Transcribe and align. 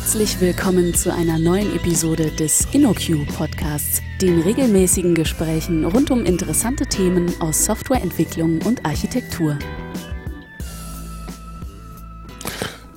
Herzlich 0.00 0.40
willkommen 0.40 0.94
zu 0.94 1.12
einer 1.12 1.40
neuen 1.40 1.74
Episode 1.74 2.30
des 2.30 2.68
InnoQ 2.72 3.26
Podcasts, 3.36 4.00
den 4.22 4.40
regelmäßigen 4.40 5.16
Gesprächen 5.16 5.84
rund 5.84 6.12
um 6.12 6.24
interessante 6.24 6.86
Themen 6.86 7.34
aus 7.40 7.64
Softwareentwicklung 7.64 8.62
und 8.62 8.86
Architektur. 8.86 9.58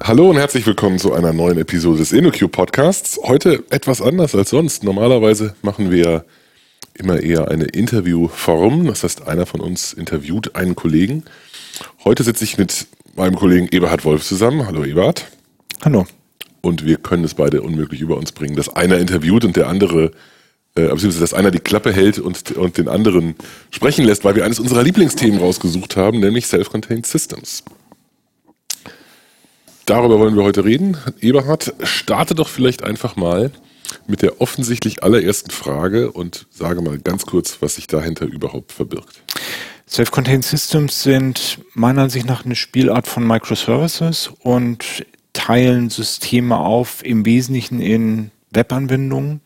Hallo 0.03 0.29
und 0.29 0.37
herzlich 0.37 0.67
willkommen 0.67 0.99
zu 0.99 1.11
einer 1.11 1.33
neuen 1.33 1.57
Episode 1.57 1.97
des 1.97 2.11
InnoQ 2.11 2.51
Podcasts. 2.51 3.19
Heute 3.23 3.63
etwas 3.71 3.99
anders 3.99 4.35
als 4.35 4.51
sonst. 4.51 4.83
Normalerweise 4.83 5.55
machen 5.63 5.89
wir 5.89 6.23
immer 6.93 7.19
eher 7.19 7.47
eine 7.47 7.65
Interviewform. 7.65 8.85
Das 8.85 9.03
heißt, 9.03 9.27
einer 9.27 9.47
von 9.47 9.59
uns 9.59 9.91
interviewt 9.93 10.55
einen 10.55 10.75
Kollegen. 10.75 11.23
Heute 12.03 12.21
sitze 12.21 12.43
ich 12.43 12.59
mit 12.59 12.85
meinem 13.15 13.37
Kollegen 13.37 13.67
Eberhard 13.71 14.05
Wolf 14.05 14.23
zusammen. 14.23 14.67
Hallo 14.67 14.85
Eberhard. 14.85 15.25
Hallo. 15.83 16.05
Und 16.61 16.85
wir 16.85 16.97
können 16.97 17.23
es 17.23 17.33
beide 17.33 17.61
unmöglich 17.61 18.01
über 18.01 18.17
uns 18.17 18.31
bringen, 18.31 18.55
dass 18.55 18.69
einer 18.69 18.97
interviewt 18.97 19.43
und 19.45 19.55
der 19.55 19.67
andere, 19.67 20.11
äh, 20.75 20.87
beziehungsweise 20.87 21.19
dass 21.19 21.33
einer 21.33 21.51
die 21.51 21.59
Klappe 21.59 21.91
hält 21.91 22.19
und, 22.19 22.51
und 22.51 22.77
den 22.77 22.87
anderen 22.87 23.35
sprechen 23.71 24.05
lässt, 24.05 24.23
weil 24.23 24.35
wir 24.35 24.45
eines 24.45 24.59
unserer 24.59 24.83
Lieblingsthemen 24.83 25.39
rausgesucht 25.39 25.97
haben, 25.97 26.19
nämlich 26.19 26.45
Self-Contained 26.47 27.05
Systems. 27.05 27.63
Darüber 29.85 30.19
wollen 30.19 30.35
wir 30.35 30.43
heute 30.43 30.63
reden. 30.63 30.97
Eberhard, 31.19 31.73
starte 31.83 32.35
doch 32.35 32.47
vielleicht 32.47 32.83
einfach 32.83 33.15
mal 33.15 33.51
mit 34.07 34.21
der 34.21 34.39
offensichtlich 34.39 35.03
allerersten 35.03 35.51
Frage 35.51 36.11
und 36.11 36.47
sage 36.49 36.81
mal 36.81 36.97
ganz 36.99 37.25
kurz, 37.25 37.57
was 37.61 37.75
sich 37.75 37.87
dahinter 37.87 38.25
überhaupt 38.25 38.71
verbirgt. 38.71 39.21
Self-Contained 39.89 40.45
Systems 40.45 41.03
sind 41.03 41.59
meiner 41.73 42.03
Ansicht 42.03 42.25
nach 42.25 42.45
eine 42.45 42.55
Spielart 42.55 43.07
von 43.07 43.27
Microservices 43.27 44.31
und 44.39 45.05
teilen 45.33 45.89
Systeme 45.89 46.57
auf, 46.57 47.03
im 47.03 47.25
Wesentlichen 47.25 47.79
in 47.79 48.31
Webanwendungen. 48.51 49.41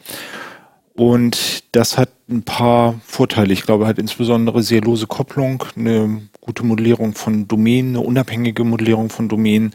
Und 0.95 1.63
das 1.73 1.97
hat 1.97 2.09
ein 2.29 2.43
paar 2.43 2.99
Vorteile. 3.05 3.53
Ich 3.53 3.63
glaube, 3.63 3.85
hat 3.85 3.99
insbesondere 3.99 4.63
sehr 4.63 4.81
lose 4.81 5.07
Kopplung, 5.07 5.63
eine 5.75 6.21
gute 6.39 6.63
Modellierung 6.63 7.13
von 7.13 7.47
Domänen, 7.47 7.97
eine 7.97 8.05
unabhängige 8.05 8.63
Modellierung 8.63 9.09
von 9.09 9.27
Domänen. 9.27 9.73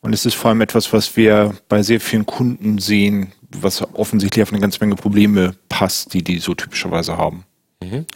Und 0.00 0.14
es 0.14 0.24
ist 0.24 0.34
vor 0.34 0.48
allem 0.48 0.62
etwas, 0.62 0.92
was 0.92 1.16
wir 1.16 1.54
bei 1.68 1.82
sehr 1.82 2.00
vielen 2.00 2.26
Kunden 2.26 2.78
sehen, 2.78 3.32
was 3.50 3.82
offensichtlich 3.94 4.42
auf 4.42 4.50
eine 4.50 4.60
ganze 4.60 4.80
Menge 4.80 4.96
Probleme 4.96 5.54
passt, 5.68 6.14
die 6.14 6.24
die 6.24 6.38
so 6.38 6.54
typischerweise 6.54 7.18
haben. 7.18 7.44
Mhm. 7.82 8.06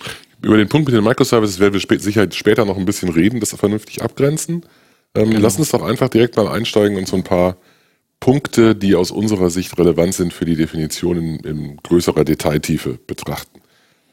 Über 0.42 0.56
den 0.56 0.68
Punkt 0.68 0.86
mit 0.86 0.96
den 0.96 1.04
Microservices 1.04 1.58
werden 1.58 1.74
wir 1.74 2.00
sicher 2.00 2.26
später 2.32 2.64
noch 2.64 2.76
ein 2.76 2.84
bisschen 2.86 3.10
reden, 3.10 3.40
das 3.40 3.54
vernünftig 3.54 4.02
abgrenzen. 4.02 4.64
Ähm, 5.16 5.30
genau. 5.30 5.42
Lass 5.42 5.58
uns 5.58 5.70
doch 5.70 5.82
einfach 5.82 6.08
direkt 6.08 6.36
mal 6.36 6.48
einsteigen 6.48 6.96
und 6.98 7.08
so 7.08 7.16
ein 7.16 7.24
paar 7.24 7.56
Punkte, 8.20 8.74
die 8.74 8.94
aus 8.94 9.10
unserer 9.10 9.50
Sicht 9.50 9.76
relevant 9.78 10.14
sind 10.14 10.32
für 10.32 10.44
die 10.44 10.56
Definition 10.56 11.16
in, 11.16 11.36
in 11.40 11.76
größerer 11.82 12.24
Detailtiefe 12.24 12.98
betrachten. 13.06 13.60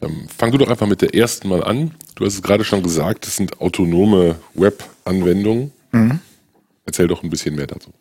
Ähm, 0.01 0.27
fang 0.35 0.51
du 0.51 0.57
doch 0.57 0.69
einfach 0.69 0.87
mit 0.87 1.01
der 1.01 1.15
ersten 1.15 1.47
mal 1.47 1.63
an. 1.63 1.91
Du 2.15 2.25
hast 2.25 2.35
es 2.35 2.41
gerade 2.41 2.63
schon 2.63 2.83
gesagt, 2.83 3.25
das 3.25 3.37
sind 3.37 3.61
autonome 3.61 4.35
Web-Anwendungen. 4.55 5.71
Mhm. 5.91 6.19
Erzähl 6.85 7.07
doch 7.07 7.23
ein 7.23 7.29
bisschen 7.29 7.55
mehr 7.55 7.67
dazu. 7.67 7.91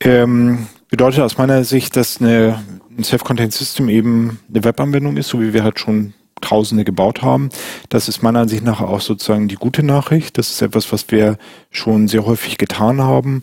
Ähm, 0.00 0.66
bedeutet 0.90 1.20
aus 1.20 1.38
meiner 1.38 1.64
Sicht, 1.64 1.96
dass 1.96 2.20
eine, 2.20 2.62
ein 2.96 3.04
Self-Contained 3.04 3.52
System 3.52 3.88
eben 3.88 4.40
eine 4.50 4.64
Webanwendung 4.64 5.16
ist, 5.16 5.28
so 5.28 5.40
wie 5.40 5.54
wir 5.54 5.64
halt 5.64 5.78
schon 5.78 6.12
Tausende 6.42 6.84
gebaut 6.84 7.22
haben. 7.22 7.48
Das 7.88 8.08
ist 8.08 8.22
meiner 8.22 8.40
Ansicht 8.40 8.62
nach 8.62 8.80
auch 8.80 9.00
sozusagen 9.00 9.48
die 9.48 9.54
gute 9.54 9.82
Nachricht. 9.82 10.36
Das 10.36 10.50
ist 10.50 10.60
etwas, 10.60 10.92
was 10.92 11.10
wir 11.10 11.38
schon 11.70 12.08
sehr 12.08 12.26
häufig 12.26 12.58
getan 12.58 13.00
haben. 13.00 13.42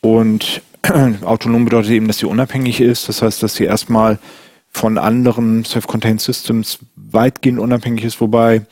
Und 0.00 0.62
autonom 1.24 1.64
bedeutet 1.64 1.90
eben, 1.90 2.06
dass 2.06 2.18
sie 2.18 2.26
unabhängig 2.26 2.80
ist. 2.80 3.08
Das 3.08 3.22
heißt, 3.22 3.42
dass 3.42 3.54
sie 3.54 3.64
erstmal 3.64 4.18
von 4.70 4.98
anderen 4.98 5.64
Self-Contained 5.64 6.20
Systems 6.20 6.78
weitgehend 6.96 7.58
unabhängig 7.58 8.04
ist, 8.04 8.20
wobei 8.20 8.66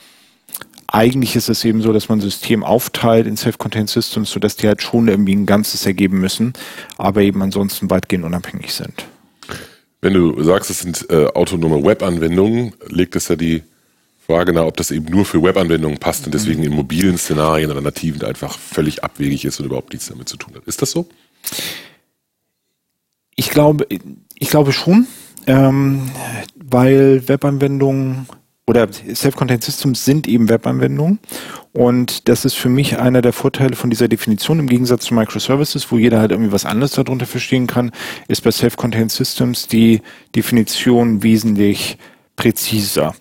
eigentlich 0.89 1.36
ist 1.36 1.48
es 1.48 1.64
eben 1.64 1.80
so, 1.80 1.92
dass 1.92 2.08
man 2.08 2.20
System 2.20 2.64
aufteilt 2.64 3.27
in 3.27 3.36
Self-Contained 3.36 3.89
Systems, 3.89 4.30
sodass 4.30 4.57
die 4.57 4.68
halt 4.68 4.83
schon 4.83 5.08
irgendwie 5.08 5.35
ein 5.35 5.47
Ganzes 5.47 5.86
ergeben 5.86 6.20
müssen, 6.20 6.52
aber 6.98 7.23
eben 7.23 7.41
ansonsten 7.41 7.89
weitgehend 7.89 8.27
unabhängig 8.27 8.74
sind. 8.74 9.07
Wenn 10.02 10.14
du 10.14 10.42
sagst, 10.42 10.68
es 10.68 10.80
sind 10.80 11.08
äh, 11.11 11.27
autonome 11.27 11.85
Web-Anwendungen, 11.85 12.74
legt 12.89 13.14
es 13.14 13.29
ja 13.29 13.36
die 13.36 13.63
Frage 14.27 14.52
nahe, 14.52 14.67
ob 14.67 14.77
das 14.77 14.90
eben 14.90 15.07
nur 15.07 15.24
für 15.24 15.40
Web-Anwendungen 15.40 15.98
passt 15.98 16.27
und 16.27 16.35
deswegen 16.35 16.64
in 16.64 16.73
mobilen 16.73 17.17
Szenarien 17.17 17.70
oder 17.70 17.80
nativen 17.80 18.23
einfach 18.24 18.58
völlig 18.58 19.05
abwegig 19.05 19.45
ist 19.45 19.61
und 19.61 19.67
überhaupt 19.67 19.92
nichts 19.92 20.08
damit 20.08 20.29
zu 20.29 20.36
tun 20.36 20.55
hat. 20.57 20.64
Ist 20.64 20.83
das 20.83 20.91
so? 20.91 21.08
Ich 23.36 23.51
glaube, 23.51 23.86
ich 24.35 24.51
glaube 24.51 24.73
schon, 24.73 25.07
ähm, 25.46 26.11
weil 26.57 27.29
Webanwendungen 27.29 28.27
oder 28.73 28.89
Self-Contained 28.91 29.63
Systems 29.63 30.03
sind 30.03 30.27
eben 30.27 30.49
Webanwendungen. 30.49 31.19
Und 31.75 32.29
das 32.29 32.47
ist 32.47 32.55
für 32.55 32.71
mich 32.71 32.99
einer 32.99 33.21
der 33.21 33.35
Vorteile 33.35 33.77
von 33.77 33.91
dieser 33.91 34.09
Definition 34.09 34.59
im 34.59 34.67
Gegensatz 34.67 35.05
zu 35.05 35.15
Microservices, 35.15 35.93
wo 35.93 35.99
jeder 35.99 36.21
halt 36.21 36.31
irgendwie 36.31 36.53
was 36.53 36.65
anderes 36.65 36.93
darunter 36.93 37.27
verstehen 37.27 37.67
kann, 37.67 37.93
ist 38.29 38.43
bei 38.43 38.51
Self-Contained 38.51 39.13
Systems 39.13 39.67
die 39.67 40.01
Definition 40.35 41.23
wesentlich 41.23 41.99
präziser. 42.37 43.15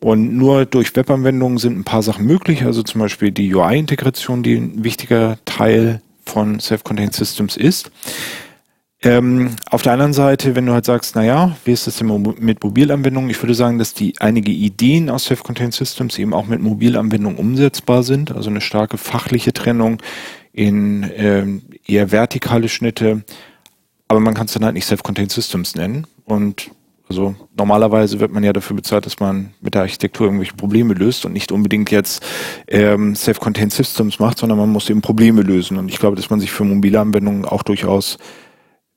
Und 0.00 0.36
nur 0.36 0.66
durch 0.66 0.94
Webanwendungen 0.96 1.58
sind 1.58 1.78
ein 1.78 1.84
paar 1.84 2.02
Sachen 2.02 2.26
möglich, 2.26 2.64
also 2.64 2.82
zum 2.82 3.00
Beispiel 3.00 3.30
die 3.30 3.54
UI-Integration, 3.54 4.42
die 4.42 4.56
ein 4.56 4.82
wichtiger 4.82 5.38
Teil 5.44 6.02
von 6.24 6.58
Self-Contained 6.58 7.14
Systems 7.14 7.56
ist. 7.56 7.92
Ähm, 9.00 9.54
auf 9.70 9.82
der 9.82 9.92
anderen 9.92 10.12
Seite, 10.12 10.56
wenn 10.56 10.66
du 10.66 10.72
halt 10.72 10.84
sagst, 10.84 11.14
naja, 11.14 11.56
wie 11.64 11.72
ist 11.72 11.86
das 11.86 11.98
denn 11.98 12.34
mit 12.40 12.64
Mobilanwendungen? 12.64 13.30
Ich 13.30 13.40
würde 13.40 13.54
sagen, 13.54 13.78
dass 13.78 13.94
die 13.94 14.14
einige 14.18 14.50
Ideen 14.50 15.08
aus 15.08 15.26
Self-Contained 15.26 15.72
Systems 15.72 16.18
eben 16.18 16.34
auch 16.34 16.46
mit 16.46 16.60
Mobilanwendungen 16.60 17.38
umsetzbar 17.38 18.02
sind. 18.02 18.32
Also 18.32 18.50
eine 18.50 18.60
starke 18.60 18.98
fachliche 18.98 19.52
Trennung 19.52 20.02
in 20.52 21.08
ähm, 21.16 21.62
eher 21.86 22.10
vertikale 22.10 22.68
Schnitte. 22.68 23.22
Aber 24.08 24.18
man 24.18 24.34
kann 24.34 24.46
es 24.46 24.54
dann 24.54 24.64
halt 24.64 24.74
nicht 24.74 24.86
Self-Contained 24.86 25.30
Systems 25.30 25.76
nennen. 25.76 26.08
Und 26.24 26.72
also 27.08 27.36
normalerweise 27.56 28.18
wird 28.18 28.32
man 28.32 28.42
ja 28.42 28.52
dafür 28.52 28.74
bezahlt, 28.74 29.06
dass 29.06 29.20
man 29.20 29.50
mit 29.60 29.74
der 29.74 29.82
Architektur 29.82 30.26
irgendwelche 30.26 30.54
Probleme 30.54 30.94
löst 30.94 31.24
und 31.24 31.32
nicht 31.32 31.52
unbedingt 31.52 31.92
jetzt 31.92 32.26
ähm, 32.66 33.14
Self-Contained 33.14 33.72
Systems 33.72 34.18
macht, 34.18 34.38
sondern 34.38 34.58
man 34.58 34.70
muss 34.70 34.90
eben 34.90 35.02
Probleme 35.02 35.42
lösen. 35.42 35.76
Und 35.76 35.88
ich 35.88 36.00
glaube, 36.00 36.16
dass 36.16 36.30
man 36.30 36.40
sich 36.40 36.50
für 36.50 36.64
mobile 36.64 36.98
Anwendungen 36.98 37.44
auch 37.44 37.62
durchaus 37.62 38.18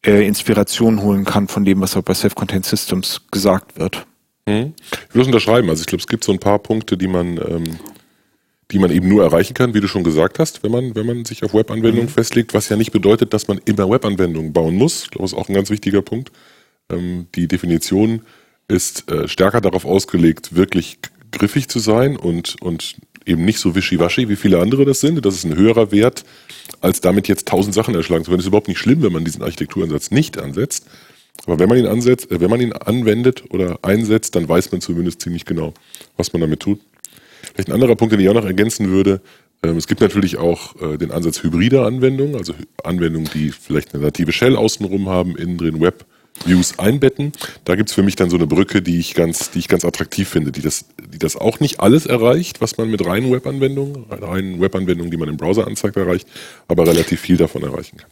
äh, 0.06 0.26
Inspiration 0.26 1.02
holen 1.02 1.26
kann 1.26 1.48
von 1.48 1.66
dem, 1.66 1.82
was 1.82 1.96
auch 1.96 2.02
bei 2.02 2.14
Self-Contained 2.14 2.66
Systems 2.66 3.22
gesagt 3.32 3.78
wird. 3.78 4.06
Mhm. 4.48 4.74
Ich 4.92 5.16
würde 5.16 5.22
es 5.22 5.28
unterschreiben. 5.28 5.70
Also 5.70 5.82
ich 5.82 5.88
glaube, 5.88 6.02
es 6.02 6.08
gibt 6.08 6.24
so 6.24 6.32
ein 6.32 6.40
paar 6.40 6.60
Punkte, 6.60 6.98
die 6.98 7.08
man, 7.08 7.38
ähm, 7.38 7.80
die 8.72 8.80
man 8.80 8.92
eben 8.92 9.08
nur 9.08 9.24
erreichen 9.24 9.54
kann, 9.54 9.74
wie 9.74 9.82
du 9.82 9.88
schon 9.88 10.04
gesagt 10.04 10.40
hast, 10.40 10.64
wenn 10.64 10.72
man, 10.72 10.96
wenn 10.96 11.06
man 11.06 11.26
sich 11.26 11.44
auf 11.44 11.54
Webanwendungen 11.54 12.06
mhm. 12.06 12.14
festlegt, 12.14 12.54
was 12.54 12.70
ja 12.70 12.78
nicht 12.78 12.92
bedeutet, 12.92 13.34
dass 13.34 13.48
man 13.48 13.60
immer 13.66 13.90
Webanwendungen 13.90 14.54
bauen 14.54 14.76
muss. 14.76 15.04
Ich 15.04 15.12
glaube, 15.12 15.24
das 15.24 15.34
ist 15.34 15.38
auch 15.38 15.50
ein 15.50 15.56
ganz 15.56 15.70
wichtiger 15.70 16.02
Punkt. 16.02 16.32
Ähm, 16.90 17.28
die 17.36 17.48
Definition 17.48 18.22
ist 18.68 19.12
äh, 19.12 19.28
stärker 19.28 19.62
darauf 19.62 19.86
ausgelegt, 19.86 20.56
wirklich 20.56 21.00
griffig 21.32 21.68
zu 21.70 21.80
sein 21.80 22.18
und, 22.18 22.62
und 22.62 22.96
eben 23.26 23.46
nicht 23.46 23.60
so 23.60 23.76
wischiwaschi, 23.76 24.30
wie 24.30 24.36
viele 24.36 24.60
andere 24.60 24.86
das 24.86 25.00
sind. 25.00 25.24
Das 25.26 25.36
ist 25.36 25.46
ein 25.46 25.56
höherer 25.56 25.92
Wert, 25.92 26.24
als 26.82 27.02
damit 27.02 27.28
jetzt 27.28 27.48
tausend 27.48 27.74
Sachen 27.74 27.96
erschlagen 27.96 28.24
zu 28.24 28.32
können. 28.32 28.40
Das 28.40 28.46
ist 28.46 28.50
überhaupt 28.50 28.68
nicht 28.68 28.80
schlimm, 28.80 29.02
wenn 29.04 29.14
man 29.14 29.26
diesen 29.26 29.44
Architekturansatz 29.44 30.12
nicht 30.12 30.38
ansetzt. 30.40 30.88
Aber 31.46 31.60
wenn 31.60 31.70
man 31.70 31.78
ihn 31.78 31.88
ansetzt, 31.88 32.32
äh, 32.32 32.40
wenn 32.40 32.50
man 32.50 32.62
ihn 32.62 32.74
anwendet 32.74 33.44
oder 33.50 33.80
einsetzt, 33.82 34.36
dann 34.36 34.48
weiß 34.48 34.72
man 34.72 34.82
zumindest 34.82 35.22
ziemlich 35.22 35.46
genau, 35.46 35.74
was 36.18 36.34
man 36.34 36.42
damit 36.42 36.60
tut. 36.60 36.80
Vielleicht 37.54 37.70
ein 37.70 37.74
anderer 37.74 37.96
Punkt, 37.96 38.14
den 38.14 38.20
ich 38.20 38.30
auch 38.30 38.34
noch 38.34 38.46
ergänzen 38.46 38.90
würde. 38.90 39.22
Ähm, 39.64 39.78
es 39.78 39.88
gibt 39.88 40.02
natürlich 40.02 40.38
auch 40.38 40.80
äh, 40.82 40.98
den 40.98 41.12
Ansatz 41.12 41.44
hybrider 41.44 41.86
Anwendungen, 41.86 42.36
also 42.36 42.54
Anwendungen, 42.84 43.30
die 43.34 43.52
vielleicht 43.52 43.94
eine 43.94 44.04
native 44.04 44.32
Shell 44.32 44.56
außenrum 44.56 45.10
haben, 45.10 45.36
innen 45.36 45.58
drin 45.58 45.82
Web 45.82 46.06
Views 46.46 46.80
einbetten. 46.80 47.34
Da 47.66 47.76
gibt's 47.76 47.94
für 47.94 48.04
mich 48.04 48.16
dann 48.16 48.30
so 48.30 48.38
eine 48.38 48.48
Brücke, 48.48 48.82
die 48.82 49.00
ich 49.00 49.14
ganz, 49.14 49.52
die 49.52 49.60
ich 49.60 49.68
ganz 49.68 49.86
attraktiv 49.86 50.28
finde, 50.28 50.52
die 50.52 50.62
das, 50.62 50.86
die 51.14 51.20
das 51.20 51.36
auch 51.36 51.60
nicht 51.60 51.80
alles 51.80 52.06
erreicht, 52.06 52.62
was 52.62 52.78
man 52.78 52.90
mit 52.90 53.06
reinen 53.06 53.32
Webanwendungen, 53.32 54.06
reinen 54.10 54.62
Webanwendungen, 54.62 55.12
die 55.12 55.18
man 55.18 55.30
im 55.30 55.38
Browser 55.38 55.68
anzeigt, 55.68 55.98
erreicht, 55.98 56.28
aber 56.68 56.88
relativ 56.88 57.20
viel 57.20 57.38
davon 57.38 57.64
erreichen 57.64 57.98
kann. 57.98 58.10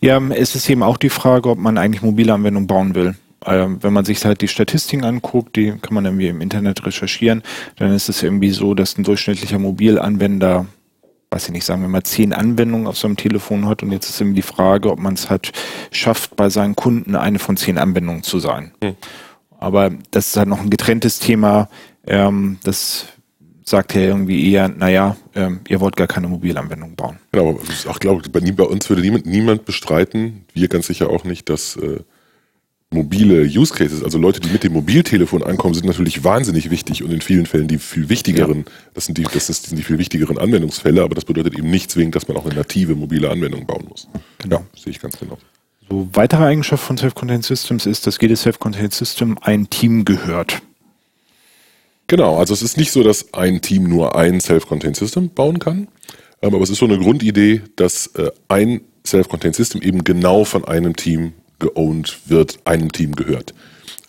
Ja, 0.00 0.18
es 0.30 0.54
ist 0.54 0.68
eben 0.70 0.82
auch 0.82 0.96
die 0.96 1.10
Frage, 1.10 1.50
ob 1.50 1.58
man 1.58 1.76
eigentlich 1.76 2.02
mobile 2.02 2.32
Anwendungen 2.32 2.66
bauen 2.66 2.94
will. 2.94 3.14
Ähm, 3.44 3.78
wenn 3.82 3.92
man 3.92 4.04
sich 4.04 4.24
halt 4.24 4.42
die 4.42 4.48
Statistiken 4.48 5.04
anguckt, 5.04 5.56
die 5.56 5.72
kann 5.80 5.94
man 5.94 6.04
irgendwie 6.04 6.28
im 6.28 6.40
Internet 6.40 6.84
recherchieren, 6.84 7.42
dann 7.76 7.94
ist 7.94 8.08
es 8.08 8.22
irgendwie 8.22 8.50
so, 8.50 8.74
dass 8.74 8.98
ein 8.98 9.04
durchschnittlicher 9.04 9.58
Mobilanwender 9.58 10.66
weiß 11.30 11.46
ich 11.46 11.52
nicht, 11.52 11.64
sagen 11.64 11.82
wir 11.82 11.88
mal, 11.88 12.02
zehn 12.02 12.32
Anwendungen 12.32 12.86
auf 12.86 12.98
seinem 12.98 13.16
Telefon 13.16 13.66
hat 13.66 13.82
und 13.82 13.92
jetzt 13.92 14.08
ist 14.08 14.20
eben 14.20 14.34
die 14.34 14.42
Frage, 14.42 14.90
ob 14.90 14.98
man 14.98 15.14
es 15.14 15.30
halt 15.30 15.52
schafft, 15.92 16.36
bei 16.36 16.50
seinen 16.50 16.74
Kunden 16.74 17.14
eine 17.14 17.38
von 17.38 17.56
zehn 17.56 17.78
Anwendungen 17.78 18.22
zu 18.22 18.40
sein. 18.40 18.72
Hm. 18.82 18.96
Aber 19.58 19.90
das 20.10 20.28
ist 20.28 20.36
halt 20.36 20.48
noch 20.48 20.60
ein 20.60 20.70
getrenntes 20.70 21.18
Thema. 21.18 21.68
Ähm, 22.06 22.58
das 22.64 23.06
sagt 23.64 23.94
er 23.94 24.02
irgendwie 24.02 24.50
eher, 24.50 24.68
naja, 24.68 25.16
ähm, 25.34 25.60
ihr 25.68 25.80
wollt 25.80 25.96
gar 25.96 26.08
keine 26.08 26.26
Mobilanwendung 26.26 26.96
bauen. 26.96 27.18
Genau, 27.30 27.50
aber 27.50 27.60
auch 27.88 28.00
glaube 28.00 28.28
bei, 28.28 28.40
bei 28.40 28.64
uns 28.64 28.88
würde 28.88 29.02
niemand, 29.02 29.26
niemand 29.26 29.64
bestreiten, 29.64 30.44
wir 30.52 30.68
ganz 30.68 30.88
sicher 30.88 31.10
auch 31.10 31.24
nicht, 31.24 31.48
dass 31.48 31.76
äh, 31.76 32.00
mobile 32.92 33.42
Use 33.44 33.72
Cases, 33.72 34.02
also 34.02 34.18
Leute, 34.18 34.40
die 34.40 34.48
mit 34.48 34.64
dem 34.64 34.72
Mobiltelefon 34.72 35.44
ankommen, 35.44 35.74
sind 35.74 35.86
natürlich 35.86 36.24
wahnsinnig 36.24 36.70
wichtig 36.70 37.04
und 37.04 37.12
in 37.12 37.20
vielen 37.20 37.46
Fällen 37.46 37.68
die 37.68 37.78
viel 37.78 38.08
wichtigeren, 38.08 38.58
ja. 38.58 38.72
das, 38.94 39.06
sind 39.06 39.16
die, 39.16 39.22
das 39.22 39.46
sind 39.46 39.78
die 39.78 39.82
viel 39.82 39.98
wichtigeren 39.98 40.38
Anwendungsfälle, 40.38 41.02
aber 41.02 41.14
das 41.14 41.24
bedeutet 41.24 41.56
eben 41.56 41.70
nicht 41.70 41.90
zwingend, 41.90 42.16
dass 42.16 42.26
man 42.26 42.36
auch 42.36 42.46
eine 42.46 42.54
native 42.56 42.96
mobile 42.96 43.30
Anwendung 43.30 43.64
bauen 43.64 43.86
muss. 43.88 44.08
Genau. 44.38 44.56
Ja, 44.56 44.66
sehe 44.76 44.90
ich 44.90 45.00
ganz 45.00 45.18
genau. 45.18 45.38
So, 45.88 46.08
weitere 46.12 46.44
Eigenschaft 46.44 46.82
von 46.82 46.98
Self-Contained 46.98 47.44
Systems 47.44 47.86
ist, 47.86 48.06
dass 48.08 48.18
jedes 48.20 48.42
Self-Contained 48.42 48.92
System 48.92 49.38
ein 49.40 49.70
Team 49.70 50.04
gehört. 50.04 50.60
Genau, 52.08 52.38
also 52.38 52.54
es 52.54 52.62
ist 52.62 52.76
nicht 52.76 52.90
so, 52.90 53.04
dass 53.04 53.32
ein 53.34 53.60
Team 53.60 53.84
nur 53.84 54.16
ein 54.16 54.40
Self-Contained 54.40 54.96
System 54.96 55.30
bauen 55.30 55.60
kann, 55.60 55.86
ähm, 56.42 56.54
aber 56.54 56.62
es 56.62 56.70
ist 56.70 56.78
so 56.78 56.86
eine 56.86 56.98
Grundidee, 56.98 57.62
dass 57.76 58.08
äh, 58.16 58.32
ein 58.48 58.80
Self-Contained 59.06 59.54
System 59.54 59.80
eben 59.80 60.02
genau 60.02 60.44
von 60.44 60.64
einem 60.64 60.96
Team 60.96 61.34
geowned 61.60 62.18
wird, 62.26 62.58
einem 62.64 62.90
Team 62.90 63.14
gehört. 63.14 63.54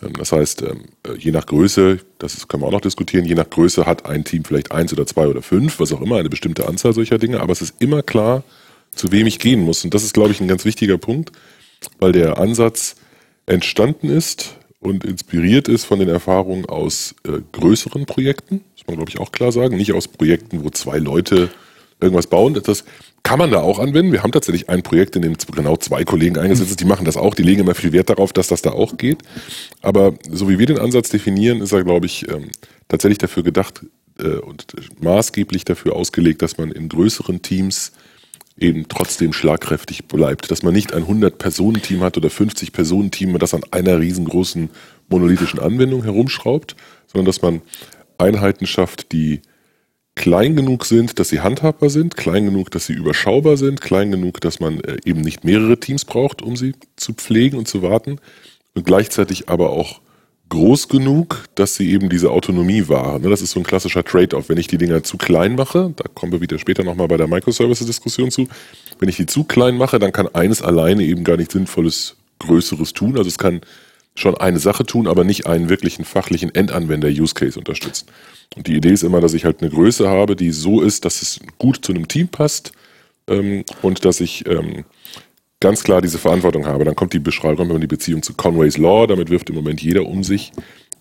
Ähm, 0.01 0.13
das 0.13 0.31
heißt, 0.31 0.63
ähm, 0.63 0.86
äh, 1.03 1.13
je 1.18 1.31
nach 1.31 1.45
Größe, 1.45 2.00
das 2.18 2.48
können 2.48 2.63
wir 2.63 2.68
auch 2.68 2.71
noch 2.71 2.81
diskutieren, 2.81 3.25
je 3.25 3.36
nach 3.36 3.50
Größe 3.50 3.86
hat 3.86 4.06
ein 4.06 4.24
Team 4.24 4.44
vielleicht 4.44 4.71
eins 4.71 4.92
oder 4.94 5.06
zwei 5.06 5.27
oder 5.27 5.42
fünf, 5.42 5.80
was 5.80 5.94
auch 5.94 6.01
immer, 6.01 6.18
eine 6.18 6.30
bestimmte 6.30 6.68
Anzahl 6.68 6.94
solcher 6.94 7.18
Dinge, 7.18 7.39
aber 7.39 7.53
es 7.53 7.62
ist 7.62 7.75
immer 7.80 8.01
klar, 8.01 8.44
zu 8.94 9.12
wem 9.12 9.27
ich 9.27 9.39
gehen 9.39 9.62
muss. 9.62 9.83
Und 9.83 9.94
das 9.94 10.03
ist, 10.03 10.13
glaube 10.13 10.31
ich, 10.31 10.42
ein 10.42 10.48
ganz 10.48 10.65
wichtiger 10.65 10.98
Punkt, 10.98 11.31
weil 12.00 12.12
der 12.12 12.38
Ansatz 12.38 12.95
entstanden 13.45 14.09
ist 14.09 14.56
und 14.80 15.06
inspiriert 15.06 15.68
ist 15.68 15.86
von 15.86 16.00
den 16.00 16.09
Erfahrungen 16.09 16.65
aus 16.65 17.15
äh, 17.24 17.39
größeren 17.51 18.06
Projekten, 18.06 18.62
muss 18.74 18.88
man, 18.88 18.97
glaube 18.97 19.09
ich, 19.09 19.19
auch 19.19 19.31
klar 19.31 19.51
sagen, 19.51 19.77
nicht 19.77 19.94
aus 19.94 20.07
Projekten, 20.07 20.63
wo 20.63 20.69
zwei 20.69 20.97
Leute 20.97 21.50
irgendwas 22.00 22.27
bauen. 22.27 22.59
Das 22.62 22.83
kann 23.23 23.39
man 23.39 23.51
da 23.51 23.62
auch 23.62 23.79
anwenden. 23.79 24.12
Wir 24.12 24.23
haben 24.23 24.31
tatsächlich 24.31 24.69
ein 24.69 24.81
Projekt, 24.81 25.15
in 25.15 25.21
dem 25.21 25.35
genau 25.56 25.77
zwei 25.77 26.03
Kollegen 26.03 26.38
eingesetzt 26.38 26.69
sind. 26.69 26.79
Die 26.79 26.85
machen 26.85 27.06
das 27.06 27.18
auch. 27.18 27.35
Die 27.35 27.44
legen 27.44 27.62
immer 27.62 27.75
viel 27.75 27.91
Wert 27.91 28.09
darauf, 28.09 28.33
dass 28.33 28.47
das 28.47 28.62
da 28.62 28.71
auch 28.71 28.97
geht. 28.97 29.19
Aber 29.81 30.13
so 30.29 30.50
wie 30.50 30.59
wir 30.59 30.65
den 30.65 30.79
Ansatz 30.79 31.09
definieren, 31.09 31.62
ist 31.62 31.71
er, 31.71 31.83
glaube 31.83 32.07
ich, 32.07 32.27
ähm, 32.29 32.50
tatsächlich 32.88 33.19
dafür 33.19 33.44
gedacht 33.44 33.85
äh, 34.19 34.38
und 34.38 34.65
maßgeblich 35.01 35.65
dafür 35.65 35.95
ausgelegt, 35.95 36.41
dass 36.41 36.57
man 36.57 36.71
in 36.71 36.89
größeren 36.89 37.41
Teams 37.41 37.91
eben 38.57 38.88
trotzdem 38.88 39.33
schlagkräftig 39.33 40.06
bleibt. 40.06 40.51
Dass 40.51 40.63
man 40.63 40.73
nicht 40.73 40.94
ein 40.94 41.06
100-Personen-Team 41.06 42.01
hat 42.01 42.18
oder 42.18 42.29
50-Personen-Team, 42.29 43.38
das 43.39 43.53
an 43.53 43.63
einer 43.71 44.00
riesengroßen 44.00 44.69
monolithischen 45.09 45.59
Anwendung 45.59 46.03
herumschraubt, 46.03 46.75
sondern 47.07 47.25
dass 47.25 47.41
man 47.41 47.62
Einheiten 48.18 48.68
schafft, 48.68 49.12
die 49.12 49.41
klein 50.16 50.56
genug 50.56 50.86
sind, 50.86 51.19
dass 51.19 51.30
sie 51.30 51.40
handhabbar 51.42 51.90
sind, 51.90 52.18
klein 52.18 52.46
genug, 52.46 52.72
dass 52.72 52.86
sie 52.86 52.94
überschaubar 52.94 53.58
sind, 53.58 53.81
klein 53.81 54.12
genug, 54.12 54.42
dass 54.42 54.60
man 54.60 54.80
äh, 54.81 54.98
eben 55.06 55.22
nicht 55.22 55.44
mehrere 55.44 55.80
Teams 55.80 56.06
braucht, 56.06 56.42
um 56.42 56.56
sie 56.56 56.74
zu 56.96 57.13
pflegen 57.13 57.58
und 57.58 57.68
zu 57.68 57.81
warten 57.81 58.19
und 58.74 58.86
gleichzeitig 58.86 59.50
aber 59.50 59.72
auch 59.72 60.02
groß 60.50 60.90
genug, 60.90 61.46
dass 61.56 61.75
sie 61.75 61.92
eben 61.92 62.10
diese 62.10 62.30
Autonomie 62.30 62.90
wahren. 62.90 63.22
Ne, 63.22 63.30
das 63.30 63.42
ist 63.42 63.52
so 63.52 63.60
ein 63.62 63.63
klassischer 63.66 64.04
Trade-off. 64.04 64.50
Wenn 64.50 64.58
ich 64.58 64.68
die 64.68 64.78
Dinger 64.78 65.02
zu 65.02 65.18
klein 65.18 65.56
mache, 65.56 65.94
da 65.96 66.04
kommen 66.14 66.34
wir 66.34 66.42
wieder 66.42 66.60
später 66.60 66.84
nochmal 66.84 67.07
bei 67.07 67.16
der 67.18 67.28
Microservices-Diskussion 67.28 68.31
zu, 68.31 68.50
wenn 69.00 69.07
ich 69.07 69.16
die 69.16 69.25
zu 69.25 69.46
klein 69.46 69.78
mache, 69.78 69.98
dann 69.98 70.12
kann 70.12 70.28
eines 70.28 70.62
alleine 70.62 71.04
eben 71.04 71.24
gar 71.24 71.38
nichts 71.38 71.54
Sinnvolles 71.54 72.18
Größeres 72.40 72.94
tun. 72.94 73.18
Also 73.18 73.30
es 73.30 73.38
kann 73.38 73.62
schon 74.16 74.36
eine 74.36 74.60
Sache 74.60 74.86
tun, 74.86 75.08
aber 75.08 75.24
nicht 75.24 75.48
einen 75.48 75.69
wirklichen 75.69 76.06
fachlichen 76.06 76.54
Endanwender-Use-Case 76.54 77.58
unterstützen. 77.58 78.08
Und 78.56 78.68
die 78.68 78.75
Idee 78.75 78.92
ist 78.92 79.04
immer, 79.04 79.22
dass 79.22 79.34
ich 79.34 79.46
halt 79.46 79.62
eine 79.62 79.72
Größe 79.72 80.10
habe, 80.10 80.36
die 80.36 80.52
so 80.52 80.81
ist, 80.81 81.06
dass 81.06 81.22
es 81.22 81.40
gut 81.58 81.86
zu 81.86 81.94
einem 81.94 82.08
Team 82.08 82.28
passt 82.28 82.74
ähm, 83.28 83.63
und 83.81 84.04
dass 84.04 84.19
ich 84.19 84.46
ähm, 84.48 84.84
ganz 85.62 85.84
klar 85.84 86.02
diese 86.02 86.18
Verantwortung 86.18 86.66
habe. 86.66 86.84
Dann 86.84 86.96
kommt 86.96 87.13
die 87.13 87.19
Beschreibung, 87.19 87.69
kommt 87.69 87.84
die 87.84 87.88
Beziehung 87.88 88.22
zu 88.22 88.34
Conway's 88.34 88.78
Law. 88.78 89.08
Damit 89.08 89.30
wirft 89.30 89.50
im 89.50 89.56
Moment 89.56 89.81
jeder 89.81 90.06
um 90.06 90.24
sich, 90.24 90.52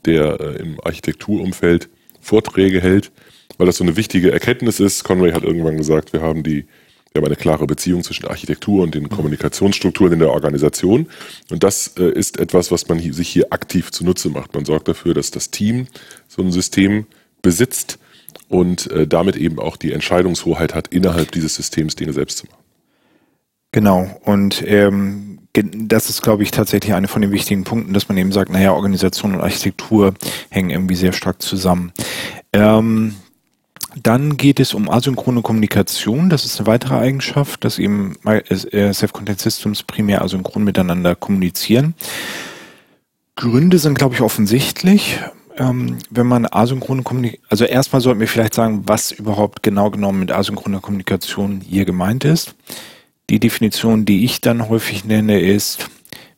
der 0.05 0.41
äh, 0.41 0.57
im 0.61 0.79
Architekturumfeld 0.85 1.89
Vorträge 2.21 2.81
hält, 2.81 3.11
weil 3.59 3.67
das 3.67 3.79
so 3.79 3.85
eine 3.85 3.97
wichtige 3.97 4.31
Erkenntnis 4.31 4.79
ist. 4.79 5.03
Conway 5.03 5.33
hat 5.33 5.43
irgendwann 5.43 5.77
gesagt, 5.77 6.13
wir 6.13 6.21
haben 6.21 6.43
die 6.43 6.67
wir 7.13 7.21
haben 7.21 7.27
eine 7.27 7.37
klare 7.37 7.67
Beziehung 7.67 8.05
zwischen 8.05 8.29
Architektur 8.29 8.85
und 8.85 8.95
den 8.95 9.09
Kommunikationsstrukturen 9.09 10.13
in 10.13 10.19
der 10.21 10.31
Organisation. 10.31 11.09
Und 11.51 11.65
das 11.65 11.89
äh, 11.99 12.11
ist 12.11 12.39
etwas, 12.39 12.71
was 12.71 12.89
man 12.89 13.01
sich 13.01 13.29
hier 13.29 13.53
aktiv 13.53 13.91
zunutze 13.91 14.29
macht. 14.29 14.55
Man 14.55 14.65
sorgt 14.65 14.87
dafür, 14.87 15.13
dass 15.13 15.33
das 15.33 15.51
Team 15.51 15.89
so 16.29 16.43
ein 16.43 16.53
System 16.53 17.07
besitzt 17.43 17.99
und 18.49 18.91
äh, 18.93 19.09
damit 19.09 19.37
eben 19.37 19.59
auch 19.59 19.77
die 19.77 19.93
Entscheidungshoheit 19.93 20.75
hat, 20.75 20.89
innerhalb 20.89 21.33
dieses 21.33 21.57
Systems 21.57 21.97
Dinge 21.97 22.13
selbst 22.13 22.39
zu 22.39 22.47
machen. 22.47 22.61
Genau, 23.73 24.21
und 24.25 24.63
ähm, 24.67 25.39
das 25.53 26.11
ist, 26.11 26.23
glaube 26.23 26.43
ich, 26.45 26.51
tatsächlich 26.53 26.95
eine 26.95 27.09
von 27.09 27.23
den 27.23 27.33
wichtigen 27.33 27.65
Punkten, 27.65 27.93
dass 27.93 28.09
man 28.09 28.19
eben 28.19 28.31
sagt, 28.31 28.51
naja, 28.51 28.73
Organisation 28.73 29.35
und 29.35 29.41
Architektur 29.41 30.15
hängen 30.49 30.71
irgendwie 30.71 30.95
sehr 30.95 31.13
stark 31.13 31.43
zusammen. 31.43 31.93
Ähm, 32.53 33.17
dann 33.97 34.37
geht 34.37 34.61
es 34.61 34.75
um 34.75 34.89
asynchrone 34.89 35.43
Kommunikation. 35.43 36.31
Das 36.31 36.45
ist 36.45 36.59
eine 36.59 36.67
weitere 36.67 36.97
Eigenschaft, 36.97 37.65
dass 37.65 37.79
eben 37.79 38.17
äh, 38.25 38.93
Self-Content 38.93 39.41
Systems 39.41 39.83
primär 39.83 40.23
asynchron 40.23 40.65
miteinander 40.65 41.15
kommunizieren. 41.15 41.95
Gründe 43.37 43.79
sind, 43.79 43.97
glaube 43.97 44.15
ich, 44.15 44.21
offensichtlich. 44.21 45.19
Ähm, 45.57 45.99
wenn 46.11 46.27
man 46.27 46.47
asynchrone 46.47 47.03
Kommunikation, 47.03 47.45
also 47.49 47.65
erstmal 47.65 48.01
sollten 48.01 48.21
wir 48.21 48.29
vielleicht 48.29 48.55
sagen, 48.55 48.83
was 48.87 49.13
überhaupt 49.13 49.63
genau 49.63 49.91
genommen 49.91 50.21
mit 50.21 50.33
asynchroner 50.33 50.81
Kommunikation 50.81 51.61
hier 51.61 51.85
gemeint 51.85 52.25
ist. 52.25 52.55
Die 53.29 53.41
Definition, 53.41 54.05
die 54.05 54.25
ich 54.25 54.41
dann 54.41 54.69
häufig 54.69 55.05
nenne, 55.05 55.41
ist, 55.41 55.89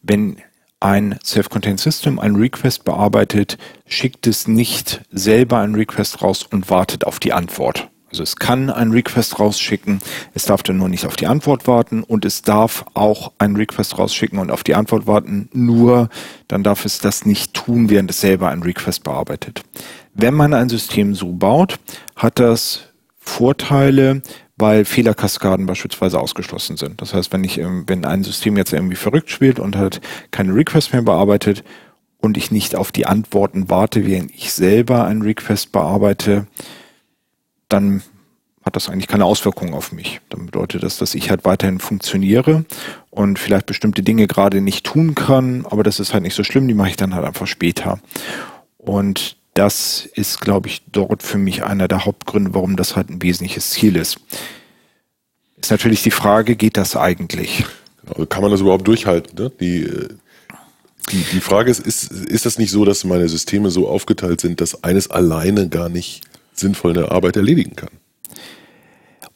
wenn 0.02 0.36
ein 0.82 1.18
Self-Contained 1.24 1.80
System 1.80 2.18
ein 2.18 2.36
Request 2.36 2.84
bearbeitet, 2.84 3.56
schickt 3.86 4.26
es 4.26 4.48
nicht 4.48 5.02
selber 5.10 5.58
einen 5.58 5.76
Request 5.76 6.22
raus 6.22 6.46
und 6.50 6.70
wartet 6.70 7.06
auf 7.06 7.20
die 7.20 7.32
Antwort. 7.32 7.88
Also 8.10 8.24
es 8.24 8.36
kann 8.36 8.68
einen 8.68 8.92
Request 8.92 9.38
rausschicken, 9.38 10.00
es 10.34 10.44
darf 10.44 10.62
dann 10.62 10.76
nur 10.76 10.90
nicht 10.90 11.06
auf 11.06 11.16
die 11.16 11.26
Antwort 11.26 11.66
warten 11.66 12.02
und 12.02 12.26
es 12.26 12.42
darf 12.42 12.84
auch 12.92 13.32
einen 13.38 13.56
Request 13.56 13.98
rausschicken 13.98 14.38
und 14.38 14.50
auf 14.50 14.64
die 14.64 14.74
Antwort 14.74 15.06
warten, 15.06 15.48
nur 15.54 16.10
dann 16.48 16.62
darf 16.62 16.84
es 16.84 16.98
das 16.98 17.24
nicht 17.24 17.54
tun, 17.54 17.88
während 17.88 18.10
es 18.10 18.20
selber 18.20 18.50
einen 18.50 18.62
Request 18.62 19.04
bearbeitet. 19.04 19.62
Wenn 20.12 20.34
man 20.34 20.52
ein 20.52 20.68
System 20.68 21.14
so 21.14 21.32
baut, 21.32 21.78
hat 22.16 22.38
das 22.38 22.82
Vorteile, 23.16 24.20
weil 24.62 24.84
Fehlerkaskaden 24.84 25.66
beispielsweise 25.66 26.20
ausgeschlossen 26.20 26.76
sind. 26.76 27.02
Das 27.02 27.12
heißt, 27.12 27.32
wenn 27.32 27.42
ich, 27.42 27.58
ähm, 27.58 27.82
wenn 27.88 28.04
ein 28.04 28.22
System 28.22 28.56
jetzt 28.56 28.72
irgendwie 28.72 28.96
verrückt 28.96 29.28
spielt 29.28 29.58
und 29.58 29.76
halt 29.76 30.00
keine 30.30 30.54
Requests 30.54 30.92
mehr 30.92 31.02
bearbeitet 31.02 31.64
und 32.18 32.36
ich 32.36 32.52
nicht 32.52 32.76
auf 32.76 32.92
die 32.92 33.04
Antworten 33.04 33.68
warte, 33.68 34.06
während 34.06 34.30
ich 34.30 34.52
selber 34.52 35.04
einen 35.04 35.22
Request 35.22 35.72
bearbeite, 35.72 36.46
dann 37.68 38.02
hat 38.64 38.76
das 38.76 38.88
eigentlich 38.88 39.08
keine 39.08 39.24
Auswirkungen 39.24 39.74
auf 39.74 39.90
mich. 39.90 40.20
Dann 40.28 40.46
bedeutet 40.46 40.84
das, 40.84 40.96
dass 40.96 41.16
ich 41.16 41.28
halt 41.28 41.44
weiterhin 41.44 41.80
funktioniere 41.80 42.64
und 43.10 43.40
vielleicht 43.40 43.66
bestimmte 43.66 44.04
Dinge 44.04 44.28
gerade 44.28 44.60
nicht 44.60 44.86
tun 44.86 45.16
kann, 45.16 45.66
aber 45.68 45.82
das 45.82 45.98
ist 45.98 46.14
halt 46.14 46.22
nicht 46.22 46.36
so 46.36 46.44
schlimm, 46.44 46.68
die 46.68 46.74
mache 46.74 46.90
ich 46.90 46.96
dann 46.96 47.16
halt 47.16 47.26
einfach 47.26 47.48
später. 47.48 47.98
Und 48.78 49.36
das 49.54 50.08
ist, 50.14 50.40
glaube 50.40 50.68
ich, 50.68 50.82
dort 50.90 51.22
für 51.22 51.38
mich 51.38 51.62
einer 51.64 51.88
der 51.88 52.04
Hauptgründe, 52.04 52.54
warum 52.54 52.76
das 52.76 52.96
halt 52.96 53.10
ein 53.10 53.22
wesentliches 53.22 53.70
Ziel 53.70 53.96
ist. 53.96 54.18
Ist 55.60 55.70
natürlich 55.70 56.02
die 56.02 56.10
Frage, 56.10 56.56
geht 56.56 56.76
das 56.76 56.96
eigentlich? 56.96 57.64
Also 58.06 58.26
kann 58.26 58.42
man 58.42 58.50
das 58.50 58.60
überhaupt 58.60 58.86
durchhalten? 58.86 59.38
Ne? 59.38 59.52
Die, 59.60 59.82
äh, 59.84 60.08
die, 61.10 61.24
die 61.32 61.40
Frage 61.40 61.70
ist, 61.70 61.80
ist, 61.80 62.10
ist 62.10 62.46
das 62.46 62.58
nicht 62.58 62.70
so, 62.70 62.84
dass 62.84 63.04
meine 63.04 63.28
Systeme 63.28 63.70
so 63.70 63.88
aufgeteilt 63.88 64.40
sind, 64.40 64.60
dass 64.60 64.82
eines 64.82 65.10
alleine 65.10 65.68
gar 65.68 65.88
nicht 65.88 66.22
sinnvoll 66.54 66.96
eine 66.96 67.10
Arbeit 67.10 67.36
erledigen 67.36 67.76
kann? 67.76 67.90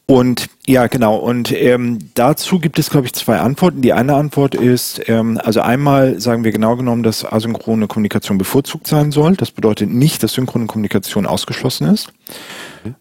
Und 0.06 0.48
ja, 0.68 0.88
genau. 0.88 1.16
Und 1.16 1.52
ähm, 1.52 1.98
dazu 2.14 2.58
gibt 2.58 2.80
es, 2.80 2.90
glaube 2.90 3.06
ich, 3.06 3.12
zwei 3.12 3.38
Antworten. 3.38 3.82
Die 3.82 3.92
eine 3.92 4.16
Antwort 4.16 4.56
ist, 4.56 5.00
ähm, 5.08 5.40
also 5.42 5.60
einmal 5.60 6.20
sagen 6.20 6.42
wir 6.42 6.50
genau 6.50 6.74
genommen, 6.74 7.04
dass 7.04 7.24
asynchrone 7.24 7.86
Kommunikation 7.86 8.36
bevorzugt 8.36 8.88
sein 8.88 9.12
soll. 9.12 9.36
Das 9.36 9.52
bedeutet 9.52 9.90
nicht, 9.90 10.24
dass 10.24 10.32
synchrone 10.32 10.66
Kommunikation 10.66 11.24
ausgeschlossen 11.24 11.86
ist. 11.86 12.12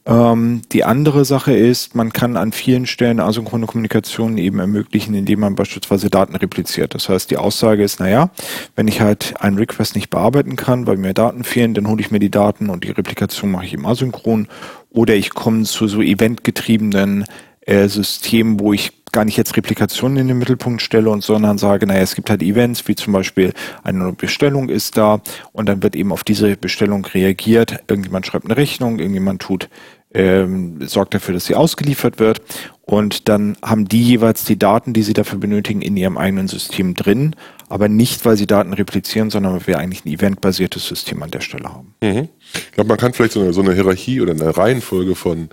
Ähm, 0.05 0.61
die 0.71 0.83
andere 0.83 1.25
Sache 1.25 1.53
ist, 1.53 1.95
man 1.95 2.13
kann 2.13 2.37
an 2.37 2.51
vielen 2.51 2.85
Stellen 2.85 3.19
asynchrone 3.19 3.65
Kommunikation 3.65 4.37
eben 4.37 4.59
ermöglichen, 4.59 5.15
indem 5.15 5.39
man 5.39 5.55
beispielsweise 5.55 6.11
Daten 6.11 6.35
repliziert. 6.35 6.93
Das 6.93 7.09
heißt, 7.09 7.31
die 7.31 7.37
Aussage 7.37 7.83
ist, 7.83 7.99
naja, 7.99 8.29
wenn 8.75 8.87
ich 8.87 9.01
halt 9.01 9.41
einen 9.41 9.57
Request 9.57 9.95
nicht 9.95 10.11
bearbeiten 10.11 10.55
kann, 10.55 10.85
weil 10.85 10.97
mir 10.97 11.15
Daten 11.15 11.43
fehlen, 11.43 11.73
dann 11.73 11.87
hole 11.87 12.01
ich 12.01 12.11
mir 12.11 12.19
die 12.19 12.31
Daten 12.31 12.69
und 12.69 12.83
die 12.83 12.91
Replikation 12.91 13.49
mache 13.49 13.65
ich 13.65 13.73
im 13.73 13.87
asynchron 13.87 14.47
oder 14.91 15.15
ich 15.15 15.31
komme 15.31 15.63
zu 15.63 15.87
so 15.87 16.01
eventgetriebenen 16.01 17.25
äh, 17.65 17.87
Systemen, 17.87 18.59
wo 18.59 18.73
ich 18.73 18.91
gar 19.11 19.25
nicht 19.25 19.37
jetzt 19.37 19.55
Replikationen 19.55 20.17
in 20.17 20.27
den 20.27 20.37
Mittelpunkt 20.37 20.81
stelle 20.81 21.09
und 21.09 21.23
sondern 21.23 21.57
sage, 21.57 21.87
naja, 21.87 22.01
es 22.01 22.15
gibt 22.15 22.29
halt 22.29 22.43
Events, 22.43 22.87
wie 22.87 22.95
zum 22.95 23.13
Beispiel 23.13 23.53
eine 23.81 24.11
Bestellung 24.11 24.67
ist 24.67 24.97
da 24.97 25.21
und 25.53 25.69
dann 25.69 25.81
wird 25.81 25.95
eben 25.95 26.11
auf 26.11 26.25
diese 26.25 26.57
Bestellung 26.57 27.05
reagiert. 27.05 27.79
Irgendjemand 27.87 28.25
schreibt 28.25 28.45
eine 28.45 28.57
Rechnung, 28.57 28.99
irgendjemand 28.99 29.41
tut, 29.41 29.69
ähm, 30.13 30.85
sorgt 30.85 31.13
dafür, 31.13 31.33
dass 31.33 31.45
sie 31.45 31.55
ausgeliefert 31.55 32.19
wird 32.19 32.41
und 32.81 33.29
dann 33.29 33.55
haben 33.63 33.87
die 33.87 34.03
jeweils 34.03 34.43
die 34.43 34.59
Daten, 34.59 34.91
die 34.93 35.03
sie 35.03 35.13
dafür 35.13 35.39
benötigen, 35.39 35.81
in 35.81 35.95
ihrem 35.95 36.17
eigenen 36.17 36.49
System 36.49 36.93
drin, 36.93 37.37
aber 37.69 37.87
nicht, 37.87 38.25
weil 38.25 38.35
sie 38.35 38.47
Daten 38.47 38.73
replizieren, 38.73 39.29
sondern 39.29 39.53
weil 39.53 39.67
wir 39.67 39.79
eigentlich 39.79 40.03
ein 40.03 40.09
eventbasiertes 40.09 40.85
System 40.85 41.23
an 41.23 41.31
der 41.31 41.41
Stelle 41.41 41.73
haben. 41.73 41.95
Mhm. 42.01 42.27
Ich 42.53 42.71
glaube, 42.73 42.89
man 42.89 42.97
kann 42.97 43.13
vielleicht 43.13 43.33
so 43.33 43.39
eine, 43.39 43.53
so 43.53 43.61
eine 43.61 43.73
Hierarchie 43.73 44.19
oder 44.19 44.33
eine 44.33 44.57
Reihenfolge 44.57 45.15
von 45.15 45.49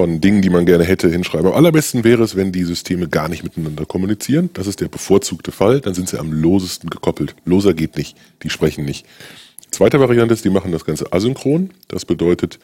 von 0.00 0.18
Dingen, 0.18 0.40
die 0.40 0.48
man 0.48 0.64
gerne 0.64 0.84
hätte, 0.84 1.10
hinschreiben. 1.10 1.48
Am 1.48 1.52
allerbesten 1.52 2.04
wäre 2.04 2.22
es, 2.22 2.34
wenn 2.34 2.52
die 2.52 2.64
Systeme 2.64 3.06
gar 3.06 3.28
nicht 3.28 3.44
miteinander 3.44 3.84
kommunizieren. 3.84 4.48
Das 4.54 4.66
ist 4.66 4.80
der 4.80 4.88
bevorzugte 4.88 5.52
Fall. 5.52 5.82
Dann 5.82 5.92
sind 5.92 6.08
sie 6.08 6.18
am 6.18 6.32
losesten 6.32 6.88
gekoppelt. 6.88 7.34
Loser 7.44 7.74
geht 7.74 7.98
nicht. 7.98 8.16
Die 8.42 8.48
sprechen 8.48 8.86
nicht. 8.86 9.04
Zweite 9.70 10.00
Variante 10.00 10.32
ist, 10.32 10.42
die 10.42 10.48
machen 10.48 10.72
das 10.72 10.86
Ganze 10.86 11.12
asynchron. 11.12 11.68
Das 11.88 12.06
bedeutet, 12.06 12.58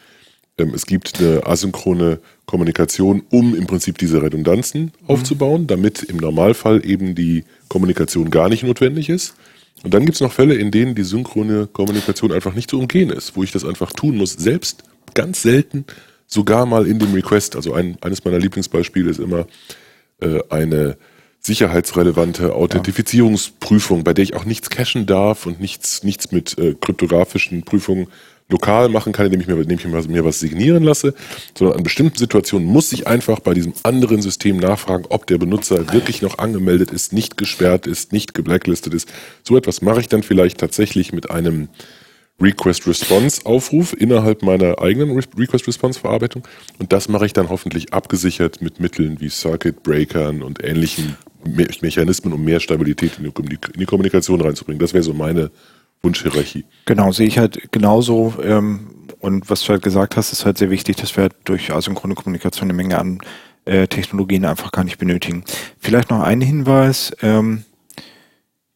ähm, 0.56 0.72
es 0.74 0.86
gibt 0.86 1.20
eine 1.20 1.46
asynchrone 1.46 2.20
Kommunikation, 2.46 3.22
um 3.28 3.54
im 3.54 3.66
Prinzip 3.66 3.98
diese 3.98 4.22
Redundanzen 4.22 4.84
mhm. 4.84 4.90
aufzubauen, 5.06 5.66
damit 5.66 6.04
im 6.04 6.16
Normalfall 6.16 6.86
eben 6.86 7.14
die 7.14 7.44
Kommunikation 7.68 8.30
gar 8.30 8.48
nicht 8.48 8.62
notwendig 8.62 9.10
ist. 9.10 9.34
Und 9.84 9.92
dann 9.92 10.06
gibt 10.06 10.14
es 10.14 10.22
noch 10.22 10.32
Fälle, 10.32 10.54
in 10.54 10.70
denen 10.70 10.94
die 10.94 11.04
synchrone 11.04 11.66
Kommunikation 11.70 12.32
einfach 12.32 12.54
nicht 12.54 12.70
zu 12.70 12.80
umgehen 12.80 13.10
ist, 13.10 13.36
wo 13.36 13.42
ich 13.42 13.52
das 13.52 13.66
einfach 13.66 13.92
tun 13.92 14.16
muss, 14.16 14.32
selbst 14.32 14.84
ganz 15.12 15.42
selten 15.42 15.84
sogar 16.26 16.66
mal 16.66 16.86
in 16.86 16.98
dem 16.98 17.12
Request, 17.14 17.56
also 17.56 17.74
ein, 17.74 17.96
eines 18.00 18.24
meiner 18.24 18.38
Lieblingsbeispiele 18.38 19.10
ist 19.10 19.20
immer 19.20 19.46
äh, 20.20 20.40
eine 20.50 20.96
sicherheitsrelevante 21.40 22.54
Authentifizierungsprüfung, 22.54 24.02
bei 24.04 24.12
der 24.12 24.24
ich 24.24 24.34
auch 24.34 24.44
nichts 24.44 24.68
cachen 24.68 25.06
darf 25.06 25.46
und 25.46 25.60
nichts, 25.60 26.02
nichts 26.02 26.32
mit 26.32 26.58
äh, 26.58 26.74
kryptografischen 26.74 27.62
Prüfungen 27.62 28.08
lokal 28.48 28.88
machen 28.88 29.12
kann, 29.12 29.26
indem 29.26 29.40
ich 29.40 29.48
mir, 29.48 29.54
indem 29.54 29.78
ich 29.78 29.86
mir, 29.86 30.02
mir 30.02 30.24
was 30.24 30.38
signieren 30.38 30.84
lasse, 30.84 31.14
sondern 31.56 31.78
an 31.78 31.82
bestimmten 31.82 32.18
Situationen 32.18 32.66
muss 32.66 32.92
ich 32.92 33.06
einfach 33.06 33.40
bei 33.40 33.54
diesem 33.54 33.74
anderen 33.82 34.22
System 34.22 34.58
nachfragen, 34.58 35.04
ob 35.08 35.26
der 35.26 35.38
Benutzer 35.38 35.92
wirklich 35.92 36.22
noch 36.22 36.38
angemeldet 36.38 36.92
ist, 36.92 37.12
nicht 37.12 37.36
gesperrt 37.36 37.86
ist, 37.86 38.12
nicht 38.12 38.34
geblacklistet 38.34 38.94
ist. 38.94 39.08
So 39.42 39.56
etwas 39.56 39.82
mache 39.82 40.00
ich 40.00 40.08
dann 40.08 40.22
vielleicht 40.22 40.58
tatsächlich 40.58 41.12
mit 41.12 41.30
einem 41.30 41.68
Request-Response-Aufruf 42.40 43.94
innerhalb 43.94 44.42
meiner 44.42 44.80
eigenen 44.80 45.10
Request-Response-Verarbeitung. 45.10 46.46
Und 46.78 46.92
das 46.92 47.08
mache 47.08 47.26
ich 47.26 47.32
dann 47.32 47.48
hoffentlich 47.48 47.92
abgesichert 47.92 48.60
mit 48.60 48.78
Mitteln 48.80 49.20
wie 49.20 49.30
Circuit-Breakern 49.30 50.42
und 50.42 50.62
ähnlichen 50.62 51.16
Me 51.44 51.66
Mechanismen, 51.80 52.32
um 52.32 52.44
mehr 52.44 52.60
Stabilität 52.60 53.18
in 53.18 53.24
die, 53.24 53.30
in 53.30 53.80
die 53.80 53.86
Kommunikation 53.86 54.40
reinzubringen. 54.40 54.80
Das 54.80 54.92
wäre 54.92 55.04
so 55.04 55.14
meine 55.14 55.50
Wunschhierarchie. 56.02 56.64
Genau, 56.84 57.12
sehe 57.12 57.26
ich 57.26 57.38
halt 57.38 57.72
genauso. 57.72 58.34
Ähm, 58.42 59.06
und 59.20 59.48
was 59.48 59.62
du 59.62 59.68
halt 59.70 59.82
gesagt 59.82 60.16
hast, 60.16 60.32
ist 60.32 60.44
halt 60.44 60.58
sehr 60.58 60.70
wichtig, 60.70 60.96
dass 60.96 61.16
wir 61.16 61.22
halt 61.22 61.34
durch 61.44 61.72
asynchrone 61.72 62.14
Kommunikation 62.14 62.68
eine 62.68 62.76
Menge 62.76 62.98
an 62.98 63.18
äh, 63.64 63.86
Technologien 63.86 64.44
einfach 64.44 64.72
gar 64.72 64.84
nicht 64.84 64.98
benötigen. 64.98 65.44
Vielleicht 65.78 66.10
noch 66.10 66.20
ein 66.20 66.40
Hinweis. 66.40 67.12
Ähm, 67.22 67.64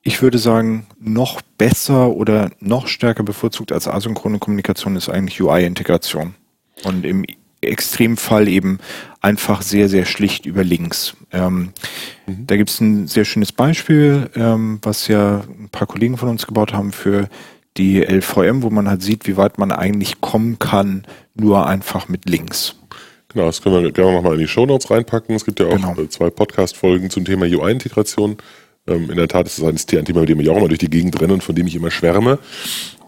ich 0.02 0.22
würde 0.22 0.38
sagen, 0.38 0.86
noch 0.98 1.42
besser 1.58 2.10
oder 2.10 2.50
noch 2.60 2.86
stärker 2.86 3.22
bevorzugt 3.22 3.72
als 3.72 3.86
asynchrone 3.86 4.38
Kommunikation 4.38 4.96
ist 4.96 5.08
eigentlich 5.08 5.40
UI-Integration. 5.40 6.34
Und 6.84 7.04
im 7.04 7.24
Extremfall 7.60 8.48
eben 8.48 8.78
einfach 9.20 9.60
sehr, 9.60 9.90
sehr 9.90 10.06
schlicht 10.06 10.46
über 10.46 10.64
Links. 10.64 11.14
Ähm, 11.30 11.72
mhm. 12.26 12.46
Da 12.46 12.56
gibt 12.56 12.70
es 12.70 12.80
ein 12.80 13.06
sehr 13.06 13.26
schönes 13.26 13.52
Beispiel, 13.52 14.30
ähm, 14.34 14.78
was 14.82 15.08
ja 15.08 15.42
ein 15.46 15.68
paar 15.70 15.86
Kollegen 15.86 16.16
von 16.16 16.30
uns 16.30 16.46
gebaut 16.46 16.72
haben 16.72 16.92
für 16.92 17.28
die 17.76 18.00
LVM, 18.00 18.62
wo 18.62 18.70
man 18.70 18.88
halt 18.88 19.02
sieht, 19.02 19.26
wie 19.26 19.36
weit 19.36 19.58
man 19.58 19.72
eigentlich 19.72 20.20
kommen 20.22 20.58
kann, 20.58 21.04
nur 21.34 21.66
einfach 21.66 22.08
mit 22.08 22.28
Links. 22.28 22.76
Genau, 23.32 23.46
das 23.46 23.62
können 23.62 23.84
wir 23.84 23.92
gerne 23.92 24.12
nochmal 24.12 24.34
in 24.34 24.40
die 24.40 24.48
Show 24.48 24.66
Notes 24.66 24.90
reinpacken. 24.90 25.36
Es 25.36 25.44
gibt 25.44 25.60
ja 25.60 25.66
auch 25.66 25.76
genau. 25.76 25.94
Äh, 25.96 26.08
zwei 26.08 26.30
Podcast-Folgen 26.30 27.10
zum 27.10 27.24
Thema 27.24 27.46
UI-Integration. 27.46 28.38
Ähm, 28.90 29.10
in 29.10 29.16
der 29.16 29.28
Tat 29.28 29.46
ist 29.46 29.58
es 29.58 29.64
ein 29.64 30.04
Thema, 30.04 30.20
mit 30.20 30.28
dem 30.28 30.40
ich 30.40 30.48
auch 30.50 30.56
immer 30.56 30.68
durch 30.68 30.80
die 30.80 30.90
Gegend 30.90 31.20
renne 31.20 31.34
und 31.34 31.44
von 31.44 31.54
dem 31.54 31.66
ich 31.66 31.74
immer 31.74 31.90
schwärme. 31.90 32.38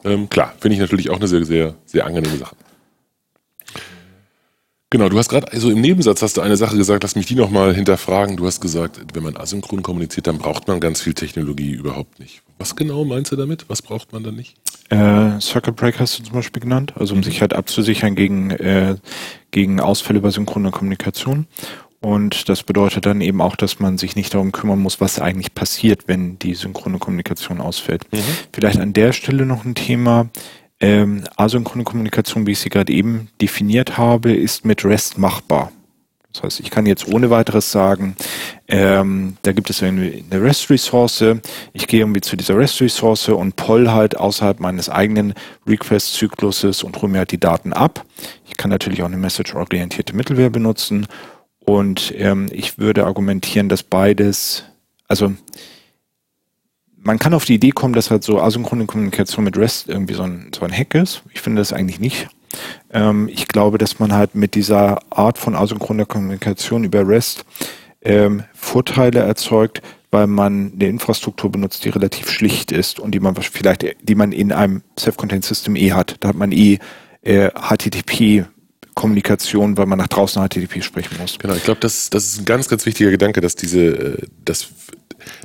Ähm, 0.04 0.30
klar, 0.30 0.54
finde 0.58 0.74
ich 0.74 0.80
natürlich 0.80 1.10
auch 1.10 1.18
eine 1.18 1.28
sehr, 1.28 1.44
sehr, 1.44 1.74
sehr 1.84 2.06
angenehme 2.06 2.36
Sache. 2.36 2.56
Genau, 4.90 5.08
du 5.08 5.16
hast 5.16 5.30
gerade, 5.30 5.50
also 5.50 5.70
im 5.70 5.80
Nebensatz 5.80 6.20
hast 6.20 6.36
du 6.36 6.42
eine 6.42 6.58
Sache 6.58 6.76
gesagt, 6.76 7.02
lass 7.02 7.16
mich 7.16 7.24
die 7.24 7.34
nochmal 7.34 7.74
hinterfragen. 7.74 8.36
Du 8.36 8.46
hast 8.46 8.60
gesagt, 8.60 9.00
wenn 9.14 9.22
man 9.22 9.38
asynchron 9.38 9.82
kommuniziert, 9.82 10.26
dann 10.26 10.36
braucht 10.36 10.68
man 10.68 10.80
ganz 10.80 11.00
viel 11.00 11.14
Technologie 11.14 11.70
überhaupt 11.70 12.20
nicht. 12.20 12.42
Was 12.58 12.76
genau 12.76 13.02
meinst 13.06 13.32
du 13.32 13.36
damit? 13.36 13.64
Was 13.68 13.80
braucht 13.80 14.12
man 14.12 14.22
dann 14.22 14.34
nicht? 14.34 14.54
Äh, 14.90 15.40
Circuit 15.40 15.76
Break 15.76 15.98
hast 15.98 16.18
du 16.18 16.24
zum 16.24 16.34
Beispiel 16.34 16.60
genannt, 16.60 16.92
also 16.96 17.14
um 17.14 17.20
mhm. 17.20 17.24
sich 17.24 17.40
halt 17.40 17.54
abzusichern 17.54 18.14
gegen, 18.14 18.50
äh, 18.50 18.96
gegen 19.50 19.80
Ausfälle 19.80 20.20
bei 20.20 20.28
synchroner 20.28 20.72
Kommunikation. 20.72 21.46
Und 22.02 22.49
das 22.49 22.64
bedeutet 22.64 23.06
dann 23.06 23.21
eben 23.21 23.40
auch, 23.40 23.54
dass 23.54 23.78
man 23.78 23.97
sich 23.97 24.16
nicht 24.16 24.35
darum 24.35 24.50
kümmern 24.50 24.80
muss, 24.80 25.00
was 25.00 25.21
eigentlich 25.21 25.54
passiert, 25.54 26.09
wenn 26.09 26.37
die 26.40 26.54
synchrone 26.54 26.99
Kommunikation 26.99 27.61
ausfällt. 27.61 28.04
Mhm. 28.12 28.18
Vielleicht 28.52 28.80
an 28.80 28.92
der 28.92 29.12
Stelle 29.12 29.47
noch 29.47 29.64
ein 29.64 29.76
Thema. 29.76 30.28
Ähm, 30.80 31.23
asynchrone 31.37 31.85
Kommunikation, 31.85 32.44
wie 32.44 32.52
ich 32.52 32.59
sie 32.59 32.71
gerade 32.71 32.92
eben 32.92 33.28
definiert 33.40 33.99
habe, 33.99 34.32
ist 34.32 34.64
mit 34.64 34.85
REST 34.85 35.16
machbar. 35.16 35.71
Das 36.32 36.42
heißt, 36.42 36.61
ich 36.61 36.71
kann 36.71 36.87
jetzt 36.87 37.06
ohne 37.06 37.30
weiteres 37.30 37.71
sagen, 37.71 38.16
ähm, 38.66 39.37
da 39.42 39.52
gibt 39.52 39.71
es 39.71 39.82
eine 39.82 40.23
REST-Ressource, 40.30 41.25
ich 41.73 41.87
gehe 41.87 42.00
irgendwie 42.00 42.23
zu 42.23 42.37
dieser 42.37 42.56
REST-Ressource 42.56 43.28
und 43.28 43.54
poll 43.54 43.90
halt 43.90 44.16
außerhalb 44.16 44.59
meines 44.59 44.88
eigenen 44.88 45.35
Request-Zykluses 45.68 46.82
und 46.82 47.00
hole 47.00 47.12
mir 47.12 47.18
halt 47.18 47.32
die 47.32 47.40
Daten 47.40 47.73
ab. 47.73 48.04
Ich 48.49 48.56
kann 48.56 48.71
natürlich 48.71 49.02
auch 49.02 49.06
eine 49.06 49.18
message-orientierte 49.18 50.16
Mittelwehr 50.16 50.50
benutzen 50.50 51.06
und 51.64 52.12
ähm, 52.16 52.49
ich 52.52 52.78
würde 52.78 53.07
argumentieren, 53.07 53.69
dass 53.69 53.83
beides, 53.83 54.64
also 55.09 55.33
man 56.97 57.19
kann 57.19 57.35
auf 57.35 57.45
die 57.45 57.54
Idee 57.54 57.71
kommen, 57.71 57.95
dass 57.95 58.11
halt 58.11 58.23
so 58.23 58.40
asynchrone 58.40 58.87
Kommunikation 58.87 59.45
mit 59.45 59.57
REST 59.57 59.88
irgendwie 59.88 60.14
so 60.14 60.23
ein, 60.23 60.50
so 60.54 60.64
ein 60.64 60.73
Hack 60.73 60.95
ist. 60.95 61.23
Ich 61.33 61.40
finde 61.40 61.61
das 61.61 61.73
eigentlich 61.73 62.00
nicht. 62.00 62.28
Ähm, 62.92 63.28
ich 63.33 63.49
glaube, 63.49 63.78
dass 63.78 63.99
man 63.99 64.12
halt 64.12 64.35
mit 64.35 64.54
dieser 64.54 65.00
Art 65.11 65.38
von 65.38 65.54
asynchroner 65.54 66.07
Kommunikation 66.07 66.85
über 66.85 67.07
REST 67.07 67.45
ähm, 68.02 68.45
Vorteile 68.52 69.21
erzeugt, 69.21 69.83
weil 70.11 70.26
man 70.26 70.73
eine 70.75 70.88
Infrastruktur 70.88 71.50
benutzt, 71.50 71.85
die 71.85 71.88
relativ 71.88 72.28
schlicht 72.31 72.73
ist 72.73 73.00
und 73.00 73.12
die 73.12 73.21
man 73.21 73.35
vielleicht, 73.37 73.85
die 74.02 74.14
man 74.14 74.33
in 74.33 74.52
einem 74.52 74.83
Self-Contained 74.99 75.45
System 75.45 75.76
eh 75.76 75.92
hat. 75.92 76.16
Da 76.21 76.28
hat 76.28 76.37
man 76.37 76.52
eh 76.52 76.78
äh, 77.23 77.50
HTTP 77.50 78.45
Kommunikation, 78.94 79.76
weil 79.76 79.87
man 79.87 79.99
nach 79.99 80.08
draußen 80.08 80.42
HTTP 80.46 80.82
sprechen 80.82 81.16
muss. 81.20 81.38
Genau, 81.38 81.54
ich 81.54 81.64
glaube, 81.64 81.80
das, 81.80 82.11
das 82.11 82.25
ist 82.26 82.40
ein 82.40 82.44
ganz, 82.44 82.68
ganz 82.68 82.84
wichtiger 82.84 83.11
Gedanke, 83.11 83.40
dass 83.40 83.54
diese, 83.54 83.87
äh, 83.87 84.26
dass, 84.44 84.68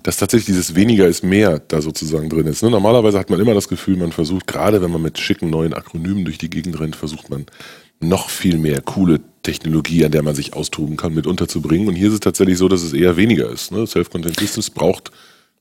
dass 0.04 0.18
tatsächlich 0.18 0.48
dieses 0.48 0.76
weniger 0.76 1.08
ist 1.08 1.24
mehr 1.24 1.60
da 1.60 1.82
sozusagen 1.82 2.30
drin 2.30 2.48
ist. 2.48 2.64
Ne? 2.64 2.70
Normalerweise 2.70 3.20
hat 3.20 3.30
man 3.30 3.40
immer 3.40 3.54
das 3.54 3.68
Gefühl, 3.68 3.98
man 3.98 4.12
versucht, 4.12 4.48
gerade 4.48 4.82
wenn 4.82 4.92
man 4.92 5.02
mit 5.02 5.18
schicken 5.18 5.50
neuen 5.50 5.74
Akronymen 5.74 6.26
durch 6.26 6.38
die 6.38 6.50
Gegend 6.50 6.80
rennt, 6.80 6.96
versucht 6.96 7.30
man 7.30 7.46
noch 8.00 8.30
viel 8.30 8.58
mehr 8.58 8.82
coole 8.82 9.22
Technologie, 9.44 10.06
an 10.06 10.12
der 10.12 10.24
man 10.24 10.36
sich 10.36 10.54
austoben 10.54 10.98
kann, 10.98 11.14
mit 11.14 11.26
unterzubringen. 11.26 11.88
Und 11.88 11.96
hier 11.96 12.10
ist 12.10 12.16
es 12.16 12.20
tatsächlich 12.20 12.58
so, 12.58 12.68
dass 12.68 12.84
es 12.84 12.94
eher 12.94 13.18
weniger 13.18 13.50
ist. 13.50 13.72
Ne? 13.72 13.88
Self-Content 13.88 14.40
Systems 14.40 14.70
braucht 14.70 15.12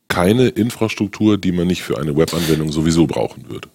keine 0.08 0.48
Infrastruktur, 0.48 1.38
die 1.38 1.52
man 1.52 1.66
nicht 1.66 1.82
für 1.82 1.98
eine 1.98 2.16
Webanwendung 2.16 2.72
sowieso 2.72 3.06
brauchen 3.06 3.48
würde. 3.48 3.68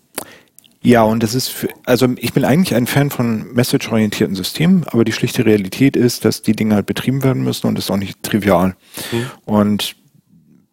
Ja, 0.84 1.04
und 1.04 1.22
das 1.22 1.36
ist, 1.36 1.50
für, 1.50 1.70
also 1.86 2.08
ich 2.18 2.34
bin 2.34 2.44
eigentlich 2.44 2.74
ein 2.74 2.88
Fan 2.88 3.12
von 3.12 3.54
message-orientierten 3.54 4.36
Systemen, 4.36 4.84
aber 4.88 5.06
die 5.06 5.12
schlichte 5.12 5.46
Realität 5.46 5.96
ist, 5.96 6.26
dass 6.26 6.42
die 6.42 6.56
Dinge 6.56 6.74
halt 6.74 6.88
betrieben 6.88 7.24
werden 7.24 7.44
müssen 7.44 7.68
und 7.68 7.76
das 7.76 7.86
ist 7.86 7.92
auch 7.92 7.98
nicht 7.98 8.24
trivial. 8.24 8.76
Mhm. 9.12 9.26
Und 9.46 9.96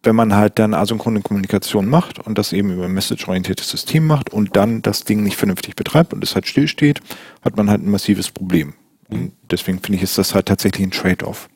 wenn 0.01 0.15
man 0.15 0.35
halt 0.35 0.57
dann 0.57 0.73
asynchrone 0.73 1.21
Kommunikation 1.21 1.87
macht 1.87 2.19
und 2.19 2.37
das 2.37 2.53
eben 2.53 2.73
über 2.73 2.85
ein 2.85 2.91
message-orientiertes 2.91 3.69
System 3.69 4.07
macht 4.07 4.31
und 4.31 4.55
dann 4.55 4.81
das 4.81 5.03
Ding 5.03 5.23
nicht 5.23 5.37
vernünftig 5.37 5.75
betreibt 5.75 6.13
und 6.13 6.23
es 6.23 6.33
halt 6.33 6.47
stillsteht, 6.47 7.01
hat 7.43 7.55
man 7.55 7.69
halt 7.69 7.83
ein 7.83 7.91
massives 7.91 8.31
Problem. 8.31 8.73
Und 9.09 9.19
mhm. 9.19 9.31
deswegen 9.51 9.79
finde 9.79 9.97
ich, 9.97 10.03
ist 10.03 10.17
das 10.17 10.33
halt 10.33 10.47
tatsächlich 10.47 10.87
ein 10.87 10.91
Trade-off. 10.91 11.49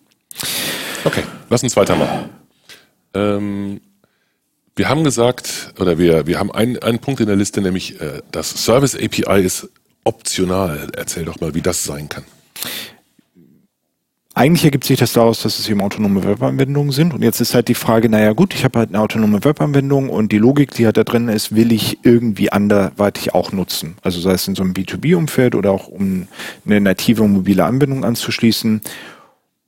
Okay, 1.05 1.23
lass 1.49 1.63
uns 1.63 1.75
weitermachen. 1.75 2.29
Ähm, 3.15 3.81
wir 4.75 4.89
haben 4.89 5.03
gesagt, 5.03 5.73
oder 5.79 5.97
wir, 5.97 6.25
wir 6.25 6.39
haben 6.39 6.51
einen, 6.51 6.79
einen 6.79 6.99
Punkt 6.99 7.19
in 7.19 7.27
der 7.27 7.35
Liste, 7.35 7.61
nämlich 7.61 8.01
äh, 8.01 8.21
das 8.31 8.49
Service 8.49 8.95
API 8.95 9.43
ist 9.43 9.69
optional. 10.03 10.91
Erzähl 10.95 11.25
doch 11.25 11.39
mal, 11.39 11.53
wie 11.53 11.61
das 11.61 11.83
sein 11.83 12.09
kann. 12.09 12.23
Eigentlich 14.35 14.65
ergibt 14.65 14.83
sich 14.83 14.97
das 14.97 15.13
daraus, 15.13 15.43
dass 15.43 15.59
es 15.59 15.69
eben 15.69 15.79
autonome 15.79 16.23
Webanwendungen 16.23 16.91
sind. 16.91 17.13
Und 17.13 17.21
jetzt 17.21 17.39
ist 17.39 17.53
halt 17.53 17.67
die 17.67 17.75
Frage, 17.75 18.09
naja 18.09 18.33
gut, 18.33 18.55
ich 18.55 18.63
habe 18.63 18.79
halt 18.79 18.89
eine 18.89 18.99
autonome 18.99 19.43
Webanwendung 19.43 20.09
und 20.09 20.31
die 20.31 20.39
Logik, 20.39 20.71
die 20.71 20.85
halt 20.85 20.97
da 20.97 21.03
drin 21.03 21.27
ist, 21.27 21.55
will 21.55 21.71
ich 21.71 21.99
irgendwie 22.01 22.51
anderweitig 22.51 23.35
auch 23.35 23.51
nutzen. 23.51 23.95
Also 24.01 24.19
sei 24.21 24.31
es 24.31 24.47
in 24.47 24.55
so 24.55 24.63
einem 24.63 24.73
B2B-Umfeld 24.73 25.53
oder 25.53 25.69
auch 25.69 25.87
um 25.87 26.27
eine 26.65 26.81
native 26.81 27.27
mobile 27.27 27.63
Anbindung 27.63 28.03
anzuschließen. 28.03 28.81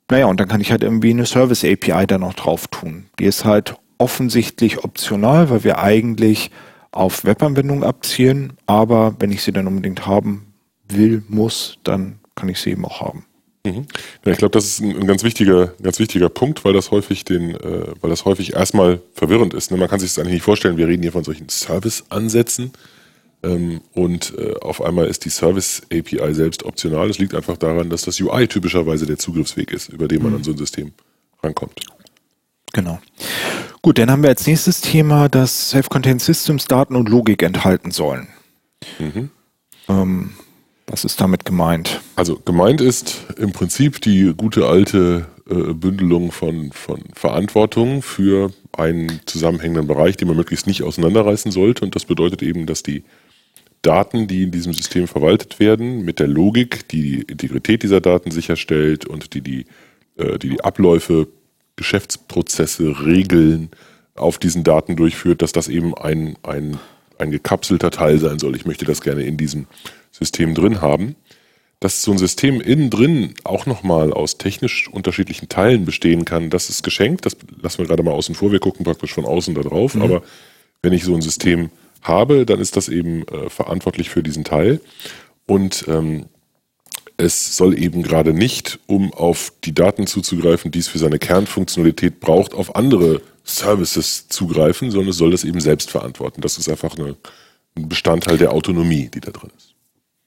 naja, 0.10 0.26
und 0.26 0.40
dann 0.40 0.48
kann 0.48 0.62
ich 0.62 0.72
halt 0.72 0.82
irgendwie 0.82 1.12
eine 1.12 1.28
Service 1.28 1.64
API 1.64 2.08
da 2.08 2.18
noch 2.18 2.34
drauf 2.34 2.68
tun. 2.68 3.06
Die 3.20 3.26
ist 3.26 3.46
halt 3.46 3.76
offensichtlich 3.98 4.84
optional, 4.84 5.50
weil 5.50 5.64
wir 5.64 5.80
eigentlich 5.80 6.52
auf 6.92 7.26
Webanwendungen 7.26 7.84
abzielen, 7.84 8.54
aber 8.66 9.16
wenn 9.20 9.32
ich 9.32 9.44
sie 9.44 9.52
dann 9.52 9.68
unbedingt 9.68 10.06
haben 10.06 10.54
will, 10.88 11.24
muss, 11.28 11.78
dann 11.84 12.20
kann 12.36 12.50
ich 12.50 12.60
sie 12.60 12.72
eben 12.72 12.86
auch 12.86 13.02
haben. 13.02 13.26
Mhm. 13.66 13.88
Ja, 14.24 14.32
ich 14.32 14.38
glaube, 14.38 14.52
das 14.52 14.66
ist 14.66 14.80
ein, 14.80 14.96
ein, 14.96 15.08
ganz 15.08 15.24
wichtiger, 15.24 15.74
ganz 15.82 16.00
wichtiger 16.00 16.30
Punkt, 16.30 16.64
weil 16.64 16.74
das 16.74 16.92
häufig 16.92 17.26
den, 17.26 17.56
äh, 17.56 17.88
weil 18.02 18.10
das 18.10 18.26
häufig 18.26 18.54
erstmal 18.54 19.02
verwirrend 19.14 19.54
ist. 19.54 19.72
Ne? 19.72 19.78
Man 19.78 19.90
kann 19.90 20.00
sich 20.00 20.10
das 20.10 20.20
eigentlich 20.20 20.36
nicht 20.36 20.44
vorstellen. 20.44 20.78
Wir 20.78 20.88
reden 20.88 21.02
hier 21.02 21.12
von 21.12 21.24
solchen 21.24 21.50
Service-Ansätzen 21.50 22.72
ähm, 23.44 23.82
und 23.94 24.34
äh, 24.38 24.54
auf 24.62 24.82
einmal 24.82 25.08
ist 25.08 25.26
die 25.26 25.30
Service 25.30 25.82
API 25.92 26.34
selbst 26.34 26.64
optional. 26.64 27.10
Es 27.10 27.18
liegt 27.18 27.34
einfach 27.34 27.58
daran, 27.58 27.90
dass 27.90 28.04
das 28.04 28.20
UI 28.22 28.48
typischerweise 28.48 29.06
der 29.06 29.18
Zugriffsweg 29.18 29.72
ist, 29.72 29.90
über 29.90 30.08
den 30.08 30.22
man 30.22 30.32
mhm. 30.32 30.38
an 30.38 30.44
so 30.44 30.52
ein 30.52 30.58
System 30.58 30.94
rankommt. 31.44 31.82
Genau. 32.74 33.00
Gut, 33.86 34.00
dann 34.00 34.10
haben 34.10 34.24
wir 34.24 34.30
als 34.30 34.48
nächstes 34.48 34.82
Thema, 34.82 35.30
dass 35.30 35.70
Self-Contained 35.70 36.20
Systems 36.20 36.66
Daten 36.66 36.96
und 36.96 37.08
Logik 37.08 37.44
enthalten 37.44 37.92
sollen. 37.92 38.30
Mhm. 38.98 39.30
Ähm, 39.88 40.32
was 40.88 41.06
ist 41.06 41.22
damit 41.22 41.46
gemeint? 41.46 42.02
Also 42.16 42.40
gemeint 42.44 42.82
ist 42.82 43.28
im 43.38 43.52
Prinzip 43.52 44.02
die 44.02 44.34
gute 44.36 44.66
alte 44.66 45.28
äh, 45.48 45.74
Bündelung 45.76 46.32
von, 46.32 46.72
von 46.72 47.04
Verantwortung 47.14 48.02
für 48.02 48.52
einen 48.76 49.20
zusammenhängenden 49.28 49.86
Bereich, 49.86 50.18
den 50.18 50.30
man 50.30 50.38
möglichst 50.38 50.66
nicht 50.66 50.82
auseinanderreißen 50.82 51.52
sollte. 51.52 51.86
Und 51.86 51.96
das 51.96 52.06
bedeutet 52.06 52.42
eben, 52.42 52.66
dass 52.66 52.82
die 52.82 53.04
Daten, 53.84 54.26
die 54.26 54.46
in 54.46 54.52
diesem 54.52 54.74
System 54.74 55.08
verwaltet 55.08 55.60
werden, 55.60 56.04
mit 56.04 56.18
der 56.18 56.28
Logik, 56.28 56.88
die 56.88 57.04
die 57.04 57.22
Integrität 57.32 57.84
dieser 57.84 58.02
Daten 58.02 58.32
sicherstellt 58.32 59.06
und 59.06 59.36
die 59.36 59.42
die, 59.42 59.66
äh, 60.18 60.40
die, 60.40 60.50
die 60.50 60.62
Abläufe, 60.64 61.28
Geschäftsprozesse, 61.76 63.06
Regeln 63.06 63.70
auf 64.16 64.38
diesen 64.38 64.64
Daten 64.64 64.96
durchführt, 64.96 65.42
dass 65.42 65.52
das 65.52 65.68
eben 65.68 65.94
ein, 65.96 66.38
ein, 66.44 66.80
ein 67.18 67.32
gekapselter 67.32 67.92
Teil 67.92 68.20
sein 68.20 68.40
soll. 68.40 68.56
Ich 68.56 68.66
möchte 68.66 68.86
das 68.86 69.02
gerne 69.02 69.24
in 69.24 69.38
diesem 69.38 69.68
System 70.12 70.54
drin 70.56 70.82
haben. 70.82 71.16
Dass 71.82 72.02
so 72.02 72.14
ein 72.14 72.18
System 72.18 72.62
innen 72.62 72.90
drin 72.90 73.34
auch 73.44 73.66
nochmal 73.66 74.14
aus 74.14 74.38
technisch 74.38 74.88
unterschiedlichen 74.88 75.50
Teilen 75.50 75.84
bestehen 75.84 76.24
kann, 76.24 76.50
das 76.50 76.70
ist 76.70 76.84
geschenkt. 76.84 77.26
Das 77.26 77.36
lassen 77.62 77.80
wir 77.80 77.86
gerade 77.86 78.02
mal 78.02 78.14
außen 78.14 78.34
vor. 78.34 78.52
Wir 78.54 78.62
gucken 78.62 78.86
praktisch 78.86 79.14
von 79.14 79.26
außen 79.26 79.54
da 79.54 79.62
drauf. 79.62 79.94
Mhm. 79.94 80.02
Aber 80.02 80.24
wenn 80.82 80.94
ich 80.94 81.04
so 81.04 81.14
ein 81.14 81.22
System 81.22 81.70
habe, 82.02 82.46
dann 82.46 82.62
ist 82.62 82.78
das 82.78 82.88
eben 82.88 83.28
äh, 83.28 83.50
verantwortlich 83.50 84.10
für 84.10 84.24
diesen 84.24 84.46
Teil. 84.46 84.80
Und 85.48 85.86
ähm, 85.90 86.28
es 87.18 87.56
soll 87.56 87.80
eben 87.80 88.04
gerade 88.04 88.34
nicht, 88.34 88.80
um 88.88 89.14
auf 89.14 89.54
die 89.64 89.74
Daten 89.74 90.08
zuzugreifen, 90.08 90.72
die 90.72 90.80
es 90.80 90.88
für 90.88 91.00
seine 91.00 91.20
Kernfunktionalität 91.20 92.20
braucht, 92.20 92.54
auf 92.54 92.76
andere 92.76 93.22
Services 93.44 94.28
zugreifen, 94.28 94.92
sondern 94.92 95.10
es 95.10 95.18
soll 95.18 95.32
das 95.32 95.44
eben 95.44 95.62
selbst 95.62 95.92
verantworten. 95.92 96.42
Das 96.42 96.58
ist 96.58 96.70
einfach 96.70 96.98
eine, 96.98 97.16
ein 97.78 97.88
Bestandteil 97.88 98.38
der 98.38 98.52
Autonomie, 98.52 99.10
die 99.14 99.22
da 99.22 99.32
drin 99.32 99.52
ist. 99.56 99.74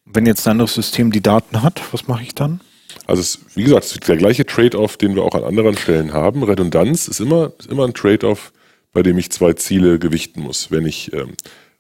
Wenn 0.05 0.25
jetzt 0.25 0.47
ein 0.47 0.53
anderes 0.53 0.75
System 0.75 1.13
die 1.13 1.21
Daten 1.21 1.63
hat, 1.63 1.83
was 1.93 2.09
mache 2.09 2.23
ich 2.23 2.35
dann? 2.35 2.61
Also 3.07 3.21
es, 3.21 3.41
wie 3.55 3.65
gesagt, 3.65 3.85
es 3.85 3.93
ist 3.93 4.09
der 4.09 4.17
gleiche 4.17 4.47
Trade-off, 4.47 4.97
den 4.97 5.15
wir 5.15 5.23
auch 5.23 5.35
an 5.35 5.45
anderen 5.45 5.77
Stellen 5.77 6.13
haben. 6.15 6.43
Redundanz 6.43 7.09
ist 7.09 7.21
immer, 7.21 7.53
ist 7.59 7.71
immer 7.71 7.85
ein 7.85 7.93
Trade-off, 7.93 8.53
bei 8.93 9.03
dem 9.03 9.19
ich 9.19 9.31
zwei 9.31 9.53
Ziele 9.53 9.99
gewichten 9.99 10.41
muss. 10.41 10.71
Wenn 10.71 10.87
ich 10.87 11.13
ähm, 11.13 11.35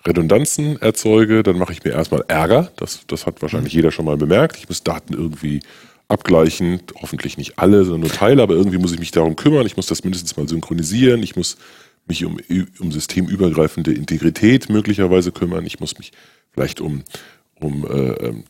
Redundanzen 0.09 0.81
erzeuge, 0.81 1.43
dann 1.43 1.59
mache 1.59 1.73
ich 1.73 1.85
mir 1.85 1.93
erstmal 1.93 2.25
Ärger. 2.29 2.73
Das, 2.77 3.00
das 3.07 3.27
hat 3.27 3.43
wahrscheinlich 3.43 3.73
jeder 3.73 3.93
schon 3.93 4.05
mal 4.05 4.17
bemerkt. 4.17 4.57
Ich 4.57 4.69
muss 4.69 4.83
Daten 4.83 5.15
irgendwie 5.15 5.61
abgleichen, 6.09 6.81
hoffentlich 7.00 7.37
nicht 7.37 7.59
alle, 7.59 7.85
sondern 7.85 8.00
nur 8.00 8.11
Teile, 8.11 8.43
aber 8.43 8.55
irgendwie 8.55 8.79
muss 8.79 8.93
ich 8.93 8.99
mich 8.99 9.11
darum 9.11 9.37
kümmern. 9.37 9.67
Ich 9.67 9.77
muss 9.77 9.87
das 9.87 10.05
mindestens 10.05 10.37
mal 10.37 10.49
synchronisieren. 10.49 11.23
Ich 11.23 11.37
muss 11.37 11.59
mich 12.07 12.25
um, 12.25 12.38
um 12.79 12.91
systemübergreifende 12.91 13.93
Integrität 13.93 14.71
möglicherweise 14.71 15.31
kümmern. 15.31 15.67
Ich 15.67 15.81
muss 15.81 15.99
mich 15.99 16.12
vielleicht 16.53 16.81
um 16.81 17.05
um 17.61 17.85
äh, 17.85 18.27
ähm, 18.27 18.45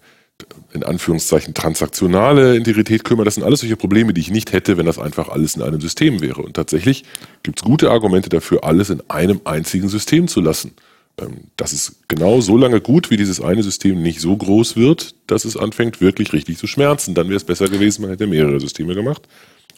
in 0.73 0.85
Anführungszeichen 0.85 1.53
transaktionale 1.53 2.57
Integrität 2.57 3.03
kümmern. 3.03 3.25
Das 3.25 3.35
sind 3.35 3.43
alles 3.43 3.61
solche 3.61 3.77
Probleme, 3.77 4.15
die 4.15 4.21
ich 4.21 4.31
nicht 4.31 4.53
hätte, 4.53 4.77
wenn 4.77 4.87
das 4.87 4.99
einfach 4.99 5.29
alles 5.29 5.57
in 5.57 5.63
einem 5.63 5.81
System 5.81 6.21
wäre. 6.21 6.43
Und 6.43 6.55
tatsächlich 6.55 7.05
gibt 7.43 7.59
es 7.59 7.65
gute 7.65 7.91
Argumente 7.91 8.29
dafür, 8.29 8.63
alles 8.63 8.91
in 8.91 9.03
einem 9.09 9.41
einzigen 9.45 9.89
System 9.89 10.29
zu 10.29 10.41
lassen. 10.41 10.73
Ähm, 11.19 11.45
das 11.57 11.73
ist 11.73 12.09
genau 12.09 12.41
so 12.41 12.57
lange 12.57 12.81
gut, 12.81 13.11
wie 13.11 13.17
dieses 13.17 13.41
eine 13.41 13.63
System 13.63 14.03
nicht 14.03 14.21
so 14.21 14.37
groß 14.37 14.77
wird, 14.77 15.15
dass 15.27 15.45
es 15.45 15.57
anfängt 15.57 16.01
wirklich 16.01 16.33
richtig 16.33 16.59
zu 16.59 16.67
schmerzen. 16.67 17.15
Dann 17.15 17.29
wäre 17.29 17.37
es 17.37 17.45
besser 17.45 17.69
gewesen, 17.69 18.03
man 18.03 18.11
hätte 18.11 18.27
mehrere 18.27 18.61
Systeme 18.61 18.95
gemacht. 18.95 19.23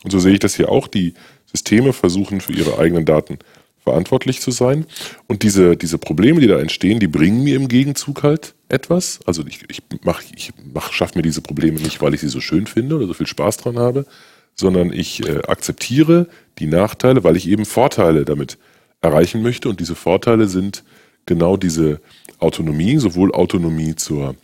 Und 0.03 0.11
so 0.11 0.19
sehe 0.19 0.33
ich 0.35 0.39
das 0.39 0.55
hier 0.55 0.71
auch. 0.71 0.89
Die 0.89 1.15
Systeme 1.47 1.93
versuchen 1.93 2.41
für 2.41 2.53
ihre 2.53 2.79
eigenen 2.79 3.05
Daten 3.05 3.39
verantwortlich 3.83 4.41
zu 4.41 4.51
sein. 4.51 4.87
Und 5.27 5.43
diese, 5.43 5.77
diese 5.77 5.99
Probleme, 5.99 6.41
die 6.41 6.47
da 6.47 6.59
entstehen, 6.59 7.01
die 7.01 7.09
bringen 7.09 7.43
mir 7.43 7.57
im 7.57 7.69
Gegenzug 7.69 8.23
halt 8.23 8.55
etwas. 8.69 9.21
Also 9.27 9.45
ich, 9.47 9.65
ich 9.69 9.83
mach, 10.05 10.23
ich 10.35 10.53
mach, 10.73 10.93
schaffe 10.93 11.19
mir 11.19 11.23
diese 11.23 11.41
Probleme 11.41 11.81
nicht, 11.81 12.01
weil 12.01 12.15
ich 12.15 12.21
sie 12.21 12.29
so 12.29 12.41
schön 12.41 12.67
finde 12.67 12.97
oder 12.97 13.07
so 13.07 13.15
viel 13.15 13.27
Spaß 13.27 13.57
dran 13.57 13.79
habe, 13.79 14.07
sondern 14.55 14.93
ich 14.93 15.27
äh, 15.27 15.41
akzeptiere 15.47 16.29
die 16.59 16.67
Nachteile, 16.67 17.25
weil 17.25 17.37
ich 17.37 17.49
eben 17.49 17.65
Vorteile 17.65 18.25
damit 18.25 18.59
erreichen 19.01 19.43
möchte. 19.43 19.69
Und 19.69 19.81
diese 19.81 19.95
Vorteile 19.95 20.47
sind 20.47 20.85
genau 21.31 21.57
diese 21.57 22.01
Autonomie, 22.41 22.99
sowohl 22.99 23.33
Autonomie 23.33 23.95
zur 23.95 24.35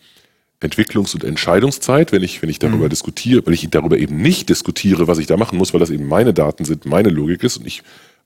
Entwicklungs- 0.61 1.15
und 1.15 1.25
Entscheidungszeit, 1.25 2.13
wenn 2.13 2.23
ich, 2.23 2.41
wenn 2.41 2.49
ich 2.49 2.61
darüber 2.61 2.87
mhm. 2.87 2.91
diskutiere, 2.91 3.45
weil 3.45 3.55
ich 3.55 3.69
darüber 3.69 3.99
eben 3.99 4.17
nicht 4.23 4.49
diskutiere, 4.49 5.09
was 5.09 5.19
ich 5.19 5.27
da 5.27 5.37
machen 5.37 5.59
muss, 5.59 5.75
weil 5.75 5.81
das 5.81 5.91
eben 5.91 6.07
meine 6.07 6.33
Daten 6.33 6.65
sind, 6.65 6.87
meine 6.87 7.11
Logik 7.11 7.43
ist 7.43 7.57
und 7.59 7.67
ich 7.67 7.83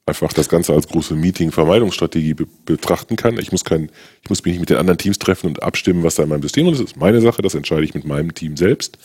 einfach 0.06 0.32
das 0.32 0.48
Ganze 0.48 0.74
als 0.74 0.88
große 0.88 1.14
Meeting-Vermeidungsstrategie 1.14 2.34
be 2.34 2.46
betrachten 2.66 3.16
kann. 3.16 3.38
Ich 3.38 3.50
muss, 3.50 3.64
kein, 3.64 3.90
ich 4.22 4.28
muss 4.28 4.44
mich 4.44 4.52
nicht 4.52 4.60
mit 4.60 4.70
den 4.70 4.76
anderen 4.76 4.98
Teams 4.98 5.18
treffen 5.18 5.46
und 5.46 5.62
abstimmen, 5.62 6.02
was 6.02 6.16
da 6.16 6.24
in 6.24 6.28
meinem 6.28 6.42
System 6.42 6.66
ist. 6.68 6.80
Das 6.80 6.90
ist 6.90 6.96
meine 6.96 7.20
Sache, 7.20 7.42
das 7.42 7.54
entscheide 7.54 7.84
ich 7.84 7.94
mit 7.94 8.04
meinem 8.04 8.34
Team 8.34 8.56
selbst. 8.56 8.98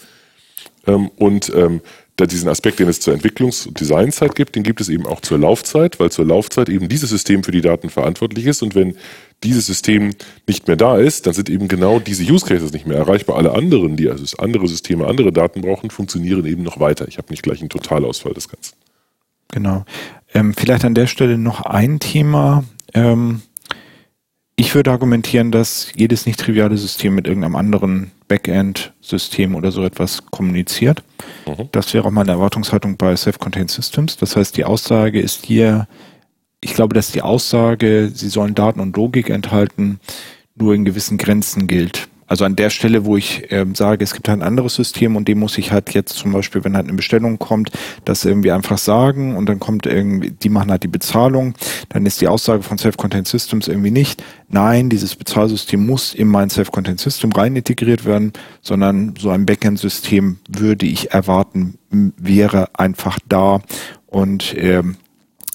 Ähm, 0.86 1.10
und 1.16 1.52
ähm, 1.56 1.82
da 2.18 2.26
diesen 2.26 2.48
Aspekt, 2.48 2.80
den 2.80 2.88
es 2.88 3.02
zur 3.02 3.14
Entwicklungs- 3.14 3.68
und 3.68 3.80
Designzeit 3.80 4.36
gibt, 4.36 4.56
den 4.56 4.64
gibt 4.64 4.80
es 4.80 4.88
eben 4.88 5.06
auch 5.06 5.20
zur 5.20 5.38
Laufzeit, 5.38 6.00
weil 6.00 6.12
zur 6.12 6.26
Laufzeit 6.26 6.70
eben 6.70 6.88
dieses 6.88 7.10
System 7.10 7.44
für 7.44 7.52
die 7.52 7.62
Daten 7.62 7.90
verantwortlich 7.90 8.46
ist. 8.46 8.62
Und 8.62 8.74
wenn 8.74 8.96
dieses 9.44 9.66
System 9.66 10.14
nicht 10.48 10.68
mehr 10.68 10.78
da 10.78 10.98
ist, 10.98 11.28
dann 11.28 11.34
sind 11.34 11.50
eben 11.50 11.68
genau 11.68 12.00
diese 12.00 12.24
Use 12.24 12.46
Cases 12.46 12.72
nicht 12.72 12.88
mehr 12.88 12.98
erreichbar. 12.98 13.36
Alle 13.36 13.54
anderen, 13.54 13.98
die 13.98 14.10
also 14.10 14.38
andere 14.38 14.68
Systeme, 14.68 15.08
andere 15.08 15.34
Daten 15.34 15.62
brauchen, 15.62 15.90
funktionieren 15.90 16.46
eben 16.46 16.64
noch 16.64 16.80
weiter. 16.80 17.08
Ich 17.08 17.18
habe 17.18 17.28
nicht 17.32 17.44
gleich 17.44 17.60
einen 17.60 17.70
Totalausfall 17.70 18.34
des 18.34 18.48
Ganzen. 18.48 18.76
Genau. 19.50 19.84
Ähm, 20.34 20.54
vielleicht 20.54 20.86
an 20.86 20.96
der 20.96 21.08
Stelle 21.08 21.38
noch 21.38 21.62
ein 21.62 22.00
Thema. 22.00 22.64
Ähm, 22.94 23.42
ich 24.58 24.74
würde 24.74 24.92
argumentieren, 24.92 25.52
dass 25.52 25.92
jedes 25.96 26.26
nicht 26.26 26.40
triviale 26.40 26.78
System 26.78 27.16
mit 27.16 27.28
irgendeinem 27.28 27.56
anderen 27.56 28.12
Backend-System 28.28 29.54
oder 29.54 29.72
so 29.72 29.84
etwas 29.84 30.26
kommuniziert. 30.28 31.04
Mhm. 31.46 31.70
Das 31.72 31.94
wäre 31.94 32.08
auch 32.08 32.12
meine 32.12 32.32
Erwartungshaltung 32.32 32.96
bei 32.96 33.16
Self-Contained 33.16 33.70
Systems. 33.70 34.16
Das 34.16 34.36
heißt, 34.36 34.56
die 34.56 34.64
Aussage 34.64 35.20
ist 35.20 35.46
hier, 35.46 35.88
ich 36.62 36.74
glaube, 36.74 36.94
dass 36.94 37.12
die 37.12 37.22
Aussage, 37.22 38.12
sie 38.14 38.30
sollen 38.30 38.56
Daten 38.56 38.80
und 38.80 38.96
Logik 38.96 39.30
enthalten, 39.30 40.00
nur 40.56 40.74
in 40.74 40.86
gewissen 40.86 41.18
Grenzen 41.18 41.68
gilt. 41.68 42.08
Also 42.28 42.44
an 42.44 42.56
der 42.56 42.72
Stelle, 42.72 43.06
wo 43.06 43.18
ich 43.18 43.52
ähm, 43.52 43.76
sage, 43.76 44.04
es 44.04 44.14
gibt 44.14 44.28
halt 44.28 44.40
ein 44.40 44.48
anderes 44.48 44.76
System 44.76 45.16
und 45.16 45.28
dem 45.28 45.40
muss 45.40 45.58
ich 45.58 45.72
halt 45.72 45.94
jetzt 45.94 46.14
zum 46.16 46.32
Beispiel, 46.32 46.64
wenn 46.64 46.76
halt 46.76 46.88
eine 46.88 46.96
Bestellung 46.96 47.38
kommt, 47.38 47.72
das 48.04 48.26
irgendwie 48.26 48.52
einfach 48.52 48.80
sagen 48.80 49.36
und 49.36 49.48
dann 49.48 49.60
kommt 49.60 49.86
irgendwie, 49.86 50.32
die 50.32 50.50
machen 50.50 50.72
halt 50.72 50.84
die 50.84 50.88
Bezahlung, 50.88 51.54
dann 51.90 52.06
ist 52.06 52.22
die 52.22 52.28
Aussage 52.28 52.64
von 52.64 52.80
Self-Contained 52.80 53.28
Systems 53.28 53.68
irgendwie 53.68 53.92
nicht, 53.92 54.24
nein, 54.50 54.90
dieses 54.90 55.16
Bezahlsystem 55.16 55.86
muss 55.86 56.16
in 56.16 56.28
mein 56.28 56.50
Self-Contained 56.50 57.00
System 57.00 57.32
rein 57.32 57.56
integriert 57.56 58.06
werden, 58.06 58.34
sondern 58.62 59.14
so 59.20 59.30
ein 59.30 59.46
Backend-System 59.46 60.40
würde 60.50 60.88
ich 60.88 61.12
erwarten, 61.12 61.78
wäre 61.90 62.70
einfach 62.74 63.20
da 63.30 63.62
und 64.08 64.56
ähm, 64.58 64.98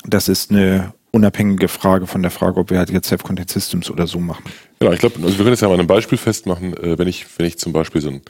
das 0.06 0.28
ist 0.28 0.50
eine 0.50 0.92
unabhängige 1.10 1.68
Frage 1.68 2.06
von 2.06 2.22
der 2.22 2.30
Frage, 2.30 2.60
ob 2.60 2.70
wir 2.70 2.78
halt 2.78 2.90
jetzt 2.90 3.08
Self-Contained 3.08 3.50
Systems 3.50 3.90
oder 3.90 4.06
so 4.06 4.20
machen. 4.20 4.44
Genau, 4.80 4.94
ich 4.94 5.00
glaube, 5.00 5.16
also 5.16 5.28
wir 5.28 5.36
können 5.36 5.50
das 5.50 5.60
ja 5.60 5.68
mal 5.68 5.74
an 5.74 5.80
einem 5.80 5.86
Beispiel 5.86 6.16
festmachen, 6.16 6.74
äh, 6.78 6.98
wenn 6.98 7.06
ich, 7.06 7.26
wenn 7.36 7.44
ich 7.44 7.58
zum 7.58 7.74
Beispiel 7.74 8.00
so 8.00 8.08
ein, 8.08 8.22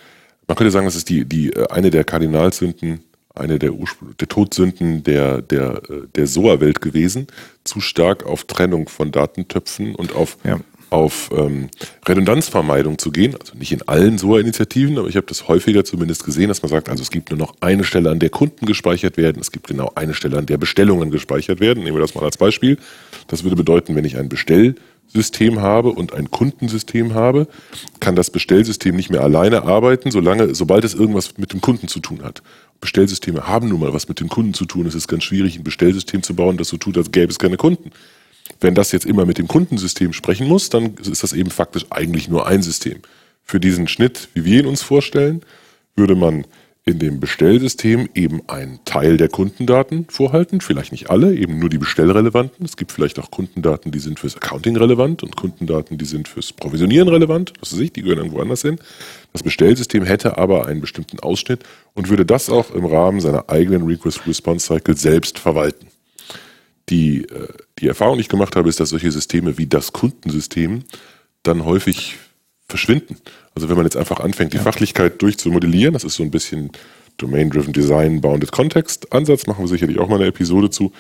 man 0.49 0.57
könnte 0.57 0.73
sagen, 0.73 0.85
das 0.85 0.97
ist 0.97 1.09
die, 1.09 1.25
die, 1.25 1.53
äh, 1.53 1.69
eine 1.69 1.91
der 1.91 2.03
Kardinalsünden, 2.03 3.05
eine 3.37 3.61
der, 3.61 3.73
Urspr 3.73 4.07
der 4.19 4.29
Todsünden 4.29 5.05
der, 5.05 5.43
der, 5.43 5.81
äh, 5.89 6.09
der 6.13 6.27
SOA-Welt 6.27 6.81
gewesen, 6.81 7.29
zu 7.63 7.81
stark 7.81 8.27
auf 8.27 8.45
Trennung 8.45 8.89
von 8.89 9.13
Datentöpfen 9.13 9.95
und 9.95 10.17
auf, 10.17 10.39
ja. 10.43 10.59
auf 10.91 11.31
ähm, 11.33 11.69
Redundanzvermeidung 12.09 12.99
zu 12.99 13.13
gehen. 13.13 13.37
Also 13.39 13.57
nicht 13.57 13.71
in 13.71 13.83
allen 13.83 14.19
SOA-Initiativen, 14.19 14.99
aber 14.99 15.07
ich 15.07 15.15
habe 15.15 15.27
das 15.29 15.47
häufiger 15.47 15.85
zumindest 15.85 16.25
gesehen, 16.25 16.49
dass 16.49 16.63
man 16.63 16.71
sagt, 16.71 16.89
also 16.89 17.05
es 17.05 17.13
gibt 17.13 17.31
nur 17.31 17.39
noch 17.39 17.55
eine 17.61 17.85
Stelle, 17.85 18.11
an 18.11 18.19
der 18.19 18.31
Kunden 18.31 18.67
gespeichert 18.67 19.17
werden, 19.17 19.41
es 19.41 19.53
gibt 19.53 19.69
genau 19.69 19.93
eine 19.95 20.15
Stelle, 20.15 20.37
an 20.37 20.47
der 20.47 20.59
Bestellungen 20.59 21.13
gespeichert 21.13 21.61
werden. 21.61 21.85
Nehmen 21.85 21.97
wir 21.97 22.03
das 22.03 22.17
mal 22.17 22.25
als 22.25 22.39
Beispiel. 22.39 22.77
Das 23.29 23.45
würde 23.45 23.55
bedeuten, 23.55 23.95
wenn 23.95 24.05
ich 24.05 24.17
ein 24.17 24.29
Bestell 24.29 24.75
System 25.13 25.61
habe 25.61 25.91
und 25.91 26.13
ein 26.13 26.31
Kundensystem 26.31 27.15
habe, 27.15 27.49
kann 27.99 28.15
das 28.15 28.31
Bestellsystem 28.31 28.95
nicht 28.95 29.11
mehr 29.11 29.23
alleine 29.23 29.65
arbeiten, 29.65 30.11
solange, 30.11 30.55
sobald 30.55 30.85
es 30.85 30.95
irgendwas 30.95 31.37
mit 31.37 31.53
dem 31.53 31.61
Kunden 31.61 31.89
zu 31.89 32.01
tun 32.01 32.23
hat. 32.23 32.43
Bestellsysteme 32.81 33.47
haben 33.47 33.69
nun 33.69 33.81
mal 33.81 33.93
was 33.93 34.09
mit 34.09 34.21
dem 34.21 34.29
Kunden 34.29 34.55
zu 34.55 34.65
tun. 34.65 34.87
Es 34.87 34.95
ist 34.95 35.09
ganz 35.09 35.25
schwierig, 35.25 35.57
ein 35.57 35.65
Bestellsystem 35.65 36.23
zu 36.23 36.35
bauen, 36.35 36.57
das 36.57 36.69
so 36.69 36.77
tut, 36.77 36.97
als 36.97 37.11
gäbe 37.11 37.31
es 37.31 37.39
keine 37.39 37.57
Kunden. 37.57 37.91
Wenn 38.61 38.75
das 38.75 38.93
jetzt 38.93 39.07
immer 39.07 39.27
mit 39.27 39.39
dem 39.39 39.49
Kundensystem 39.49 40.13
sprechen 40.13 40.47
muss, 40.47 40.71
dann 40.71 40.95
ist 40.95 41.23
das 41.23 41.33
eben 41.33 41.51
faktisch 41.51 41.87
eigentlich 41.91 42.29
nur 42.29 42.47
ein 42.47 42.63
System. 42.63 43.01
Für 43.45 43.61
diesen 43.61 43.89
Schnitt, 43.89 44.29
wie 44.35 44.45
wir 44.45 44.61
ihn 44.61 44.67
uns 44.67 44.83
vorstellen, 44.83 45.43
würde 45.97 46.15
man 46.15 46.45
in 46.91 46.99
dem 46.99 47.21
Bestellsystem 47.21 48.09
eben 48.15 48.43
einen 48.49 48.81
Teil 48.85 49.17
der 49.17 49.29
Kundendaten 49.29 50.07
vorhalten, 50.11 50.61
vielleicht 50.61 50.93
nicht 50.93 51.09
alle, 51.09 51.35
eben 51.35 51.59
nur 51.59 51.71
die 51.71 51.79
bestellrelevanten. 51.79 52.65
Es 52.65 52.77
gibt 52.77 52.93
vielleicht 52.93 53.19
auch 53.19 53.31
Kundendaten, 53.31 53.93
die 53.93 54.01
sind 54.01 54.19
fürs 54.19 54.37
Accounting 54.37 54.77
relevant 54.77 55.23
und 55.23 55.37
Kundendaten, 55.37 55.97
die 55.97 56.05
sind 56.05 56.29
fürs 56.29 56.53
Provisionieren 56.53 57.09
relevant. 57.09 57.53
Was 57.61 57.73
weiß 57.73 57.81
ich, 57.81 57.93
die 57.93 58.03
gehören 58.03 58.19
irgendwo 58.19 58.41
anders 58.41 58.63
hin. 58.63 58.79
Das 59.33 59.43
Bestellsystem 59.43 60.05
hätte 60.05 60.37
aber 60.37 60.67
einen 60.67 60.81
bestimmten 60.81 61.21
Ausschnitt 61.21 61.63
und 61.95 62.09
würde 62.09 62.27
das 62.27 62.51
auch 62.51 62.73
im 62.73 62.85
Rahmen 62.85 63.21
seiner 63.21 63.49
eigenen 63.49 63.85
Request-Response-Cycle 63.85 64.97
selbst 64.97 65.39
verwalten. 65.39 65.87
Die, 66.89 67.23
äh, 67.23 67.49
die 67.79 67.87
Erfahrung, 67.87 68.17
die 68.17 68.23
ich 68.23 68.29
gemacht 68.29 68.57
habe, 68.57 68.69
ist, 68.69 68.81
dass 68.81 68.91
solche 68.91 69.13
Systeme 69.13 69.57
wie 69.57 69.67
das 69.67 69.93
Kundensystem 69.93 70.83
dann 71.45 71.65
häufig 71.65 72.19
verschwinden. 72.69 73.17
Also 73.55 73.69
wenn 73.69 73.77
man 73.77 73.87
jetzt 73.87 73.97
einfach 73.97 74.21
anfängt, 74.21 74.53
die 74.53 74.59
ja. 74.59 74.63
Fachlichkeit 74.63 75.21
durchzumodellieren, 75.23 75.93
das 75.93 76.05
ist 76.05 76.15
so 76.15 76.23
ein 76.23 76.31
bisschen 76.31 76.71
Domain-Driven 77.21 77.73
Design, 77.73 78.21
Bounded 78.21 78.53
Context 78.53 79.13
Ansatz, 79.13 79.47
machen 79.47 79.65
wir 79.65 79.69
sicherlich 79.69 79.99
auch 79.99 80.09
mal 80.09 80.17
eine 80.17 80.27
Episode 80.27 80.71
zu, 80.71 80.93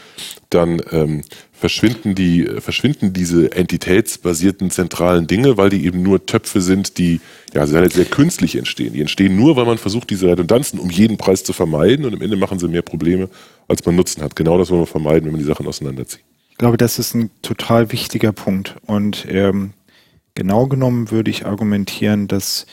dann 0.50 0.82
ähm, 0.92 1.22
verschwinden 1.52 2.14
die, 2.14 2.44
verschwinden 2.58 3.12
diese 3.12 3.52
entitätsbasierten 3.52 4.70
zentralen 4.70 5.26
Dinge, 5.26 5.56
weil 5.56 5.70
die 5.70 5.84
eben 5.84 6.02
nur 6.02 6.26
Töpfe 6.26 6.60
sind, 6.60 6.98
die 6.98 7.20
ja 7.54 7.66
sehr, 7.66 7.88
sehr 7.90 8.04
künstlich 8.04 8.56
entstehen. 8.56 8.92
Die 8.92 9.00
entstehen 9.00 9.36
nur, 9.36 9.56
weil 9.56 9.64
man 9.64 9.78
versucht, 9.78 10.10
diese 10.10 10.28
Redundanzen 10.28 10.78
um 10.78 10.90
jeden 10.90 11.16
Preis 11.16 11.44
zu 11.44 11.52
vermeiden 11.52 12.04
und 12.04 12.14
am 12.14 12.20
Ende 12.20 12.36
machen 12.36 12.58
sie 12.58 12.68
mehr 12.68 12.82
Probleme, 12.82 13.28
als 13.68 13.84
man 13.84 13.96
Nutzen 13.96 14.22
hat. 14.22 14.36
Genau 14.36 14.58
das 14.58 14.70
wollen 14.70 14.82
wir 14.82 14.86
vermeiden, 14.86 15.24
wenn 15.24 15.32
man 15.32 15.40
die 15.40 15.46
Sachen 15.46 15.66
auseinanderzieht. 15.66 16.22
Ich 16.50 16.58
glaube, 16.58 16.76
das 16.76 16.98
ist 16.98 17.14
ein 17.14 17.30
total 17.40 17.90
wichtiger 17.90 18.32
Punkt. 18.32 18.76
Und 18.84 19.26
ähm, 19.30 19.72
Genau 20.40 20.66
genommen 20.68 21.10
würde 21.10 21.30
ich 21.30 21.44
argumentieren, 21.44 22.26
dass 22.26 22.64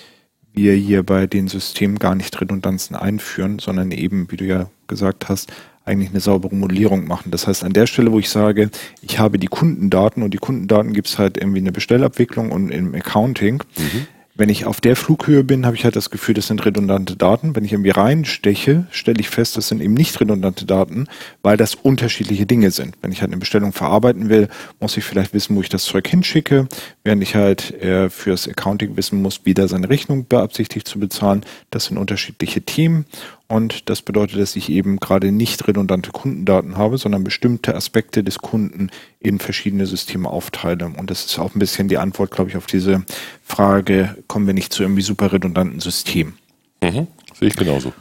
wir 0.54 0.74
hier 0.74 1.04
bei 1.04 1.28
den 1.28 1.50
Systemen 1.50 2.00
gar 2.00 2.16
nicht 2.16 2.40
Redundanzen 2.40 2.96
einführen, 2.96 3.60
sondern 3.60 3.92
eben, 3.92 4.32
wie 4.32 4.38
du 4.38 4.46
ja 4.46 4.70
gesagt 4.88 5.28
hast, 5.28 5.52
eigentlich 5.84 6.12
eine 6.12 6.22
saubere 6.22 6.56
Modellierung 6.56 7.06
machen. 7.08 7.30
Das 7.30 7.46
heißt, 7.46 7.66
an 7.66 7.74
der 7.74 7.86
Stelle, 7.86 8.14
wo 8.14 8.20
ich 8.20 8.30
sage, 8.30 8.70
ich 9.02 9.20
habe 9.20 9.38
die 9.38 9.48
Kundendaten 9.48 10.24
und 10.24 10.34
die 10.34 10.38
Kundendaten 10.38 10.94
gibt 10.94 11.10
es 11.10 11.20
halt 11.20 11.36
irgendwie 11.36 11.60
eine 11.60 11.74
Bestellabwicklung 11.74 12.54
und 12.54 12.70
im 12.70 12.96
Accounting, 12.96 13.62
mhm 13.78 14.08
wenn 14.38 14.50
ich 14.50 14.66
auf 14.66 14.80
der 14.80 14.96
Flughöhe 14.96 15.44
bin, 15.44 15.66
habe 15.66 15.76
ich 15.76 15.84
halt 15.84 15.96
das 15.96 16.12
Gefühl, 16.12 16.36
das 16.36 16.48
sind 16.48 16.64
redundante 16.64 17.16
Daten. 17.16 17.56
Wenn 17.56 17.66
ich 17.66 17.74
irgendwie 17.74 17.90
reinsteche, 17.90 18.86
stelle 18.92 19.20
ich 19.20 19.30
fest, 19.30 19.58
das 19.58 19.68
sind 19.68 19.82
eben 19.82 19.96
nicht 19.96 20.20
redundante 20.22 20.66
Daten, 20.66 21.08
weil 21.42 21.58
das 21.58 21.74
unterschiedliche 21.74 22.46
Dinge 22.46 22.70
sind. 22.70 22.96
Wenn 23.02 23.12
ich 23.12 23.22
halt 23.22 23.32
eine 23.32 23.40
Bestellung 23.40 23.74
verarbeiten 23.74 24.30
will, 24.30 24.48
muss 24.80 24.96
ich 24.96 25.04
vielleicht 25.04 25.34
wissen, 25.34 25.56
wo 25.56 25.62
ich 25.62 25.70
das 25.70 25.84
Zeug 25.84 26.08
hinschicke, 26.08 26.68
während 27.04 27.24
ich 27.24 27.36
halt 27.36 27.72
äh, 27.82 28.10
fürs 28.10 28.48
Accounting 28.48 28.96
wissen 28.96 29.22
muss, 29.22 29.42
wie 29.44 29.56
da 29.56 29.68
seine 29.68 29.90
Rechnung 29.90 30.28
beabsichtigt 30.28 30.88
zu 30.88 31.00
bezahlen. 31.00 31.44
Das 31.72 31.86
sind 31.86 31.98
unterschiedliche 31.98 32.62
Themen 32.62 33.06
und 33.48 33.90
das 33.90 34.02
bedeutet, 34.02 34.40
dass 34.40 34.56
ich 34.56 34.70
eben 34.70 35.00
gerade 35.00 35.32
nicht 35.32 35.68
redundante 35.68 36.12
Kundendaten 36.12 36.78
habe, 36.78 36.98
sondern 36.98 37.24
bestimmte 37.24 37.76
Aspekte 37.76 38.24
des 38.24 38.40
Kunden 38.40 38.90
in 39.20 39.40
verschiedene 39.40 39.86
Systeme 39.86 40.30
aufteile. 40.30 40.86
Und 40.88 41.10
das 41.10 41.26
ist 41.26 41.40
auch 41.40 41.56
ein 41.56 41.60
bisschen 41.60 41.88
die 41.88 41.98
Antwort, 41.98 42.32
glaube 42.32 42.50
ich, 42.50 42.58
auf 42.58 42.66
diese 42.66 43.04
Frage, 43.44 44.18
kommen 44.28 44.48
wir 44.48 44.54
nicht 44.54 44.74
zu 44.74 44.84
irgendwie 44.84 45.02
super 45.02 45.32
redundanten 45.32 45.80
Systemen? 45.80 46.38
Mhm, 46.84 47.08
sehe 47.40 47.48
ich 47.48 47.56
genauso. 47.56 47.94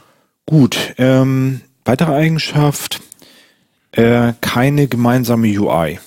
Gut, 0.45 0.95
ähm, 0.97 1.61
weitere 1.85 2.13
Eigenschaft, 2.13 3.01
äh, 3.91 4.33
keine 4.41 4.87
gemeinsame 4.87 5.47
UI. 5.47 5.99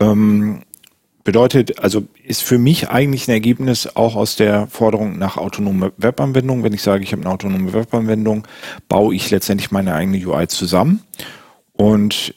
Ähm, 0.00 0.62
Bedeutet, 1.26 1.80
also 1.80 2.06
ist 2.26 2.42
für 2.42 2.58
mich 2.58 2.88
eigentlich 2.88 3.28
ein 3.28 3.32
Ergebnis 3.32 3.88
auch 3.94 4.16
aus 4.16 4.36
der 4.36 4.66
Forderung 4.66 5.18
nach 5.18 5.36
autonome 5.36 5.92
Webanwendung. 5.96 6.62
Wenn 6.62 6.72
ich 6.72 6.82
sage, 6.82 7.04
ich 7.04 7.12
habe 7.12 7.22
eine 7.22 7.30
autonome 7.30 7.72
Webanwendung, 7.72 8.46
baue 8.88 9.14
ich 9.14 9.30
letztendlich 9.30 9.70
meine 9.70 9.94
eigene 9.94 10.24
UI 10.26 10.48
zusammen. 10.48 11.02
Und 11.72 12.34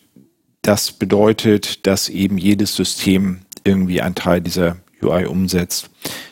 das 0.62 0.91
bedeutet, 0.91 1.88
dass 1.88 2.10
eben 2.10 2.38
jedes 2.38 2.75
System 2.75 3.41
irgendwie 3.63 4.02
einen 4.02 4.15
Teil 4.15 4.41
dieser 4.41 4.78
UI 5.02 5.25
umsetzt. 5.25 5.89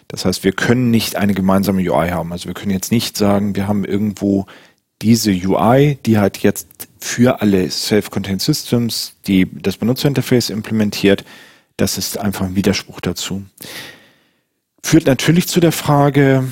Das 0.07 0.25
heißt, 0.25 0.43
wir 0.43 0.51
können 0.51 0.91
nicht 0.91 1.15
eine 1.15 1.33
gemeinsame 1.33 1.81
UI 1.81 2.09
haben. 2.09 2.31
Also 2.31 2.47
wir 2.47 2.53
können 2.53 2.71
jetzt 2.71 2.91
nicht 2.91 3.17
sagen, 3.17 3.55
wir 3.55 3.67
haben 3.67 3.83
irgendwo 3.85 4.45
diese 5.01 5.31
UI, 5.31 5.97
die 6.05 6.17
hat 6.17 6.39
jetzt 6.39 6.67
für 6.99 7.41
alle 7.41 7.69
Self-Contained 7.69 8.41
Systems 8.41 9.15
die 9.27 9.47
das 9.61 9.77
Benutzerinterface 9.77 10.49
implementiert 10.49 11.23
das 11.77 11.97
ist 11.97 12.17
einfach 12.17 12.45
ein 12.45 12.55
Widerspruch 12.55 12.99
dazu. 12.99 13.45
Führt 14.83 15.05
natürlich 15.05 15.47
zu 15.47 15.59
der 15.59 15.71
Frage, 15.71 16.51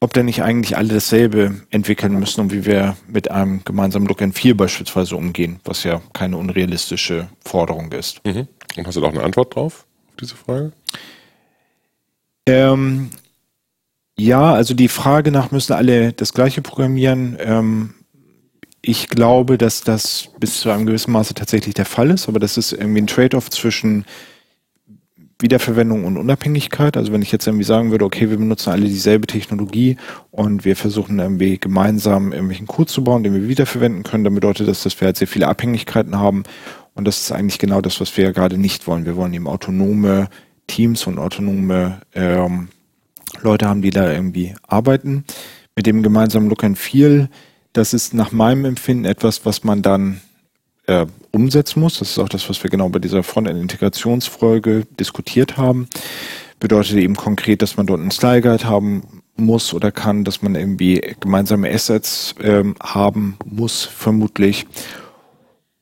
ob 0.00 0.12
denn 0.14 0.26
nicht 0.26 0.42
eigentlich 0.42 0.76
alle 0.76 0.94
dasselbe 0.94 1.62
entwickeln 1.70 2.18
müssen 2.18 2.40
und 2.40 2.52
wie 2.52 2.64
wir 2.64 2.96
mit 3.06 3.30
einem 3.30 3.62
gemeinsamen 3.64 4.06
Look 4.06 4.22
and 4.22 4.36
Feel 4.36 4.54
beispielsweise 4.54 5.14
umgehen, 5.16 5.60
was 5.64 5.84
ja 5.84 6.00
keine 6.12 6.38
unrealistische 6.38 7.28
Forderung 7.44 7.92
ist. 7.92 8.24
Mhm. 8.26 8.48
Und 8.76 8.86
hast 8.86 8.96
du 8.96 9.00
da 9.00 9.06
auch 9.06 9.12
eine 9.12 9.22
Antwort 9.22 9.54
drauf, 9.54 9.86
auf 10.08 10.16
diese 10.20 10.34
Frage? 10.34 10.72
Ähm, 12.46 13.10
ja, 14.18 14.52
also 14.52 14.74
die 14.74 14.88
Frage 14.88 15.30
nach, 15.30 15.50
müssen 15.50 15.74
alle 15.74 16.12
das 16.12 16.32
gleiche 16.32 16.62
programmieren? 16.62 17.36
Ähm, 17.40 17.94
ich 18.80 19.08
glaube, 19.08 19.58
dass 19.58 19.82
das 19.82 20.30
bis 20.40 20.60
zu 20.60 20.70
einem 20.70 20.86
gewissen 20.86 21.12
Maße 21.12 21.34
tatsächlich 21.34 21.74
der 21.74 21.86
Fall 21.86 22.10
ist, 22.10 22.28
aber 22.28 22.40
das 22.40 22.56
ist 22.56 22.72
irgendwie 22.72 23.02
ein 23.02 23.06
Trade-off 23.06 23.50
zwischen 23.50 24.04
Wiederverwendung 25.38 26.04
und 26.04 26.16
Unabhängigkeit. 26.16 26.96
Also 26.96 27.12
wenn 27.12 27.22
ich 27.22 27.32
jetzt 27.32 27.46
irgendwie 27.46 27.64
sagen 27.64 27.90
würde, 27.90 28.04
okay, 28.04 28.30
wir 28.30 28.36
benutzen 28.36 28.70
alle 28.70 28.86
dieselbe 28.86 29.26
Technologie 29.26 29.96
und 30.30 30.64
wir 30.64 30.76
versuchen 30.76 31.18
irgendwie 31.18 31.58
gemeinsam 31.58 32.32
irgendwelchen 32.32 32.66
Code 32.66 32.90
zu 32.90 33.04
bauen, 33.04 33.22
den 33.22 33.34
wir 33.34 33.48
wiederverwenden 33.48 34.02
können, 34.02 34.24
dann 34.24 34.34
bedeutet 34.34 34.68
das, 34.68 34.82
dass 34.82 35.00
wir 35.00 35.06
halt 35.06 35.16
sehr 35.16 35.28
viele 35.28 35.48
Abhängigkeiten 35.48 36.18
haben. 36.18 36.44
Und 36.94 37.06
das 37.06 37.20
ist 37.22 37.32
eigentlich 37.32 37.58
genau 37.58 37.80
das, 37.80 38.00
was 38.00 38.16
wir 38.16 38.24
ja 38.24 38.32
gerade 38.32 38.58
nicht 38.58 38.86
wollen. 38.86 39.06
Wir 39.06 39.16
wollen 39.16 39.32
eben 39.34 39.48
autonome 39.48 40.28
Teams 40.66 41.06
und 41.06 41.18
autonome 41.18 42.00
ähm, 42.14 42.68
Leute 43.40 43.68
haben, 43.68 43.82
die 43.82 43.90
da 43.90 44.12
irgendwie 44.12 44.54
arbeiten. 44.66 45.24
Mit 45.74 45.86
dem 45.86 46.02
gemeinsamen 46.02 46.48
Look 46.48 46.64
and 46.64 46.78
Feel, 46.78 47.28
das 47.72 47.94
ist 47.94 48.14
nach 48.14 48.32
meinem 48.32 48.64
Empfinden 48.64 49.06
etwas, 49.06 49.46
was 49.46 49.64
man 49.64 49.82
dann 49.82 50.20
äh, 50.92 51.06
umsetzen 51.30 51.80
muss. 51.80 51.98
Das 51.98 52.10
ist 52.10 52.18
auch 52.18 52.28
das, 52.28 52.48
was 52.48 52.62
wir 52.62 52.70
genau 52.70 52.88
bei 52.88 52.98
dieser 52.98 53.22
Frontend-Integrationsfolge 53.22 54.86
diskutiert 54.98 55.56
haben. 55.56 55.88
Bedeutet 56.60 56.96
eben 56.96 57.16
konkret, 57.16 57.62
dass 57.62 57.76
man 57.76 57.86
dort 57.86 58.00
einen 58.00 58.10
Style 58.10 58.42
Guide 58.42 58.64
haben 58.64 59.22
muss 59.36 59.72
oder 59.72 59.90
kann, 59.90 60.24
dass 60.24 60.42
man 60.42 60.54
irgendwie 60.54 61.16
gemeinsame 61.20 61.70
Assets 61.70 62.34
ähm, 62.42 62.76
haben 62.82 63.36
muss, 63.44 63.84
vermutlich. 63.84 64.66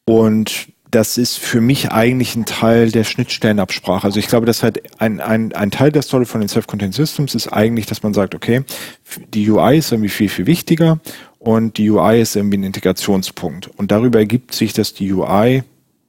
Und 0.07 0.69
das 0.91 1.19
ist 1.19 1.39
für 1.39 1.61
mich 1.61 1.93
eigentlich 1.93 2.35
ein 2.35 2.47
Teil 2.47 2.91
der 2.91 3.05
Schnittstellenabsprache. 3.05 4.05
Also 4.05 4.19
ich 4.19 4.27
glaube, 4.27 4.47
dass 4.47 4.63
halt 4.63 4.83
ein, 5.01 5.21
ein, 5.21 5.53
ein 5.53 5.71
Teil 5.71 5.93
der 5.93 6.03
Story 6.03 6.25
von 6.25 6.41
den 6.41 6.49
Self-Contained 6.49 6.95
Systems 6.95 7.35
ist 7.35 7.49
eigentlich, 7.49 7.87
dass 7.87 8.03
man 8.03 8.15
sagt, 8.15 8.35
okay, 8.35 8.65
die 9.35 9.49
UI 9.51 9.79
ist 9.79 9.93
irgendwie 9.93 10.09
viel, 10.09 10.29
viel 10.29 10.47
wichtiger 10.47 10.99
und 11.41 11.79
die 11.79 11.91
UI 11.91 12.21
ist 12.21 12.37
irgendwie 12.37 12.59
ein 12.59 12.65
Integrationspunkt. 12.65 13.71
Und 13.79 13.91
darüber 13.91 14.19
ergibt 14.19 14.55
sich, 14.55 14.75
dass 14.75 14.93
die 14.93 15.11
UI 15.11 15.63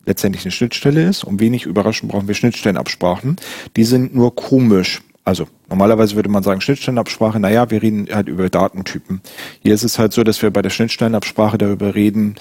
letztendlich 0.06 0.44
eine 0.44 0.52
Schnittstelle 0.52 1.08
ist. 1.08 1.24
Und 1.24 1.39
wenig 1.39 1.65
überraschend 1.65 2.12
brauchen 2.12 2.28
wir 2.28 2.36
Schnittstellenabsprachen. 2.36 3.38
Die 3.78 3.86
sind 3.86 4.13
nur 4.13 4.36
komisch. 4.36 5.02
Also 5.24 5.48
normalerweise 5.70 6.15
würde 6.15 6.28
man 6.28 6.44
sagen 6.44 6.60
Schnittstellenabsprache, 6.60 7.39
naja, 7.39 7.72
wir 7.72 7.82
reden 7.82 8.08
halt 8.12 8.28
über 8.28 8.50
Datentypen. 8.50 9.22
Hier 9.62 9.74
ist 9.74 9.84
es 9.84 9.98
halt 9.98 10.12
so, 10.12 10.24
dass 10.26 10.41
wir 10.41 10.52
bei 10.52 10.62
der 10.62 10.70
Schnittstellenabsprache 10.70 11.58
darüber 11.58 11.96
reden, 11.96 12.36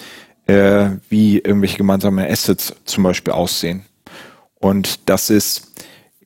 äh, 0.47 0.91
wie 1.09 1.39
irgendwelche 1.39 1.77
gemeinsamen 1.77 2.27
Assets 2.29 2.75
zum 2.87 3.05
Beispiel 3.05 3.35
aussehen. 3.35 3.85
Und 4.59 5.09
das 5.09 5.31
ist, 5.31 5.71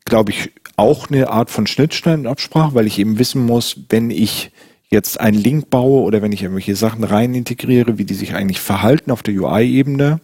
glaube 0.07 0.31
ich, 0.31 0.53
auch 0.77 1.11
eine 1.11 1.29
Art 1.29 1.51
von 1.51 1.67
Schnittstellenabsprache, 1.67 2.75
weil 2.75 2.87
ich 2.87 2.99
eben 2.99 3.19
wissen 3.19 3.45
muss, 3.45 3.81
wenn 3.91 4.11
ich 4.11 4.51
jetzt 4.91 5.21
einen 5.21 5.39
Link 5.39 5.71
baue 5.71 6.03
oder 6.03 6.23
wenn 6.23 6.33
ich 6.33 6.43
irgendwelche 6.43 6.77
Sachen 6.77 7.05
rein 7.05 7.35
integriere, 7.35 7.99
wie 7.99 8.05
die 8.05 8.15
sich 8.15 8.35
eigentlich 8.35 8.61
verhalten 8.61 9.11
auf 9.11 9.23
der 9.23 9.35
UI-Ebene. 9.35 10.21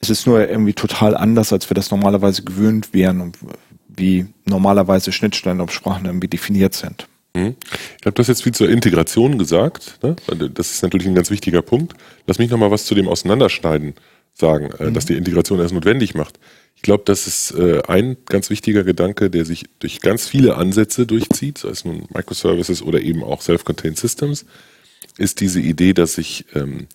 Es 0.00 0.10
ist 0.10 0.26
nur 0.26 0.48
irgendwie 0.48 0.74
total 0.74 1.16
anders, 1.16 1.52
als 1.52 1.68
wir 1.70 1.74
das 1.74 1.90
normalerweise 1.90 2.42
gewöhnt 2.42 2.94
wären 2.94 3.20
und 3.20 3.38
wie 3.88 4.26
normalerweise 4.44 5.12
Schnittstellenabsprachen 5.12 6.06
irgendwie 6.06 6.28
definiert 6.28 6.74
sind. 6.74 7.08
Mhm. 7.38 7.56
Ich 8.00 8.06
habe 8.06 8.14
das 8.14 8.26
jetzt 8.26 8.42
viel 8.42 8.52
zur 8.52 8.68
Integration 8.68 9.38
gesagt. 9.38 9.98
Ne? 10.02 10.16
Das 10.54 10.72
ist 10.72 10.82
natürlich 10.82 11.06
ein 11.06 11.14
ganz 11.14 11.30
wichtiger 11.30 11.62
Punkt. 11.62 11.94
Lass 12.26 12.38
mich 12.38 12.50
noch 12.50 12.58
mal 12.58 12.70
was 12.70 12.84
zu 12.84 12.94
dem 12.94 13.08
Auseinanderschneiden 13.08 13.94
sagen, 14.34 14.70
äh, 14.78 14.86
mhm. 14.86 14.94
dass 14.94 15.06
die 15.06 15.16
Integration 15.16 15.60
erst 15.60 15.74
notwendig 15.74 16.14
macht. 16.14 16.38
Ich 16.76 16.82
glaube, 16.82 17.02
das 17.06 17.26
ist 17.26 17.50
äh, 17.52 17.82
ein 17.88 18.16
ganz 18.26 18.50
wichtiger 18.50 18.84
Gedanke, 18.84 19.30
der 19.30 19.44
sich 19.44 19.64
durch 19.80 20.00
ganz 20.00 20.28
viele 20.28 20.56
Ansätze 20.56 21.06
durchzieht, 21.06 21.58
sei 21.58 21.70
es 21.70 21.84
nun 21.84 22.06
Microservices 22.14 22.82
oder 22.82 23.00
eben 23.00 23.24
auch 23.24 23.42
Self-Contained 23.42 23.98
Systems, 23.98 24.46
ist 25.16 25.40
diese 25.40 25.60
Idee, 25.60 25.92
dass 25.92 26.18
ich 26.18 26.44
ähm, 26.54 26.86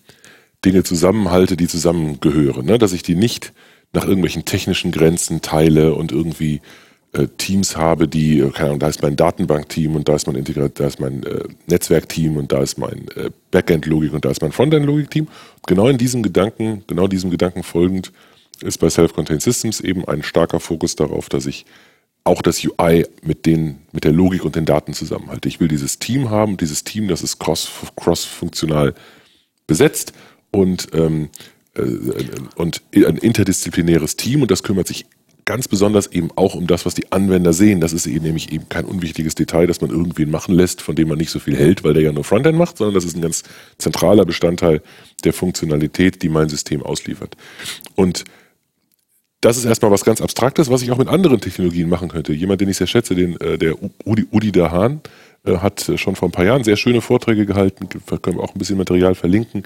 Dinge 0.64 0.84
zusammenhalte, 0.84 1.58
die 1.58 1.68
zusammengehören, 1.68 2.64
ne? 2.64 2.78
dass 2.78 2.94
ich 2.94 3.02
die 3.02 3.14
nicht 3.14 3.52
nach 3.92 4.04
irgendwelchen 4.04 4.46
technischen 4.46 4.90
Grenzen 4.90 5.42
teile 5.42 5.94
und 5.94 6.12
irgendwie 6.12 6.62
Teams 7.38 7.76
habe, 7.76 8.08
die, 8.08 8.40
äh, 8.40 8.50
keine 8.50 8.70
Ahnung, 8.70 8.80
da 8.80 8.88
ist 8.88 9.02
mein 9.02 9.16
Datenbankteam 9.16 9.94
und 9.94 10.08
da 10.08 10.16
ist 10.16 10.26
mein 10.26 10.36
Integrat, 10.36 10.78
da 10.80 10.86
ist 10.86 11.00
mein 11.00 11.22
äh, 11.24 11.44
Netzwerkteam 11.66 12.36
und 12.36 12.52
da 12.52 12.62
ist 12.62 12.78
mein 12.78 13.08
äh, 13.16 13.30
Backend-Logik 13.50 14.12
und 14.12 14.24
da 14.24 14.30
ist 14.30 14.42
mein 14.42 14.52
Frontend-Logik-Team. 14.52 15.28
Genau 15.66 15.88
in 15.88 15.98
diesem 15.98 16.22
Gedanken, 16.22 16.82
genau 16.86 17.06
diesem 17.06 17.30
Gedanken 17.30 17.62
folgend, 17.62 18.12
ist 18.62 18.78
bei 18.78 18.88
Self-Contained 18.88 19.42
Systems 19.42 19.80
eben 19.80 20.06
ein 20.06 20.22
starker 20.22 20.60
Fokus 20.60 20.96
darauf, 20.96 21.28
dass 21.28 21.46
ich 21.46 21.66
auch 22.24 22.40
das 22.40 22.64
UI 22.64 23.06
mit 23.22 23.46
den, 23.46 23.78
mit 23.92 24.04
der 24.04 24.12
Logik 24.12 24.44
und 24.44 24.56
den 24.56 24.64
Daten 24.64 24.94
zusammenhalte. 24.94 25.48
Ich 25.48 25.60
will 25.60 25.68
dieses 25.68 25.98
Team 25.98 26.30
haben, 26.30 26.56
dieses 26.56 26.82
Team, 26.82 27.08
das 27.08 27.22
ist 27.22 27.38
cross, 27.38 27.70
cross-funktional 27.96 28.94
besetzt 29.66 30.12
und, 30.50 30.88
ähm, 30.94 31.28
äh, 31.74 31.82
und 32.56 32.82
ein 32.94 33.18
interdisziplinäres 33.18 34.16
Team 34.16 34.42
und 34.42 34.50
das 34.50 34.62
kümmert 34.62 34.88
sich 34.88 35.06
ganz 35.44 35.68
besonders 35.68 36.06
eben 36.06 36.30
auch 36.36 36.54
um 36.54 36.66
das, 36.66 36.86
was 36.86 36.94
die 36.94 37.12
Anwender 37.12 37.52
sehen. 37.52 37.80
Das 37.80 37.92
ist 37.92 38.06
eben 38.06 38.24
nämlich 38.24 38.52
eben 38.52 38.68
kein 38.68 38.84
unwichtiges 38.84 39.34
Detail, 39.34 39.66
das 39.66 39.80
man 39.80 39.90
irgendwen 39.90 40.30
machen 40.30 40.54
lässt, 40.54 40.80
von 40.80 40.96
dem 40.96 41.08
man 41.08 41.18
nicht 41.18 41.30
so 41.30 41.38
viel 41.38 41.56
hält, 41.56 41.84
weil 41.84 41.94
der 41.94 42.02
ja 42.02 42.12
nur 42.12 42.24
Frontend 42.24 42.58
macht, 42.58 42.78
sondern 42.78 42.94
das 42.94 43.04
ist 43.04 43.16
ein 43.16 43.22
ganz 43.22 43.42
zentraler 43.78 44.24
Bestandteil 44.24 44.82
der 45.24 45.32
Funktionalität, 45.32 46.22
die 46.22 46.28
mein 46.28 46.48
System 46.48 46.82
ausliefert. 46.82 47.36
Und 47.94 48.24
das 49.40 49.58
ist 49.58 49.66
erstmal 49.66 49.90
was 49.90 50.04
ganz 50.04 50.22
Abstraktes, 50.22 50.70
was 50.70 50.80
ich 50.80 50.90
auch 50.90 50.98
mit 50.98 51.08
anderen 51.08 51.40
Technologien 51.40 51.88
machen 51.88 52.08
könnte. 52.08 52.32
Jemand, 52.32 52.62
den 52.62 52.70
ich 52.70 52.78
sehr 52.78 52.86
schätze, 52.86 53.14
den, 53.14 53.38
äh, 53.40 53.58
der 53.58 53.76
Udi, 54.06 54.26
Udi 54.32 54.52
Dahan, 54.52 55.02
äh, 55.44 55.58
hat 55.58 55.92
schon 55.96 56.16
vor 56.16 56.28
ein 56.28 56.32
paar 56.32 56.46
Jahren 56.46 56.64
sehr 56.64 56.76
schöne 56.76 57.02
Vorträge 57.02 57.44
gehalten, 57.44 57.88
können 57.88 58.38
wir 58.38 58.42
auch 58.42 58.54
ein 58.54 58.58
bisschen 58.58 58.78
Material 58.78 59.14
verlinken, 59.14 59.64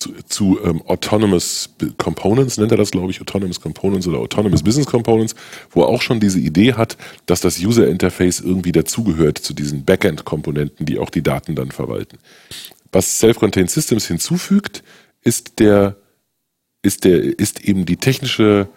zu, 0.00 0.14
zu 0.26 0.58
ähm, 0.64 0.82
Autonomous 0.86 1.70
Components, 1.98 2.58
nennt 2.58 2.72
er 2.72 2.78
das, 2.78 2.90
glaube 2.90 3.10
ich, 3.10 3.20
Autonomous 3.20 3.60
Components 3.60 4.06
oder 4.08 4.18
Autonomous 4.18 4.62
Business 4.62 4.86
Components, 4.86 5.34
wo 5.70 5.82
er 5.82 5.88
auch 5.88 6.02
schon 6.02 6.18
diese 6.18 6.40
Idee 6.40 6.72
hat, 6.72 6.96
dass 7.26 7.40
das 7.40 7.60
User 7.60 7.86
Interface 7.86 8.40
irgendwie 8.40 8.72
dazugehört 8.72 9.38
zu 9.38 9.54
diesen 9.54 9.84
Backend-Komponenten, 9.84 10.86
die 10.86 10.98
auch 10.98 11.10
die 11.10 11.22
Daten 11.22 11.54
dann 11.54 11.70
verwalten. 11.70 12.18
Was 12.90 13.20
Self-Contained 13.20 13.70
Systems 13.70 14.06
hinzufügt, 14.06 14.82
ist 15.22 15.58
der, 15.60 15.96
ist 16.82 17.04
der, 17.04 17.38
ist 17.38 17.60
eben 17.60 17.84
die 17.84 17.98
technische 17.98 18.68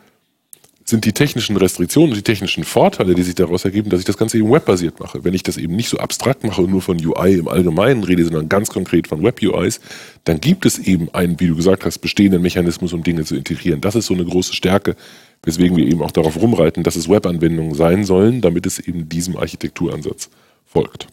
sind 0.93 1.06
die 1.06 1.12
technischen 1.12 1.58
Restriktionen 1.58 2.12
und 2.12 2.17
die 2.17 2.21
technischen 2.21 2.63
Vorteile, 2.63 3.15
die 3.15 3.23
sich 3.23 3.34
daraus 3.34 3.65
ergeben, 3.65 3.89
dass 3.89 3.99
ich 3.99 4.06
das 4.06 4.15
Ganze 4.15 4.38
eben 4.38 4.51
webbasiert 4.51 4.99
mache. 4.99 5.23
Wenn 5.23 5.34
ich 5.34 5.41
das 5.41 5.58
eben 5.58 5.75
nicht 5.75 5.89
so 5.89 5.97
abstrakt 5.97 6.43
mache 6.43 6.62
und 6.62 6.69
nur 6.69 6.84
von 6.84 7.03
UI 7.03 7.34
im 7.34 7.47
Allgemeinen 7.47 8.03
rede, 8.03 8.23
sondern 8.23 8.47
ganz 8.47 8.69
konkret 8.69 9.08
von 9.08 9.23
Web-UIs, 9.23 9.82
dann 10.23 10.39
gibt 10.39 10.67
es 10.67 10.77
eben 10.77 11.12
einen, 11.12 11.39
wie 11.39 11.47
du 11.47 11.56
gesagt 11.56 11.84
hast, 11.84 11.97
bestehenden 11.97 12.43
Mechanismus, 12.43 12.93
um 12.93 13.01
Dinge 13.01 13.25
zu 13.25 13.36
integrieren. 13.36 13.82
Das 13.82 13.95
ist 13.95 14.06
so 14.06 14.13
eine 14.13 14.23
große 14.23 14.53
Stärke, 14.53 14.95
weswegen 15.41 15.75
wir 15.75 15.88
eben 15.88 16.03
auch 16.03 16.12
darauf 16.12 16.39
rumreiten, 16.39 16.84
dass 16.84 16.95
es 16.95 17.10
Webanwendungen 17.10 17.73
sein 17.73 18.03
sollen, 18.03 18.41
damit 18.41 18.67
es 18.67 18.77
eben 18.77 19.10
diesem 19.10 19.36
Architekturansatz 19.36 20.29
folgt. 20.63 21.08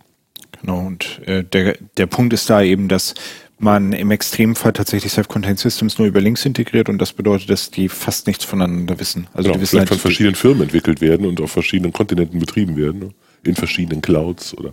Genau, 0.60 0.80
und 0.80 1.22
äh, 1.24 1.42
der, 1.42 1.78
der 1.96 2.06
Punkt 2.06 2.34
ist 2.34 2.50
da 2.50 2.60
eben, 2.60 2.88
dass 2.88 3.14
man 3.62 3.92
im 3.92 4.10
Extremfall 4.10 4.72
tatsächlich 4.72 5.12
Self-Contained 5.12 5.58
Systems 5.58 5.98
nur 5.98 6.08
über 6.08 6.20
Links 6.20 6.44
integriert 6.44 6.88
und 6.88 6.98
das 6.98 7.12
bedeutet, 7.12 7.50
dass 7.50 7.70
die 7.70 7.88
fast 7.88 8.26
nichts 8.26 8.44
voneinander 8.44 8.98
wissen. 8.98 9.26
Also 9.32 9.48
genau, 9.48 9.54
die 9.54 9.62
wissen 9.62 9.70
vielleicht 9.70 9.90
halt, 9.90 10.00
von 10.00 10.10
verschiedenen 10.10 10.34
Firmen 10.34 10.62
entwickelt 10.62 11.00
werden 11.00 11.26
und 11.26 11.40
auf 11.40 11.50
verschiedenen 11.52 11.92
Kontinenten 11.92 12.38
betrieben 12.38 12.76
werden, 12.76 13.00
ne? 13.00 13.10
in 13.44 13.54
verschiedenen 13.54 14.02
Clouds 14.02 14.56
oder. 14.56 14.72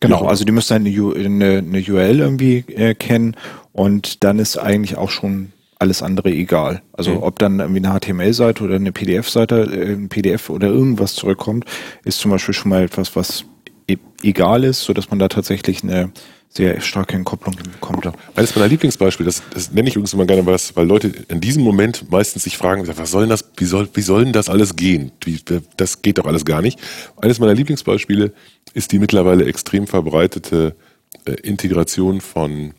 Genau, 0.00 0.24
also 0.26 0.44
die 0.44 0.52
müssen 0.52 0.74
eine, 0.74 0.88
eine, 0.88 1.58
eine 1.58 1.84
URL 1.86 2.20
irgendwie 2.20 2.64
äh, 2.68 2.94
kennen 2.94 3.36
und 3.72 4.24
dann 4.24 4.38
ist 4.38 4.56
eigentlich 4.56 4.96
auch 4.96 5.10
schon 5.10 5.52
alles 5.78 6.02
andere 6.02 6.30
egal. 6.30 6.82
Also 6.92 7.12
mhm. 7.12 7.22
ob 7.22 7.38
dann 7.38 7.60
irgendwie 7.60 7.86
eine 7.86 7.98
HTML-Seite 7.98 8.64
oder 8.64 8.76
eine 8.76 8.92
PDF-Seite, 8.92 9.62
äh, 9.72 9.92
ein 9.92 10.08
PDF 10.08 10.50
oder 10.50 10.68
irgendwas 10.68 11.14
zurückkommt, 11.14 11.64
ist 12.04 12.18
zum 12.18 12.30
Beispiel 12.30 12.54
schon 12.54 12.70
mal 12.70 12.82
etwas, 12.82 13.16
was 13.16 13.44
egal 14.22 14.64
ist, 14.64 14.82
so 14.82 14.92
dass 14.92 15.10
man 15.10 15.18
da 15.18 15.28
tatsächlich 15.28 15.82
eine 15.82 16.12
sehr 16.52 16.80
starke 16.80 17.14
Entkopplung 17.14 17.54
hinbekommt. 17.56 18.08
Eines 18.34 18.56
meiner 18.56 18.66
Lieblingsbeispiele, 18.66 19.26
das, 19.26 19.42
das 19.54 19.70
nenne 19.70 19.88
ich 19.88 19.94
übrigens 19.94 20.12
immer 20.14 20.26
gerne, 20.26 20.44
was, 20.46 20.74
weil 20.74 20.84
Leute 20.84 21.12
in 21.28 21.40
diesem 21.40 21.62
Moment 21.62 22.10
meistens 22.10 22.42
sich 22.42 22.58
fragen, 22.58 22.86
was 22.88 23.10
soll 23.10 23.28
das, 23.28 23.44
wie 23.56 23.64
soll, 23.64 23.88
wie 23.94 24.00
soll 24.00 24.24
denn 24.24 24.32
das 24.32 24.48
alles 24.48 24.74
gehen? 24.74 25.12
Wie, 25.22 25.38
das 25.76 26.02
geht 26.02 26.18
doch 26.18 26.26
alles 26.26 26.44
gar 26.44 26.60
nicht. 26.60 26.80
Eines 27.22 27.38
meiner 27.38 27.54
Lieblingsbeispiele 27.54 28.32
ist 28.74 28.90
die 28.90 28.98
mittlerweile 28.98 29.44
extrem 29.44 29.86
verbreitete 29.86 30.74
äh, 31.24 31.34
Integration 31.34 32.20
von 32.20 32.74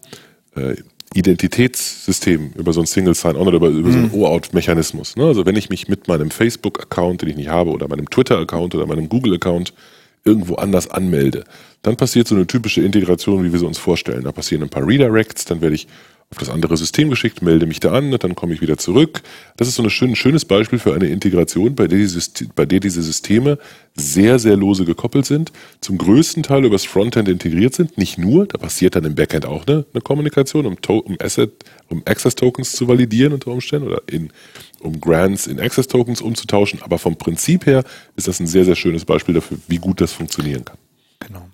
äh, 0.56 0.76
Identitätssystemen 1.14 2.54
über 2.54 2.74
so 2.74 2.82
ein 2.82 2.86
Single 2.86 3.16
Sign-On 3.16 3.48
oder 3.48 3.58
über, 3.58 3.70
über 3.70 3.88
mhm. 3.88 3.92
so 3.92 3.98
einen 4.00 4.12
mhm. 4.12 4.22
OAuth-Mechanismus. 4.22 5.16
Ne? 5.16 5.26
Also 5.26 5.46
wenn 5.46 5.56
ich 5.56 5.70
mich 5.70 5.88
mit 5.88 6.10
meinem 6.10 6.30
Facebook-Account, 6.30 7.22
den 7.22 7.30
ich 7.30 7.36
nicht 7.38 7.50
habe, 7.50 7.72
oder 7.72 7.88
meinem 7.88 8.10
Twitter-Account 8.10 8.76
oder 8.76 8.86
meinem 8.86 9.08
Google-Account 9.08 9.74
irgendwo 10.24 10.56
anders 10.56 10.90
anmelde, 10.90 11.44
dann 11.82 11.98
passiert 11.98 12.28
so 12.28 12.36
eine 12.36 12.48
typische 12.48 12.82
Integration, 12.82 13.44
wie 13.44 13.52
wir 13.52 13.60
sie 13.60 13.66
uns 13.66 13.78
vorstellen. 13.78 14.24
Da 14.24 14.32
passieren 14.32 14.64
ein 14.64 14.70
paar 14.70 14.88
Redirects, 14.88 15.46
dann 15.46 15.62
werde 15.62 15.76
ich 15.76 15.88
auf 16.32 16.38
das 16.38 16.50
andere 16.50 16.78
System 16.78 17.10
geschickt, 17.10 17.42
melde 17.42 17.66
mich 17.66 17.82
da 17.82 17.92
an, 17.92 18.12
dann 18.12 18.36
komme 18.36 18.54
ich 18.54 18.62
wieder 18.62 18.78
zurück. 18.78 19.22
Das 19.58 19.68
ist 19.68 19.76
so 19.76 19.84
ein 19.84 19.90
schön, 19.90 20.16
schönes 20.16 20.46
Beispiel 20.46 20.80
für 20.80 20.94
eine 20.94 21.08
Integration, 21.08 21.76
bei 21.76 21.88
der, 21.88 22.00
die 22.00 22.50
bei 22.56 22.66
der 22.66 22.80
diese 22.80 23.02
Systeme 23.02 23.58
sehr, 23.96 24.40
sehr 24.40 24.56
lose 24.56 24.86
gekoppelt 24.86 25.26
sind, 25.26 25.52
zum 25.82 25.98
größten 25.98 26.44
Teil 26.44 26.64
übers 26.64 26.86
Frontend 26.86 27.28
integriert 27.28 27.76
sind. 27.76 27.98
Nicht 27.98 28.18
nur, 28.18 28.46
da 28.46 28.58
passiert 28.58 28.96
dann 28.96 29.04
im 29.04 29.16
Backend 29.16 29.46
auch 29.46 29.68
eine, 29.68 29.86
eine 29.94 30.02
Kommunikation, 30.02 30.66
um, 30.66 30.78
um, 30.88 31.18
Asset, 31.20 31.52
um 31.92 32.02
Access-Tokens 32.06 32.72
zu 32.72 32.88
validieren 32.88 33.34
unter 33.34 33.52
Umständen 33.52 33.88
oder 33.88 34.02
in, 34.08 34.32
um 34.80 35.00
Grants 35.00 35.48
in 35.48 35.60
Access-Tokens 35.60 36.22
umzutauschen. 36.22 36.82
Aber 36.82 36.98
vom 36.98 37.18
Prinzip 37.18 37.66
her 37.66 37.84
ist 38.16 38.28
das 38.28 38.40
ein 38.40 38.48
sehr, 38.48 38.66
sehr 38.66 38.76
schönes 38.76 39.06
Beispiel 39.06 39.36
dafür, 39.36 39.58
wie 39.68 39.78
gut 39.78 40.02
das 40.02 40.14
funktionieren 40.14 40.66
kann. 40.66 40.78
Genau. 41.20 41.48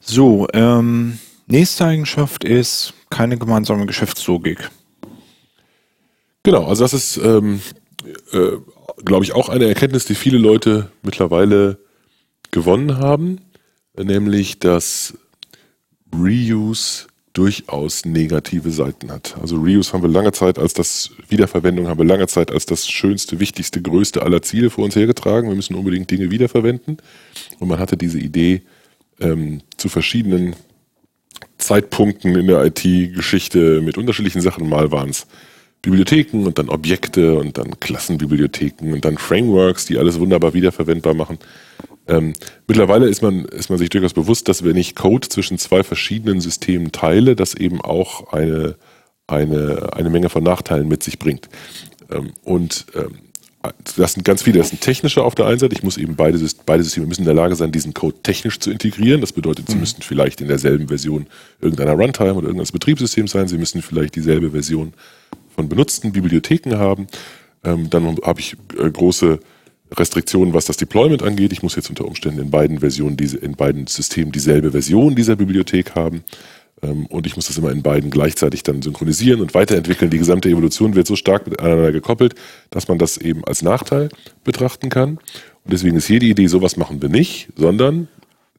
So, 0.00 0.48
ähm, 0.52 1.18
nächste 1.46 1.86
Eigenschaft 1.86 2.44
ist 2.44 2.94
keine 3.10 3.38
gemeinsame 3.38 3.86
Geschäftslogik. 3.86 4.70
Genau, 6.42 6.66
also 6.66 6.84
das 6.84 6.92
ist, 6.92 7.16
ähm, 7.16 7.60
äh, 8.32 8.52
glaube 9.04 9.24
ich, 9.24 9.32
auch 9.32 9.48
eine 9.48 9.66
Erkenntnis, 9.66 10.04
die 10.04 10.14
viele 10.14 10.36
Leute 10.36 10.90
mittlerweile 11.02 11.78
gewonnen 12.50 12.98
haben, 12.98 13.40
nämlich 13.96 14.58
dass 14.58 15.14
Reuse 16.12 17.06
durchaus 17.34 18.04
negative 18.04 18.70
Seiten 18.70 19.10
hat. 19.10 19.36
Also 19.40 19.56
Reuse 19.56 19.92
haben 19.92 20.02
wir 20.02 20.08
lange 20.08 20.32
Zeit 20.32 20.58
als 20.58 20.72
das 20.72 21.10
Wiederverwendung 21.28 21.88
haben 21.88 21.98
wir 21.98 22.06
lange 22.06 22.28
Zeit 22.28 22.50
als 22.50 22.64
das 22.64 22.88
schönste, 22.88 23.40
wichtigste, 23.40 23.82
größte 23.82 24.22
aller 24.22 24.40
Ziele 24.40 24.70
vor 24.70 24.84
uns 24.84 24.96
hergetragen. 24.96 25.48
Wir 25.48 25.56
müssen 25.56 25.74
unbedingt 25.74 26.10
Dinge 26.10 26.30
wiederverwenden. 26.30 26.98
Und 27.58 27.68
man 27.68 27.78
hatte 27.78 27.96
diese 27.96 28.18
Idee, 28.18 28.62
ähm, 29.20 29.60
zu 29.76 29.88
verschiedenen 29.88 30.56
Zeitpunkten 31.58 32.36
in 32.36 32.46
der 32.46 32.64
IT-Geschichte 32.64 33.80
mit 33.80 33.98
unterschiedlichen 33.98 34.40
Sachen. 34.40 34.68
Mal 34.68 34.90
waren 34.92 35.10
es 35.10 35.26
Bibliotheken 35.84 36.46
und 36.46 36.58
dann 36.58 36.68
Objekte 36.68 37.36
und 37.38 37.58
dann 37.58 37.78
Klassenbibliotheken 37.78 38.92
und 38.92 39.04
dann 39.04 39.18
Frameworks, 39.18 39.84
die 39.86 39.98
alles 39.98 40.18
wunderbar 40.18 40.54
wiederverwendbar 40.54 41.14
machen. 41.14 41.38
Ähm, 42.08 42.32
mittlerweile 42.66 43.06
ist 43.06 43.22
man, 43.22 43.44
ist 43.46 43.70
man 43.70 43.78
sich 43.78 43.90
durchaus 43.90 44.14
bewusst, 44.14 44.48
dass 44.48 44.64
wenn 44.64 44.76
ich 44.76 44.94
Code 44.94 45.28
zwischen 45.28 45.58
zwei 45.58 45.82
verschiedenen 45.82 46.40
Systemen 46.40 46.92
teile, 46.92 47.36
das 47.36 47.54
eben 47.54 47.80
auch 47.80 48.32
eine, 48.32 48.76
eine, 49.26 49.90
eine 49.92 50.10
Menge 50.10 50.28
von 50.28 50.42
Nachteilen 50.42 50.88
mit 50.88 51.02
sich 51.02 51.18
bringt. 51.18 51.48
Ähm, 52.10 52.32
und 52.42 52.86
ähm, 52.94 53.18
das 53.96 54.12
sind 54.12 54.24
ganz 54.24 54.42
viele, 54.42 54.58
das 54.58 54.68
sind 54.68 54.82
technische 54.82 55.22
auf 55.22 55.34
der 55.34 55.46
einen 55.46 55.58
Seite. 55.58 55.74
Ich 55.74 55.82
muss 55.82 55.96
eben 55.96 56.16
beide, 56.16 56.38
beide 56.66 56.82
Systeme 56.82 57.06
müssen 57.06 57.22
in 57.22 57.26
der 57.26 57.34
Lage 57.34 57.56
sein, 57.56 57.72
diesen 57.72 57.94
Code 57.94 58.16
technisch 58.22 58.58
zu 58.60 58.70
integrieren. 58.70 59.20
Das 59.20 59.32
bedeutet, 59.32 59.68
sie 59.68 59.74
mhm. 59.74 59.80
müssten 59.80 60.02
vielleicht 60.02 60.40
in 60.40 60.48
derselben 60.48 60.88
Version 60.88 61.26
irgendeiner 61.60 61.92
Runtime 61.92 62.34
oder 62.34 62.46
irgendeines 62.46 62.72
Betriebssystems 62.72 63.30
sein. 63.30 63.48
Sie 63.48 63.56
müssen 63.56 63.80
vielleicht 63.80 64.16
dieselbe 64.16 64.50
Version 64.50 64.92
von 65.54 65.68
benutzten 65.68 66.12
Bibliotheken 66.12 66.76
haben. 66.76 67.06
Ähm, 67.64 67.90
dann 67.90 68.18
habe 68.22 68.40
ich 68.40 68.56
äh, 68.78 68.90
große 68.90 69.38
Restriktionen, 69.92 70.54
was 70.54 70.66
das 70.66 70.76
Deployment 70.76 71.22
angeht. 71.22 71.52
Ich 71.52 71.62
muss 71.62 71.76
jetzt 71.76 71.90
unter 71.90 72.04
Umständen 72.04 72.40
in 72.40 72.50
beiden 72.50 72.80
Versionen, 72.80 73.16
diese, 73.16 73.38
in 73.38 73.54
beiden 73.54 73.86
Systemen 73.86 74.32
dieselbe 74.32 74.72
Version 74.72 75.14
dieser 75.14 75.36
Bibliothek 75.36 75.94
haben. 75.94 76.24
Ähm, 76.82 77.06
und 77.06 77.26
ich 77.26 77.36
muss 77.36 77.46
das 77.46 77.58
immer 77.58 77.70
in 77.70 77.82
beiden 77.82 78.10
gleichzeitig 78.10 78.62
dann 78.62 78.82
synchronisieren 78.82 79.40
und 79.40 79.54
weiterentwickeln. 79.54 80.10
Die 80.10 80.18
gesamte 80.18 80.48
Evolution 80.48 80.94
wird 80.94 81.06
so 81.06 81.16
stark 81.16 81.46
miteinander 81.46 81.92
gekoppelt, 81.92 82.34
dass 82.70 82.88
man 82.88 82.98
das 82.98 83.16
eben 83.18 83.44
als 83.44 83.62
Nachteil 83.62 84.08
betrachten 84.42 84.88
kann. 84.88 85.18
Und 85.64 85.72
deswegen 85.72 85.96
ist 85.96 86.06
hier 86.06 86.18
die 86.20 86.30
Idee, 86.30 86.46
sowas 86.46 86.76
machen 86.76 87.00
wir 87.00 87.08
nicht, 87.08 87.48
sondern 87.56 88.08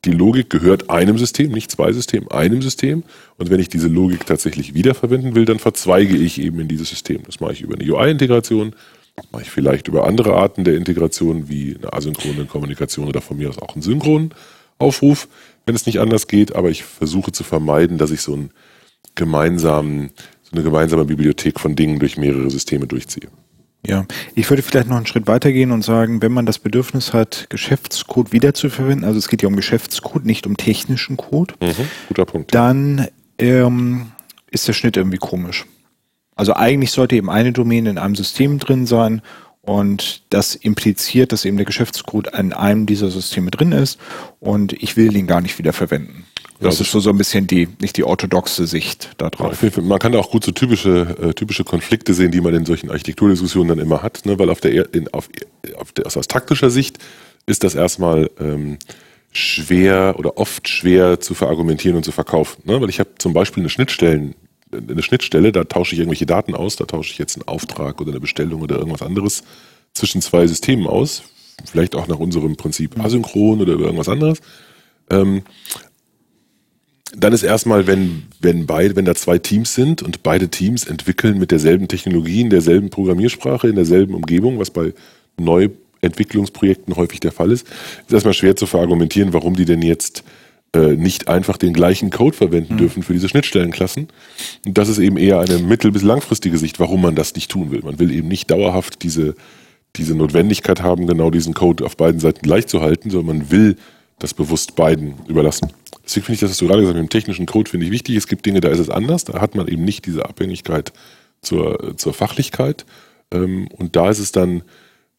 die 0.06 0.12
Logik 0.12 0.50
gehört 0.50 0.90
einem 0.90 1.18
System, 1.18 1.52
nicht 1.52 1.72
zwei 1.72 1.92
Systemen, 1.92 2.30
einem 2.30 2.62
System. 2.62 3.04
Und 3.38 3.50
wenn 3.50 3.60
ich 3.60 3.70
diese 3.70 3.88
Logik 3.88 4.26
tatsächlich 4.26 4.74
wiederverwenden 4.74 5.36
will, 5.36 5.46
dann 5.46 5.60
verzweige 5.60 6.16
ich 6.16 6.40
eben 6.40 6.60
in 6.60 6.68
dieses 6.68 6.90
System. 6.90 7.24
Das 7.26 7.40
mache 7.40 7.54
ich 7.54 7.62
über 7.62 7.76
eine 7.76 7.92
UI-Integration, 7.92 8.76
das 9.16 9.26
mache 9.32 9.44
ich 9.44 9.52
vielleicht 9.52 9.88
über 9.88 10.06
andere 10.08 10.36
Arten 10.36 10.64
der 10.64 10.76
Integration, 10.76 11.50
wie 11.50 11.76
eine 11.76 11.94
asynchrone 11.94 12.46
Kommunikation 12.46 13.08
oder 13.08 13.22
von 13.22 13.38
mir 13.38 13.50
aus 13.50 13.58
auch 13.58 13.74
einen 13.74 13.82
synchronen 13.82 14.34
Aufruf, 14.78 15.28
wenn 15.66 15.76
es 15.76 15.86
nicht 15.86 16.00
anders 16.00 16.28
geht. 16.28 16.56
Aber 16.56 16.70
ich 16.70 16.84
versuche 16.84 17.32
zu 17.32 17.44
vermeiden, 17.44 17.98
dass 17.98 18.12
ich 18.12 18.22
so, 18.22 18.34
einen 18.34 18.52
gemeinsamen, 19.16 20.12
so 20.44 20.52
eine 20.52 20.64
gemeinsame 20.64 21.06
Bibliothek 21.06 21.60
von 21.60 21.76
Dingen 21.76 22.00
durch 22.00 22.18
mehrere 22.18 22.50
Systeme 22.50 22.88
durchziehe. 22.88 23.30
Ja, 23.88 24.06
ich 24.36 24.50
würde 24.50 24.62
vielleicht 24.62 24.88
noch 24.88 24.98
einen 24.98 25.06
Schritt 25.06 25.28
weitergehen 25.28 25.72
und 25.72 25.84
sagen, 25.84 26.22
wenn 26.22 26.32
man 26.32 26.46
das 26.46 26.60
Bedürfnis 26.60 27.14
hat, 27.14 27.48
Geschäftscode 27.50 28.32
wiederzuverwenden, 28.32 29.06
also 29.06 29.18
es 29.18 29.28
geht 29.28 29.42
ja 29.42 29.48
um 29.48 29.56
Geschäftscode, 29.56 30.26
nicht 30.26 30.48
um 30.48 30.58
technischen 30.58 31.18
Code, 31.18 31.54
mhm, 31.62 31.88
guter 32.08 32.26
Punkt. 32.26 32.54
dann 32.54 33.08
ähm, 33.38 34.12
ist 34.52 34.68
der 34.68 34.74
Schnitt 34.74 34.98
irgendwie 34.98 35.18
komisch. 35.18 35.66
Also 36.36 36.54
eigentlich 36.54 36.92
sollte 36.92 37.16
eben 37.16 37.30
eine 37.30 37.54
Domäne 37.54 37.90
in 37.90 37.98
einem 37.98 38.16
System 38.16 38.60
drin 38.60 38.86
sein 38.86 39.22
und 39.66 40.22
das 40.30 40.56
impliziert, 40.56 41.32
dass 41.32 41.46
eben 41.46 41.58
der 41.58 41.66
Geschäftscode 41.66 42.28
in 42.38 42.54
einem 42.54 42.86
dieser 42.86 43.10
Systeme 43.10 43.52
drin 43.52 43.72
ist 43.72 44.00
und 44.40 44.74
ich 44.74 44.98
will 44.98 45.10
den 45.10 45.28
gar 45.28 45.42
nicht 45.42 45.58
wieder 45.58 45.74
verwenden. 45.74 46.26
Das 46.60 46.80
ist 46.80 46.92
so, 46.92 47.00
so 47.00 47.10
ein 47.10 47.18
bisschen 47.18 47.48
die, 47.48 47.68
nicht 47.82 47.98
die 47.98 48.06
orthodoxe 48.06 48.66
Sicht 48.66 49.10
darauf. 49.18 49.62
Man 49.82 50.00
kann 50.00 50.14
da 50.14 50.20
auch 50.20 50.32
gut 50.32 50.46
so 50.46 50.52
typische, 50.52 51.16
äh, 51.22 51.34
typische 51.34 51.66
Konflikte 51.66 52.14
sehen, 52.14 52.32
die 52.32 52.40
man 52.40 52.54
in 52.54 52.66
solchen 52.66 52.90
Architekturdiskussionen 52.90 53.70
dann 53.70 53.86
immer 53.86 54.02
hat, 54.02 54.26
ne? 54.26 54.40
weil 54.40 54.50
auf 54.50 54.62
der, 54.62 54.94
in, 54.94 55.14
auf, 55.14 55.30
auf 55.78 55.92
der, 55.92 56.06
aus 56.06 56.28
taktischer 56.28 56.70
Sicht 56.70 56.98
ist 57.46 57.64
das 57.64 57.76
erstmal 57.76 58.30
ähm, 58.40 58.78
schwer 59.32 60.16
oder 60.18 60.38
oft 60.38 60.70
schwer 60.70 61.20
zu 61.20 61.34
verargumentieren 61.34 61.98
und 61.98 62.04
zu 62.04 62.14
verkaufen. 62.14 62.62
Ne? 62.64 62.80
Weil 62.80 62.90
ich 62.90 63.00
habe 63.00 63.10
zum 63.18 63.34
Beispiel 63.34 63.62
eine 63.62 63.70
Schnittstellen, 63.70 64.34
eine 64.78 65.04
Schnittstelle, 65.04 65.52
da 65.52 65.64
tausche 65.64 65.94
ich 65.94 66.00
irgendwelche 66.00 66.26
Daten 66.26 66.56
aus, 66.56 66.76
da 66.76 66.86
tausche 66.86 67.12
ich 67.12 67.18
jetzt 67.18 67.36
einen 67.36 67.48
Auftrag 67.48 68.02
oder 68.02 68.12
eine 68.12 68.20
Bestellung 68.20 68.62
oder 68.62 68.78
irgendwas 68.78 69.02
anderes 69.02 69.44
zwischen 69.94 70.22
zwei 70.22 70.46
Systemen 70.48 70.88
aus, 70.88 71.24
vielleicht 71.66 71.96
auch 71.96 72.08
nach 72.08 72.20
unserem 72.20 72.56
Prinzip 72.56 73.00
asynchron 73.00 73.62
oder 73.62 73.74
irgendwas 73.74 74.10
anderes. 74.10 74.40
Ähm, 75.10 75.44
dann 77.18 77.34
ist 77.34 77.44
erstmal, 77.44 77.88
wenn, 77.88 78.24
wenn 78.42 78.66
beide, 78.66 78.96
wenn 78.96 79.06
da 79.06 79.16
zwei 79.16 79.38
Teams 79.38 79.74
sind 79.74 80.02
und 80.02 80.24
beide 80.24 80.50
Teams 80.50 80.84
entwickeln 80.86 81.38
mit 81.38 81.52
derselben 81.52 81.88
Technologie, 81.88 82.42
in 82.42 82.50
derselben 82.50 82.90
Programmiersprache, 82.90 83.70
in 83.70 83.76
derselben 83.76 84.16
Umgebung, 84.16 84.60
was 84.60 84.72
bei 84.72 84.94
Neuentwicklungsprojekten 85.38 86.96
häufig 86.96 87.20
der 87.22 87.32
Fall 87.32 87.52
ist, 87.52 87.68
ist 88.06 88.14
erstmal 88.14 88.34
schwer 88.34 88.56
zu 88.56 88.66
verargumentieren, 88.66 89.34
warum 89.34 89.56
die 89.56 89.66
denn 89.66 89.82
jetzt 89.82 90.24
äh, 90.76 90.96
nicht 90.98 91.30
einfach 91.30 91.58
den 91.58 91.74
gleichen 91.74 92.10
Code 92.10 92.36
verwenden 92.36 92.74
mhm. 92.74 92.78
dürfen 92.78 93.04
für 93.04 93.14
diese 93.14 93.30
Schnittstellenklassen. 93.30 94.10
Und 94.66 94.78
das 94.78 94.90
ist 94.90 95.00
eben 95.00 95.18
eher 95.18 95.40
eine 95.40 95.60
mittel- 95.60 95.92
bis 95.92 96.02
langfristige 96.02 96.58
Sicht, 96.58 96.80
warum 96.80 97.02
man 97.02 97.16
das 97.16 97.34
nicht 97.34 97.50
tun 97.50 97.72
will. 97.72 97.82
Man 97.82 97.98
will 97.98 98.12
eben 98.12 98.28
nicht 98.28 98.52
dauerhaft 98.52 99.02
diese, 99.02 99.36
diese 99.96 100.16
Notwendigkeit 100.16 100.82
haben, 100.82 101.08
genau 101.08 101.32
diesen 101.32 101.54
Code 101.54 101.86
auf 101.86 101.96
beiden 101.96 102.20
Seiten 102.20 102.42
gleich 102.42 102.68
zu 102.68 102.82
halten, 102.82 103.10
sondern 103.10 103.38
man 103.38 103.52
will 103.52 103.78
das 104.20 104.34
bewusst 104.34 104.76
beiden 104.76 105.16
überlassen. 105.28 105.72
Deswegen 106.04 106.26
finde 106.26 106.36
ich 106.36 106.40
das, 106.42 106.52
was 106.52 106.58
du 106.58 106.68
gerade 106.68 106.82
gesagt 106.82 106.96
hast, 106.96 107.02
mit 107.02 107.12
dem 107.12 107.18
technischen 107.18 107.46
Code 107.46 107.70
finde 107.70 107.86
ich 107.86 107.92
wichtig. 107.92 108.16
Es 108.16 108.28
gibt 108.28 108.46
Dinge, 108.46 108.60
da 108.60 108.70
ist 108.70 108.80
es 108.80 108.90
anders. 108.90 109.24
Da 109.24 109.40
hat 109.40 109.56
man 109.56 109.68
eben 109.68 109.86
nicht 109.86 110.06
diese 110.06 110.28
Abhängigkeit 110.28 110.92
zur, 111.42 111.96
zur 111.98 112.14
Fachlichkeit. 112.14 112.86
Ähm, 113.32 113.68
und 113.78 113.96
da 113.96 114.10
ist 114.10 114.20
es 114.20 114.32
dann 114.32 114.64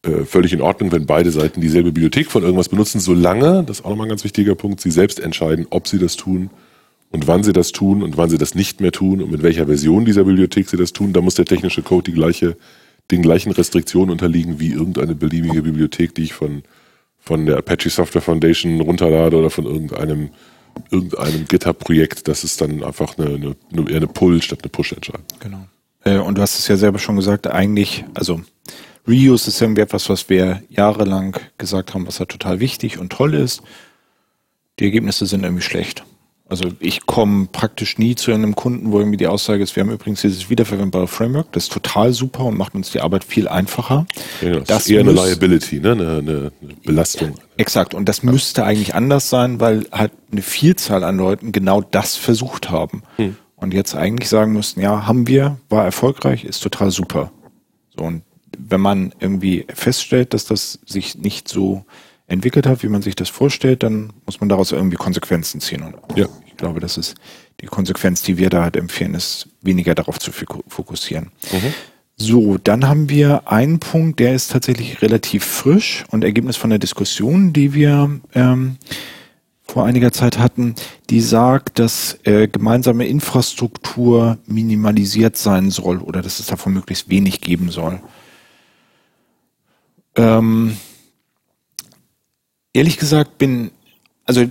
äh, 0.07 0.25
völlig 0.25 0.53
in 0.53 0.61
Ordnung, 0.61 0.91
wenn 0.91 1.05
beide 1.05 1.31
Seiten 1.31 1.61
dieselbe 1.61 1.91
Bibliothek 1.91 2.31
von 2.31 2.43
irgendwas 2.43 2.69
benutzen, 2.69 2.99
solange, 2.99 3.63
das 3.63 3.79
ist 3.79 3.85
auch 3.85 3.89
nochmal 3.89 4.07
ein 4.07 4.09
ganz 4.09 4.23
wichtiger 4.23 4.55
Punkt, 4.55 4.81
sie 4.81 4.91
selbst 4.91 5.19
entscheiden, 5.19 5.67
ob 5.69 5.87
sie 5.87 5.99
das 5.99 6.15
tun 6.15 6.49
und 7.11 7.27
wann 7.27 7.43
sie 7.43 7.53
das 7.53 7.71
tun 7.71 8.03
und 8.03 8.17
wann 8.17 8.29
sie 8.29 8.37
das 8.37 8.55
nicht 8.55 8.81
mehr 8.81 8.91
tun 8.91 9.21
und 9.21 9.31
mit 9.31 9.43
welcher 9.43 9.67
Version 9.67 10.05
dieser 10.05 10.23
Bibliothek 10.23 10.69
sie 10.69 10.77
das 10.77 10.93
tun. 10.93 11.13
Da 11.13 11.21
muss 11.21 11.35
der 11.35 11.45
technische 11.45 11.81
Code 11.81 12.11
die 12.11 12.15
gleiche, 12.15 12.57
den 13.11 13.21
gleichen 13.21 13.51
Restriktionen 13.51 14.11
unterliegen 14.11 14.59
wie 14.59 14.71
irgendeine 14.71 15.15
beliebige 15.15 15.61
Bibliothek, 15.61 16.15
die 16.15 16.23
ich 16.23 16.33
von, 16.33 16.63
von 17.19 17.45
der 17.45 17.57
Apache 17.57 17.89
Software 17.89 18.21
Foundation 18.21 18.81
runterlade 18.81 19.37
oder 19.37 19.49
von 19.49 19.65
irgendeinem 19.65 20.29
irgendeinem 20.91 21.47
GitHub-Projekt, 21.47 22.27
das 22.27 22.43
ist 22.43 22.61
dann 22.61 22.83
einfach 22.83 23.17
eine, 23.17 23.55
eine, 23.71 23.89
eher 23.89 23.97
eine 23.97 24.07
Pull 24.07 24.41
statt 24.41 24.59
eine 24.61 24.69
Push-Entscheidung. 24.69 25.25
Genau. 25.39 25.67
Äh, 26.03 26.17
und 26.17 26.37
du 26.37 26.41
hast 26.41 26.59
es 26.59 26.67
ja 26.67 26.77
selber 26.77 26.99
schon 26.99 27.15
gesagt, 27.15 27.47
eigentlich, 27.47 28.05
also 28.13 28.41
Reuse 29.07 29.49
ist 29.49 29.61
irgendwie 29.61 29.81
etwas, 29.81 30.09
was 30.09 30.29
wir 30.29 30.61
jahrelang 30.69 31.37
gesagt 31.57 31.93
haben, 31.93 32.07
was 32.07 32.19
ja 32.19 32.25
total 32.25 32.59
wichtig 32.59 32.97
und 32.97 33.11
toll 33.11 33.33
ist. 33.33 33.61
Die 34.79 34.85
Ergebnisse 34.85 35.25
sind 35.25 35.43
irgendwie 35.43 35.63
schlecht. 35.63 36.03
Also 36.49 36.69
ich 36.79 37.05
komme 37.05 37.49
praktisch 37.51 37.97
nie 37.97 38.15
zu 38.15 38.31
einem 38.31 38.55
Kunden, 38.55 38.91
wo 38.91 38.99
irgendwie 38.99 39.17
die 39.17 39.27
Aussage 39.27 39.61
ist, 39.61 39.75
wir 39.75 39.83
haben 39.83 39.91
übrigens 39.91 40.21
dieses 40.21 40.49
wiederverwendbare 40.49 41.07
Framework, 41.07 41.51
das 41.51 41.63
ist 41.63 41.73
total 41.73 42.13
super 42.13 42.45
und 42.45 42.57
macht 42.57 42.73
uns 42.73 42.91
die 42.91 43.01
Arbeit 43.01 43.25
viel 43.25 43.49
einfacher. 43.49 44.05
Ja, 44.41 44.51
das, 44.59 44.67
das 44.67 44.85
ist 44.85 44.91
eher 44.91 45.01
eine 45.01 45.11
Liability, 45.11 45.81
ne? 45.81 45.91
eine, 45.91 46.17
eine 46.17 46.51
Belastung. 46.85 47.35
Exakt, 47.57 47.93
und 47.93 48.07
das 48.07 48.21
ja. 48.21 48.31
müsste 48.31 48.63
eigentlich 48.63 48.95
anders 48.95 49.29
sein, 49.29 49.59
weil 49.59 49.87
halt 49.91 50.13
eine 50.31 50.41
Vielzahl 50.41 51.03
an 51.03 51.17
Leuten 51.17 51.51
genau 51.51 51.81
das 51.81 52.15
versucht 52.15 52.69
haben. 52.69 53.03
Hm. 53.17 53.35
Und 53.57 53.73
jetzt 53.73 53.95
eigentlich 53.95 54.29
sagen 54.29 54.53
müssten, 54.53 54.79
ja, 54.79 55.05
haben 55.05 55.27
wir, 55.27 55.57
war 55.67 55.83
erfolgreich, 55.83 56.45
ist 56.45 56.61
total 56.61 56.91
super. 56.91 57.31
So, 57.97 58.05
und 58.05 58.21
wenn 58.57 58.81
man 58.81 59.13
irgendwie 59.19 59.65
feststellt, 59.73 60.33
dass 60.33 60.45
das 60.45 60.79
sich 60.85 61.17
nicht 61.17 61.47
so 61.47 61.85
entwickelt 62.27 62.67
hat, 62.67 62.83
wie 62.83 62.89
man 62.89 63.01
sich 63.01 63.15
das 63.15 63.29
vorstellt, 63.29 63.83
dann 63.83 64.11
muss 64.25 64.39
man 64.39 64.49
daraus 64.49 64.71
irgendwie 64.71 64.97
Konsequenzen 64.97 65.61
ziehen. 65.61 65.81
Und 65.83 66.17
ja. 66.17 66.27
ich 66.45 66.57
glaube, 66.57 66.79
das 66.79 66.97
ist 66.97 67.15
die 67.61 67.65
Konsequenz, 67.65 68.21
die 68.21 68.37
wir 68.37 68.49
da 68.49 68.63
halt 68.63 68.75
empfehlen, 68.75 69.13
ist 69.13 69.47
weniger 69.61 69.95
darauf 69.95 70.19
zu 70.19 70.31
fokussieren. 70.31 71.31
Mhm. 71.51 71.73
So, 72.19 72.57
dann 72.57 72.87
haben 72.87 73.09
wir 73.09 73.47
einen 73.49 73.79
Punkt, 73.79 74.19
der 74.19 74.33
ist 74.33 74.51
tatsächlich 74.51 75.01
relativ 75.01 75.45
frisch 75.45 76.03
und 76.09 76.23
Ergebnis 76.23 76.57
von 76.57 76.71
der 76.71 76.79
Diskussion, 76.79 77.53
die 77.53 77.73
wir 77.73 78.19
ähm, 78.33 78.77
vor 79.63 79.85
einiger 79.85 80.11
Zeit 80.11 80.39
hatten, 80.39 80.73
die 81.09 81.21
sagt, 81.21 81.77
dass 81.77 82.17
äh, 82.23 82.47
gemeinsame 82.47 83.05
Infrastruktur 83.05 84.39
minimalisiert 84.47 85.37
sein 85.37 85.69
soll 85.69 85.99
oder 85.99 86.21
dass 86.21 86.39
es 86.39 86.47
davon 86.47 86.73
möglichst 86.73 87.09
wenig 87.09 87.41
geben 87.41 87.69
soll. 87.69 88.01
Ähm, 90.17 90.77
ehrlich 92.73 92.97
gesagt 92.97 93.37
bin, 93.37 93.71
also 94.25 94.43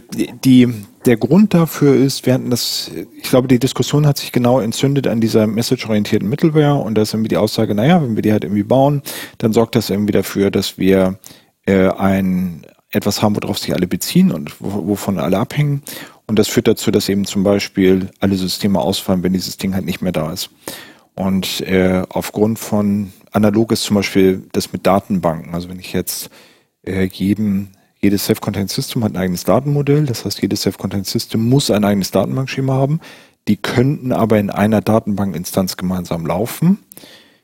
die, 0.45 0.73
der 1.05 1.17
Grund 1.19 1.53
dafür 1.53 1.95
ist, 1.95 2.25
wir 2.25 2.33
hatten 2.33 2.51
das, 2.51 2.91
ich 3.17 3.29
glaube, 3.29 3.47
die 3.47 3.59
Diskussion 3.59 4.07
hat 4.07 4.17
sich 4.17 4.33
genau 4.33 4.59
entzündet 4.59 5.07
an 5.07 5.21
dieser 5.21 5.47
message-orientierten 5.47 6.29
Middleware 6.29 6.77
und 6.77 6.95
da 6.95 7.03
ist 7.03 7.13
irgendwie 7.13 7.29
die 7.29 7.37
Aussage, 7.37 7.75
naja, 7.75 8.03
wenn 8.03 8.17
wir 8.17 8.23
die 8.23 8.33
halt 8.33 8.45
irgendwie 8.45 8.63
bauen, 8.63 9.03
dann 9.39 9.53
sorgt 9.53 9.77
das 9.77 9.91
irgendwie 9.91 10.13
dafür, 10.13 10.51
dass 10.51 10.79
wir 10.79 11.19
äh, 11.67 11.89
ein 11.89 12.67
etwas 12.91 13.21
haben, 13.21 13.37
worauf 13.37 13.59
sich 13.59 13.75
alle 13.75 13.87
beziehen 13.87 14.33
und 14.33 14.55
wovon 14.61 15.19
alle 15.19 15.39
abhängen. 15.39 15.83
Und 16.27 16.39
das 16.39 16.49
führt 16.49 16.67
dazu, 16.69 16.91
dass 16.91 17.09
eben 17.09 17.25
zum 17.25 17.43
Beispiel 17.43 18.11
alle 18.21 18.37
Systeme 18.37 18.81
ausfallen, 18.81 19.23
wenn 19.23 19.33
dieses 19.33 19.59
Ding 19.59 19.75
halt 19.75 19.85
nicht 19.85 20.01
mehr 20.01 20.13
da 20.13 20.33
ist. 20.33 20.51
Und 21.17 21.63
äh, 21.63 22.05
aufgrund 22.09 22.59
von 22.59 23.13
analog 23.33 23.73
ist 23.73 23.83
zum 23.83 23.97
Beispiel 23.97 24.45
das 24.53 24.73
mit 24.73 24.87
Datenbanken. 24.87 25.55
Also 25.55 25.69
wenn 25.69 25.81
ich 25.81 25.93
jetzt 25.93 26.31
äh, 26.83 27.05
jedem 27.05 27.69
jedes 27.99 28.27
Self-Contained 28.27 28.71
System 28.71 29.03
hat 29.03 29.13
ein 29.13 29.17
eigenes 29.17 29.45
Datenmodell. 29.45 30.05
Das 30.05 30.25
heißt, 30.25 30.41
jedes 30.43 30.63
Self-Contained 30.63 31.07
System 31.07 31.49
muss 31.49 31.71
ein 31.71 31.85
eigenes 31.85 32.11
Datenbankschema 32.11 32.75
haben. 32.75 33.01
Die 33.49 33.57
könnten 33.57 34.13
aber 34.13 34.39
in 34.39 34.51
einer 34.51 34.81
Datenbankinstanz 34.81 35.77
gemeinsam 35.77 36.27
laufen. 36.27 36.79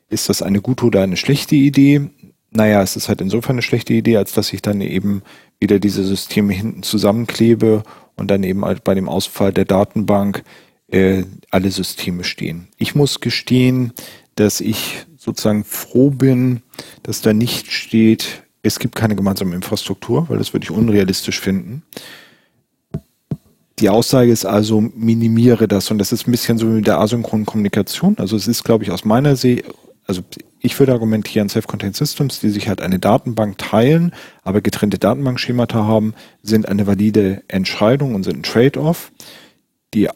Ist 0.09 0.29
das 0.29 0.41
eine 0.41 0.61
gute 0.61 0.85
oder 0.85 1.01
eine 1.01 1.17
schlechte 1.17 1.55
Idee? 1.55 2.09
Naja, 2.51 2.81
es 2.83 2.95
ist 2.95 3.09
halt 3.09 3.19
insofern 3.19 3.55
eine 3.55 3.61
schlechte 3.61 3.93
Idee, 3.93 4.17
als 4.17 4.33
dass 4.33 4.53
ich 4.53 4.61
dann 4.61 4.79
eben 4.81 5.23
wieder 5.59 5.79
diese 5.79 6.03
Systeme 6.03 6.53
hinten 6.53 6.83
zusammenklebe 6.83 7.83
und 8.15 8.29
dann 8.29 8.43
eben 8.43 8.63
halt 8.63 8.83
bei 8.83 8.93
dem 8.93 9.09
Ausfall 9.09 9.51
der 9.51 9.65
Datenbank 9.65 10.43
äh, 10.93 11.25
alle 11.49 11.71
Systeme 11.71 12.23
stehen. 12.23 12.67
Ich 12.77 12.93
muss 12.93 13.19
gestehen, 13.19 13.93
dass 14.35 14.61
ich 14.61 15.05
sozusagen 15.17 15.63
froh 15.63 16.11
bin, 16.11 16.61
dass 17.01 17.21
da 17.21 17.33
nicht 17.33 17.71
steht, 17.71 18.43
es 18.61 18.79
gibt 18.79 18.95
keine 18.95 19.15
gemeinsame 19.15 19.55
Infrastruktur, 19.55 20.29
weil 20.29 20.37
das 20.37 20.53
würde 20.53 20.65
ich 20.65 20.71
unrealistisch 20.71 21.39
finden. 21.39 21.83
Die 23.79 23.89
Aussage 23.89 24.31
ist 24.31 24.45
also, 24.45 24.81
minimiere 24.81 25.67
das. 25.67 25.89
Und 25.89 25.97
das 25.97 26.11
ist 26.11 26.27
ein 26.27 26.31
bisschen 26.31 26.59
so 26.59 26.67
wie 26.67 26.75
mit 26.75 26.87
der 26.87 26.99
asynchronen 26.99 27.45
Kommunikation. 27.45 28.15
Also 28.19 28.35
es 28.35 28.47
ist, 28.47 28.63
glaube 28.63 28.83
ich, 28.83 28.91
aus 28.91 29.03
meiner 29.03 29.35
Sicht, 29.35 29.65
also 30.05 30.21
ich 30.59 30.77
würde 30.79 30.93
argumentieren, 30.93 31.49
Self-Contained 31.49 31.95
Systems, 31.95 32.39
die 32.39 32.49
sich 32.49 32.69
halt 32.69 32.81
eine 32.81 32.99
Datenbank 32.99 33.57
teilen, 33.57 34.13
aber 34.43 34.61
getrennte 34.61 34.99
Datenbankschemata 34.99 35.83
haben, 35.83 36.13
sind 36.43 36.67
eine 36.67 36.85
valide 36.85 37.41
Entscheidung 37.47 38.13
und 38.13 38.23
sind 38.23 38.37
ein 38.37 38.43
Trade-off, 38.43 39.11
die 39.93 40.09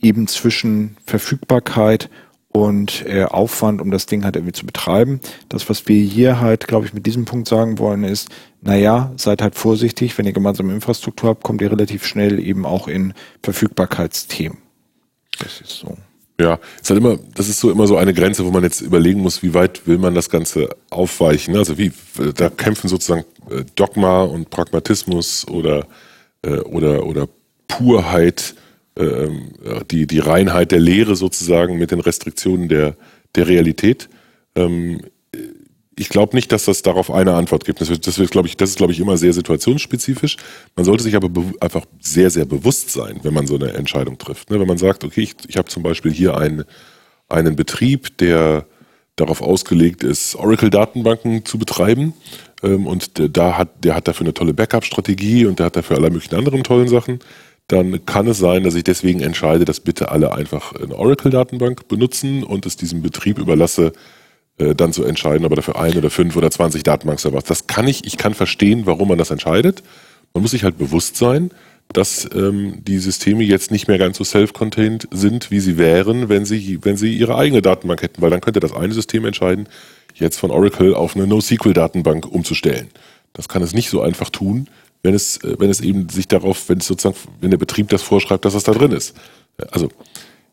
eben 0.00 0.26
zwischen 0.26 0.96
Verfügbarkeit 1.04 2.08
und 2.50 3.04
äh, 3.06 3.24
Aufwand, 3.24 3.80
um 3.80 3.90
das 3.90 4.06
Ding 4.06 4.24
halt 4.24 4.36
irgendwie 4.36 4.52
zu 4.52 4.66
betreiben. 4.66 5.20
Das, 5.48 5.68
was 5.68 5.86
wir 5.86 6.02
hier 6.02 6.40
halt, 6.40 6.66
glaube 6.66 6.86
ich, 6.86 6.94
mit 6.94 7.06
diesem 7.06 7.24
Punkt 7.24 7.48
sagen 7.48 7.78
wollen, 7.78 8.04
ist, 8.04 8.28
naja, 8.62 9.12
seid 9.16 9.42
halt 9.42 9.54
vorsichtig, 9.54 10.16
wenn 10.18 10.26
ihr 10.26 10.32
gemeinsame 10.32 10.72
Infrastruktur 10.72 11.30
habt, 11.30 11.44
kommt 11.44 11.60
ihr 11.60 11.70
relativ 11.70 12.06
schnell 12.06 12.38
eben 12.40 12.64
auch 12.64 12.88
in 12.88 13.12
Verfügbarkeitsthemen. 13.42 14.58
Das 15.38 15.60
ist 15.60 15.78
so. 15.78 15.96
Ja, 16.40 16.58
ist 16.80 16.88
halt 16.88 16.98
immer, 16.98 17.18
das 17.34 17.48
ist 17.48 17.58
so 17.58 17.70
immer 17.70 17.88
so 17.88 17.96
eine 17.96 18.14
Grenze, 18.14 18.44
wo 18.46 18.50
man 18.50 18.62
jetzt 18.62 18.80
überlegen 18.80 19.20
muss, 19.20 19.42
wie 19.42 19.54
weit 19.54 19.86
will 19.88 19.98
man 19.98 20.14
das 20.14 20.30
Ganze 20.30 20.68
aufweichen. 20.88 21.56
Also 21.56 21.78
wie, 21.78 21.92
da 22.34 22.48
kämpfen 22.48 22.88
sozusagen 22.88 23.24
äh, 23.50 23.64
Dogma 23.74 24.22
und 24.22 24.48
Pragmatismus 24.48 25.46
oder, 25.48 25.86
äh, 26.42 26.58
oder, 26.58 27.06
oder 27.06 27.28
Purheit 27.66 28.54
die, 28.98 30.06
die 30.06 30.18
Reinheit 30.18 30.72
der 30.72 30.80
Lehre 30.80 31.14
sozusagen 31.14 31.78
mit 31.78 31.90
den 31.90 32.00
Restriktionen 32.00 32.68
der, 32.68 32.96
der 33.34 33.46
Realität. 33.46 34.08
Ähm, 34.56 35.02
ich 35.98 36.08
glaube 36.08 36.36
nicht, 36.36 36.52
dass 36.52 36.64
das 36.64 36.82
darauf 36.82 37.10
eine 37.10 37.34
Antwort 37.34 37.64
gibt. 37.64 37.80
Das, 37.80 37.88
wird, 37.88 38.06
das, 38.06 38.18
wird, 38.18 38.34
ich, 38.46 38.56
das 38.56 38.70
ist, 38.70 38.76
glaube 38.76 38.92
ich, 38.92 39.00
immer 39.00 39.16
sehr 39.16 39.32
situationsspezifisch. 39.32 40.36
Man 40.76 40.84
sollte 40.84 41.02
sich 41.02 41.16
aber 41.16 41.28
einfach 41.60 41.84
sehr, 42.00 42.30
sehr 42.30 42.44
bewusst 42.44 42.90
sein, 42.90 43.20
wenn 43.22 43.34
man 43.34 43.46
so 43.46 43.56
eine 43.56 43.72
Entscheidung 43.72 44.16
trifft. 44.16 44.50
Ne? 44.50 44.60
Wenn 44.60 44.68
man 44.68 44.78
sagt, 44.78 45.02
okay, 45.04 45.22
ich, 45.22 45.34
ich 45.48 45.56
habe 45.56 45.68
zum 45.68 45.82
Beispiel 45.82 46.12
hier 46.12 46.36
einen, 46.36 46.64
einen 47.28 47.56
Betrieb, 47.56 48.16
der 48.18 48.66
darauf 49.16 49.42
ausgelegt 49.42 50.04
ist, 50.04 50.36
Oracle-Datenbanken 50.36 51.44
zu 51.44 51.58
betreiben. 51.58 52.14
Ähm, 52.62 52.86
und 52.86 53.18
der, 53.18 53.28
da 53.28 53.58
hat, 53.58 53.84
der 53.84 53.96
hat 53.96 54.06
dafür 54.06 54.26
eine 54.26 54.34
tolle 54.34 54.54
Backup-Strategie 54.54 55.46
und 55.46 55.58
der 55.58 55.66
hat 55.66 55.76
dafür 55.76 55.96
alle 55.96 56.10
möglichen 56.10 56.36
anderen 56.36 56.62
tollen 56.62 56.88
Sachen 56.88 57.18
dann 57.68 58.04
kann 58.06 58.26
es 58.26 58.38
sein, 58.38 58.64
dass 58.64 58.74
ich 58.74 58.84
deswegen 58.84 59.20
entscheide, 59.20 59.64
dass 59.64 59.80
bitte 59.80 60.10
alle 60.10 60.32
einfach 60.32 60.74
eine 60.74 60.96
Oracle-Datenbank 60.96 61.86
benutzen 61.86 62.42
und 62.42 62.66
es 62.66 62.76
diesem 62.76 63.02
Betrieb 63.02 63.38
überlasse, 63.38 63.92
äh, 64.56 64.74
dann 64.74 64.92
zu 64.92 65.04
entscheiden, 65.04 65.44
ob 65.44 65.52
er 65.52 65.56
dafür 65.56 65.78
ein 65.78 65.96
oder 65.96 66.10
fünf 66.10 66.34
oder 66.36 66.50
zwanzig 66.50 66.82
Datenbankserver 66.82 67.40
Das 67.46 67.66
kann 67.66 67.86
ich, 67.86 68.06
ich 68.06 68.16
kann 68.16 68.34
verstehen, 68.34 68.86
warum 68.86 69.08
man 69.08 69.18
das 69.18 69.30
entscheidet. 69.30 69.82
Man 70.32 70.42
muss 70.42 70.52
sich 70.52 70.64
halt 70.64 70.78
bewusst 70.78 71.16
sein, 71.16 71.50
dass 71.92 72.28
ähm, 72.34 72.82
die 72.84 72.98
Systeme 72.98 73.44
jetzt 73.44 73.70
nicht 73.70 73.86
mehr 73.86 73.98
ganz 73.98 74.18
so 74.18 74.24
self-contained 74.24 75.08
sind, 75.10 75.50
wie 75.50 75.60
sie 75.60 75.78
wären, 75.78 76.28
wenn 76.28 76.44
sie, 76.44 76.78
wenn 76.82 76.96
sie 76.96 77.16
ihre 77.16 77.36
eigene 77.36 77.62
Datenbank 77.62 78.02
hätten, 78.02 78.20
weil 78.20 78.30
dann 78.30 78.40
könnte 78.40 78.60
das 78.60 78.74
eine 78.74 78.92
System 78.92 79.24
entscheiden, 79.24 79.68
jetzt 80.14 80.38
von 80.38 80.50
Oracle 80.50 80.94
auf 80.94 81.16
eine 81.16 81.26
NoSQL-Datenbank 81.26 82.26
umzustellen. 82.26 82.88
Das 83.32 83.48
kann 83.48 83.62
es 83.62 83.74
nicht 83.74 83.90
so 83.90 84.00
einfach 84.00 84.30
tun, 84.30 84.68
wenn 85.02 85.14
es, 85.14 85.38
äh, 85.38 85.56
wenn 85.58 85.70
es 85.70 85.80
eben 85.80 86.08
sich 86.08 86.28
darauf, 86.28 86.68
wenn 86.68 86.78
es 86.78 86.86
sozusagen, 86.86 87.16
wenn 87.40 87.50
der 87.50 87.58
Betrieb 87.58 87.88
das 87.88 88.02
vorschreibt, 88.02 88.44
dass 88.44 88.54
es 88.54 88.64
da 88.64 88.72
drin 88.72 88.92
ist. 88.92 89.14
Also, 89.70 89.88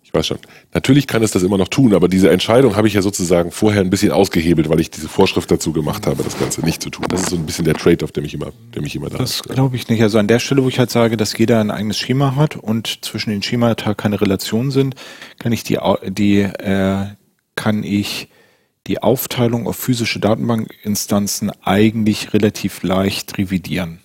ich 0.04 0.14
weiß 0.14 0.28
schon. 0.28 0.38
Natürlich 0.74 1.08
kann 1.08 1.24
es 1.24 1.32
das 1.32 1.44
immer 1.44 1.58
noch 1.58 1.68
tun, 1.68 1.94
aber 1.94 2.08
diese 2.08 2.30
Entscheidung 2.30 2.76
habe 2.76 2.88
ich 2.88 2.94
ja 2.94 3.02
sozusagen 3.02 3.52
vorher 3.52 3.82
ein 3.82 3.90
bisschen 3.90 4.12
ausgehebelt, 4.12 4.70
weil 4.70 4.80
ich 4.80 4.92
diese 4.92 5.10
Vorschrift 5.10 5.50
dazu 5.50 5.74
gemacht 5.74 6.06
habe, 6.06 6.24
das 6.24 6.38
Ganze 6.38 6.62
nicht 6.62 6.82
zu 6.82 6.90
tun. 6.90 7.06
Das 7.10 7.22
ist 7.22 7.30
so 7.32 7.36
ein 7.36 7.46
bisschen 7.46 7.66
der 7.66 7.74
Trade-off, 7.74 8.12
der 8.12 8.24
mich 8.24 8.34
immer, 8.34 8.52
der 8.74 8.82
mich 8.82 8.96
immer 8.96 9.10
da 9.10 9.18
Das 9.18 9.44
glaube 9.44 9.76
ich 9.76 9.88
nicht. 9.90 10.02
Also 10.02 10.20
an 10.20 10.28
der 10.28 10.40
Stelle, 10.40 10.64
wo 10.64 10.70
ich 10.70 10.80
halt 10.80 10.92
sage, 10.92 11.18
dass 11.18 11.38
jeder 11.38 11.60
ein 11.60 11.72
eigenes 11.72 11.98
Schema 11.98 12.36
hat 12.36 12.56
und 12.56 13.04
zwischen 13.04 13.32
den 13.32 13.42
Schemata 13.42 13.94
keine 13.94 14.22
Relationen 14.22 14.72
sind, 14.72 14.96
kann 15.40 15.52
ich 15.52 15.64
die, 15.64 15.80
die, 16.08 16.42
äh, 16.42 17.08
kann 17.56 17.84
ich 17.84 18.30
die 18.88 19.02
Aufteilung 19.02 19.68
auf 19.68 19.76
physische 19.76 20.20
Datenbankinstanzen 20.20 21.52
eigentlich 21.64 22.34
relativ 22.34 22.84
leicht 22.84 23.38
revidieren. 23.38 24.00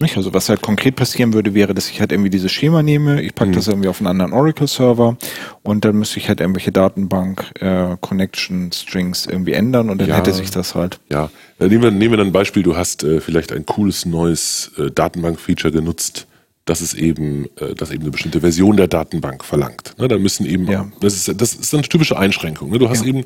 Nicht? 0.00 0.16
Also 0.16 0.32
was 0.32 0.48
halt 0.48 0.62
konkret 0.62 0.96
passieren 0.96 1.34
würde, 1.34 1.52
wäre, 1.52 1.74
dass 1.74 1.90
ich 1.90 2.00
halt 2.00 2.10
irgendwie 2.10 2.30
dieses 2.30 2.50
Schema 2.50 2.82
nehme, 2.82 3.20
ich 3.20 3.34
packe 3.34 3.50
mhm. 3.50 3.54
das 3.54 3.68
irgendwie 3.68 3.88
auf 3.88 4.00
einen 4.00 4.06
anderen 4.06 4.32
Oracle-Server 4.32 5.18
und 5.62 5.84
dann 5.84 5.96
müsste 5.96 6.18
ich 6.18 6.28
halt 6.28 6.40
irgendwelche 6.40 6.72
Datenbank-Connection-Strings 6.72 9.26
äh, 9.26 9.32
irgendwie 9.32 9.52
ändern 9.52 9.90
und 9.90 10.00
dann 10.00 10.08
ja, 10.08 10.16
hätte 10.16 10.32
sich 10.32 10.50
das 10.50 10.74
halt. 10.74 11.00
Ja, 11.10 11.28
äh, 11.58 11.68
nehmen 11.68 11.82
wir, 11.82 11.90
nehmen 11.90 12.12
wir 12.12 12.16
dann 12.16 12.28
ein 12.28 12.32
Beispiel, 12.32 12.62
du 12.62 12.76
hast 12.76 13.04
äh, 13.04 13.20
vielleicht 13.20 13.52
ein 13.52 13.66
cooles 13.66 14.06
neues 14.06 14.72
äh, 14.78 14.90
Datenbank-Feature 14.90 15.70
genutzt, 15.70 16.26
das 16.64 16.80
es 16.80 16.94
eben, 16.94 17.50
äh, 17.56 17.74
das 17.74 17.90
eben 17.90 18.04
eine 18.04 18.10
bestimmte 18.10 18.40
Version 18.40 18.78
der 18.78 18.88
Datenbank 18.88 19.44
verlangt. 19.44 19.96
Ne, 19.98 20.08
da 20.08 20.18
müssen 20.18 20.46
eben, 20.46 20.66
ja. 20.66 20.90
das, 21.00 21.14
ist, 21.14 21.38
das 21.38 21.52
ist 21.52 21.74
eine 21.74 21.82
typische 21.82 22.18
Einschränkung. 22.18 22.70
Ne? 22.70 22.78
Du 22.78 22.88
hast 22.88 23.02
ja. 23.02 23.08
eben 23.08 23.24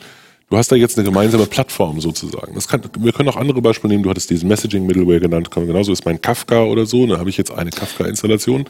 Du 0.50 0.58
hast 0.58 0.70
da 0.70 0.76
jetzt 0.76 0.98
eine 0.98 1.04
gemeinsame 1.06 1.46
Plattform 1.46 2.00
sozusagen. 2.00 2.54
Das 2.54 2.68
kann, 2.68 2.82
wir 2.98 3.12
können 3.12 3.28
auch 3.28 3.36
andere 3.36 3.62
Beispiele 3.62 3.92
nehmen. 3.92 4.04
Du 4.04 4.10
hattest 4.10 4.28
diesen 4.30 4.48
Messaging 4.48 4.86
Middleware 4.86 5.20
genannt. 5.20 5.50
Genauso 5.50 5.92
ist 5.92 6.04
mein 6.04 6.20
Kafka 6.20 6.64
oder 6.64 6.86
so. 6.86 7.06
Da 7.06 7.18
habe 7.18 7.30
ich 7.30 7.38
jetzt 7.38 7.50
eine 7.50 7.70
Kafka-Installation, 7.70 8.66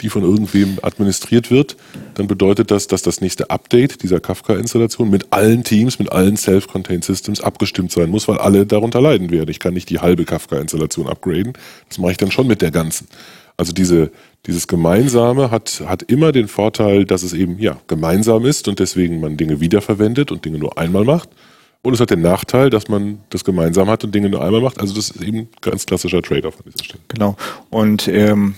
die 0.00 0.08
von 0.08 0.24
irgendwem 0.24 0.78
administriert 0.82 1.50
wird. 1.50 1.76
Dann 2.14 2.26
bedeutet 2.26 2.72
das, 2.72 2.88
dass 2.88 3.02
das 3.02 3.20
nächste 3.20 3.50
Update 3.50 4.02
dieser 4.02 4.18
Kafka-Installation 4.18 5.10
mit 5.10 5.32
allen 5.32 5.62
Teams, 5.62 6.00
mit 6.00 6.10
allen 6.10 6.36
Self-Contained 6.36 7.04
Systems 7.04 7.40
abgestimmt 7.40 7.92
sein 7.92 8.10
muss, 8.10 8.26
weil 8.26 8.38
alle 8.38 8.66
darunter 8.66 9.00
leiden 9.00 9.30
werden. 9.30 9.48
Ich 9.48 9.60
kann 9.60 9.74
nicht 9.74 9.90
die 9.90 10.00
halbe 10.00 10.24
Kafka-Installation 10.24 11.06
upgraden. 11.08 11.52
Das 11.88 11.98
mache 11.98 12.12
ich 12.12 12.18
dann 12.18 12.32
schon 12.32 12.48
mit 12.48 12.62
der 12.62 12.72
ganzen. 12.72 13.06
Also 13.56 13.72
diese, 13.72 14.10
dieses 14.46 14.66
Gemeinsame 14.66 15.50
hat, 15.50 15.82
hat 15.86 16.02
immer 16.02 16.32
den 16.32 16.48
Vorteil, 16.48 17.04
dass 17.04 17.22
es 17.22 17.32
eben 17.32 17.58
ja 17.58 17.78
gemeinsam 17.86 18.44
ist 18.44 18.68
und 18.68 18.78
deswegen 18.78 19.20
man 19.20 19.36
Dinge 19.36 19.60
wiederverwendet 19.60 20.32
und 20.32 20.44
Dinge 20.44 20.58
nur 20.58 20.78
einmal 20.78 21.04
macht. 21.04 21.28
Und 21.82 21.94
es 21.94 22.00
hat 22.00 22.10
den 22.10 22.20
Nachteil, 22.20 22.70
dass 22.70 22.88
man 22.88 23.18
das 23.30 23.44
gemeinsam 23.44 23.88
hat 23.88 24.04
und 24.04 24.14
Dinge 24.14 24.28
nur 24.28 24.42
einmal 24.42 24.60
macht. 24.60 24.80
Also 24.80 24.94
das 24.94 25.10
ist 25.10 25.22
eben 25.22 25.48
ganz 25.60 25.84
klassischer 25.84 26.22
Trade-off 26.22 26.56
an 26.58 26.72
dieser 26.72 26.84
Stelle. 26.84 27.02
Genau. 27.08 27.36
Und 27.70 28.06
ähm, 28.06 28.54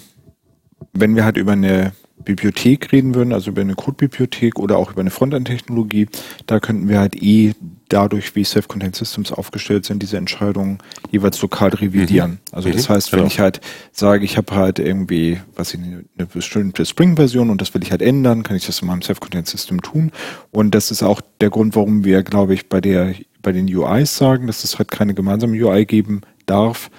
wenn 0.92 1.16
wir 1.16 1.24
halt 1.24 1.38
über 1.38 1.52
eine 1.52 1.92
Bibliothek 2.22 2.92
reden 2.92 3.14
würden, 3.14 3.32
also 3.32 3.50
über 3.50 3.60
eine 3.60 3.74
Codebibliothek 3.74 4.58
oder 4.58 4.78
auch 4.78 4.92
über 4.92 5.00
eine 5.00 5.10
Frontend-Technologie, 5.10 6.08
da 6.46 6.60
könnten 6.60 6.88
wir 6.88 7.00
halt 7.00 7.20
eh 7.20 7.54
dadurch, 7.88 8.34
wie 8.34 8.44
Self-Contained 8.44 8.96
Systems 8.96 9.30
aufgestellt 9.30 9.84
sind, 9.84 10.02
diese 10.02 10.16
Entscheidungen 10.16 10.78
jeweils 11.10 11.40
lokal 11.42 11.70
revidieren. 11.70 12.30
Mhm. 12.30 12.38
Also 12.52 12.70
das 12.70 12.88
mhm. 12.88 12.94
heißt, 12.94 13.12
wenn 13.12 13.18
genau. 13.20 13.30
ich 13.30 13.40
halt 13.40 13.60
sage, 13.92 14.24
ich 14.24 14.36
habe 14.36 14.54
halt 14.54 14.78
irgendwie, 14.78 15.40
was 15.54 15.74
ich 15.74 15.80
eine 15.80 16.26
bestimmte 16.26 16.86
Spring-Version 16.86 17.50
und 17.50 17.60
das 17.60 17.74
will 17.74 17.82
ich 17.82 17.90
halt 17.90 18.02
ändern, 18.02 18.42
kann 18.42 18.56
ich 18.56 18.66
das 18.66 18.80
in 18.80 18.88
meinem 18.88 19.02
Self-Contained 19.02 19.46
System 19.46 19.82
tun. 19.82 20.10
Und 20.50 20.74
das 20.74 20.90
ist 20.90 21.02
auch 21.02 21.20
der 21.40 21.50
Grund, 21.50 21.76
warum 21.76 22.04
wir, 22.04 22.22
glaube 22.22 22.54
ich, 22.54 22.68
bei 22.68 22.80
der 22.80 23.14
bei 23.44 23.52
den 23.52 23.72
UIs 23.72 24.16
sagen, 24.16 24.48
dass 24.48 24.64
es 24.64 24.78
halt 24.78 24.90
keine 24.90 25.14
gemeinsame 25.14 25.56
UI 25.56 25.84
geben 25.84 26.22
darf, 26.46 26.90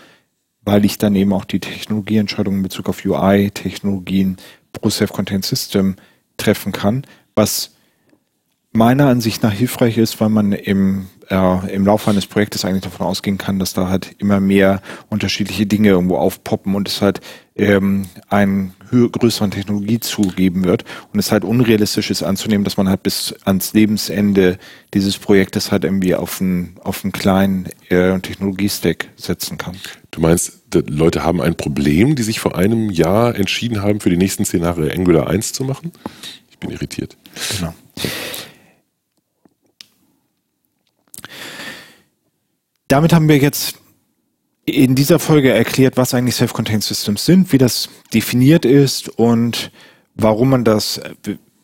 weil 0.62 0.86
ich 0.86 0.98
dann 0.98 1.16
eben 1.16 1.34
auch 1.34 1.44
die 1.44 1.60
Technologieentscheidungen 1.60 2.60
in 2.60 2.64
Bezug 2.64 2.88
auf 2.88 3.04
UI-Technologien 3.04 4.38
pro 4.80 4.90
Self-Contained 4.90 5.46
System 5.46 5.96
treffen 6.38 6.72
kann, 6.72 7.06
was 7.36 7.75
meiner 8.76 9.08
Ansicht 9.08 9.44
nach 9.44 9.54
hilfreich 9.54 9.98
ist, 9.98 10.20
weil 10.22 10.30
man 10.30 10.52
im, 10.52 11.08
äh, 11.30 11.74
im 11.74 11.86
Laufe 11.86 12.10
eines 12.10 12.28
Projektes 12.28 12.66
eigentlich 12.66 12.84
davon 12.84 13.08
ausgehen 13.08 13.38
kann, 13.38 13.60
dass 13.60 13.74
da 13.74 13.90
halt 13.90 14.16
immer 14.20 14.40
mehr 14.40 14.82
unterschiedliche 15.10 15.66
Dinge 15.66 15.90
irgendwo 15.90 16.18
aufpoppen 16.18 16.76
und 16.76 16.88
es 16.88 17.02
halt 17.02 17.22
ähm, 17.56 18.06
einen 18.30 18.74
größeren 18.92 19.52
Technologiezug 19.52 20.36
geben 20.36 20.64
wird 20.64 20.84
und 21.12 21.20
es 21.20 21.32
halt 21.32 21.44
unrealistisch 21.44 22.12
ist 22.12 22.24
anzunehmen, 22.24 22.64
dass 22.64 22.78
man 22.78 22.90
halt 22.90 23.04
bis 23.04 23.34
ans 23.46 23.74
Lebensende 23.74 24.58
dieses 24.94 25.18
Projektes 25.18 25.72
halt 25.72 25.84
irgendwie 25.84 26.16
auf 26.16 26.42
einen, 26.42 26.76
auf 26.84 27.04
einen 27.04 27.12
kleinen 27.12 27.68
äh, 27.90 28.20
Technologiestack 28.20 29.10
setzen 29.16 29.58
kann. 29.58 29.76
Du 30.12 30.22
meinst, 30.22 30.62
Leute 30.88 31.24
haben 31.24 31.42
ein 31.42 31.56
Problem, 31.56 32.16
die 32.16 32.24
sich 32.24 32.40
vor 32.40 32.58
einem 32.58 32.90
Jahr 32.90 33.36
entschieden 33.36 33.82
haben, 33.82 34.00
für 34.00 34.10
die 34.10 34.18
nächsten 34.18 34.46
zehn 34.46 34.64
Jahre 34.64 34.92
Angular 34.92 35.28
1 35.28 35.54
zu 35.54 35.64
machen? 35.64 35.92
Ich 36.50 36.60
bin 36.60 36.70
irritiert. 36.72 37.18
Genau. 37.58 37.74
Damit 42.88 43.14
haben 43.14 43.28
wir 43.28 43.38
jetzt 43.38 43.76
in 44.66 44.96
dieser 44.96 45.20
Folge 45.20 45.52
erklärt, 45.52 45.98
was 45.98 46.14
eigentlich 46.14 46.36
Self-Contained 46.36 46.84
Systems 46.84 47.26
sind, 47.26 47.52
wie 47.52 47.58
das 47.58 47.90
definiert 48.14 48.66
ist 48.66 49.10
und 49.10 49.72
warum 50.16 50.50
man 50.50 50.64
das, 50.64 51.00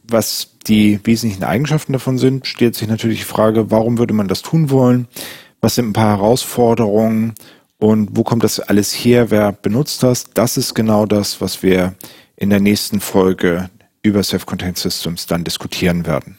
was 0.04 0.52
die 0.68 1.00
wesentlichen 1.04 1.44
Eigenschaften 1.44 1.94
davon 1.94 2.18
sind, 2.18 2.46
stellt 2.46 2.76
sich 2.76 2.88
natürlich 2.88 3.20
die 3.20 3.26
Frage, 3.26 3.72
warum 3.72 3.98
würde 3.98 4.14
man 4.14 4.28
das 4.28 4.42
tun 4.42 4.70
wollen? 4.70 5.08
Was 5.62 5.76
sind 5.76 5.90
ein 5.90 5.94
paar 5.94 6.18
Herausforderungen 6.18 7.34
und 7.78 8.10
wo 8.14 8.24
kommt 8.24 8.44
das 8.44 8.60
alles 8.60 8.94
her? 8.94 9.32
Wer 9.32 9.52
benutzt 9.52 10.04
das? 10.04 10.26
Das 10.34 10.58
ist 10.58 10.76
genau 10.76 11.06
das, 11.06 11.42
was 11.42 11.64
wir 11.64 11.96
in 12.36 12.50
der 12.50 12.60
nächsten 12.60 13.00
Folge 13.00 13.70
über 14.04 14.24
Self-Contained 14.24 14.78
Systems 14.78 15.28
dann 15.28 15.44
diskutieren 15.44 16.06
werden. 16.06 16.38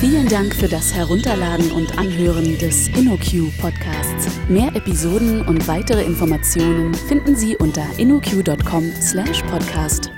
Vielen 0.00 0.28
Dank 0.28 0.54
für 0.54 0.68
das 0.68 0.94
Herunterladen 0.94 1.72
und 1.72 1.98
Anhören 1.98 2.56
des 2.58 2.86
InnoQ 2.86 3.50
Podcasts. 3.60 4.28
Mehr 4.48 4.72
Episoden 4.76 5.42
und 5.42 5.66
weitere 5.66 6.04
Informationen 6.04 6.94
finden 6.94 7.34
Sie 7.34 7.56
unter 7.56 7.82
innoq.com/podcast. 7.96 10.12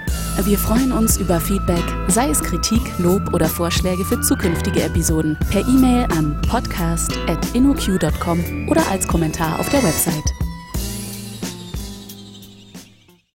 Wir 0.45 0.59
freuen 0.59 0.93
uns 0.93 1.17
über 1.17 1.41
Feedback, 1.41 1.83
sei 2.09 2.29
es 2.29 2.43
Kritik, 2.43 2.83
Lob 2.99 3.33
oder 3.33 3.47
Vorschläge 3.47 4.05
für 4.05 4.21
zukünftige 4.21 4.83
Episoden, 4.83 5.39
per 5.51 5.63
E-Mail 5.63 6.05
an 6.11 6.39
podcast@innoq.com 6.43 8.69
oder 8.69 8.87
als 8.91 9.09
Kommentar 9.09 9.61
auf 9.61 9.71
der 9.71 9.83
Website. 9.83 10.35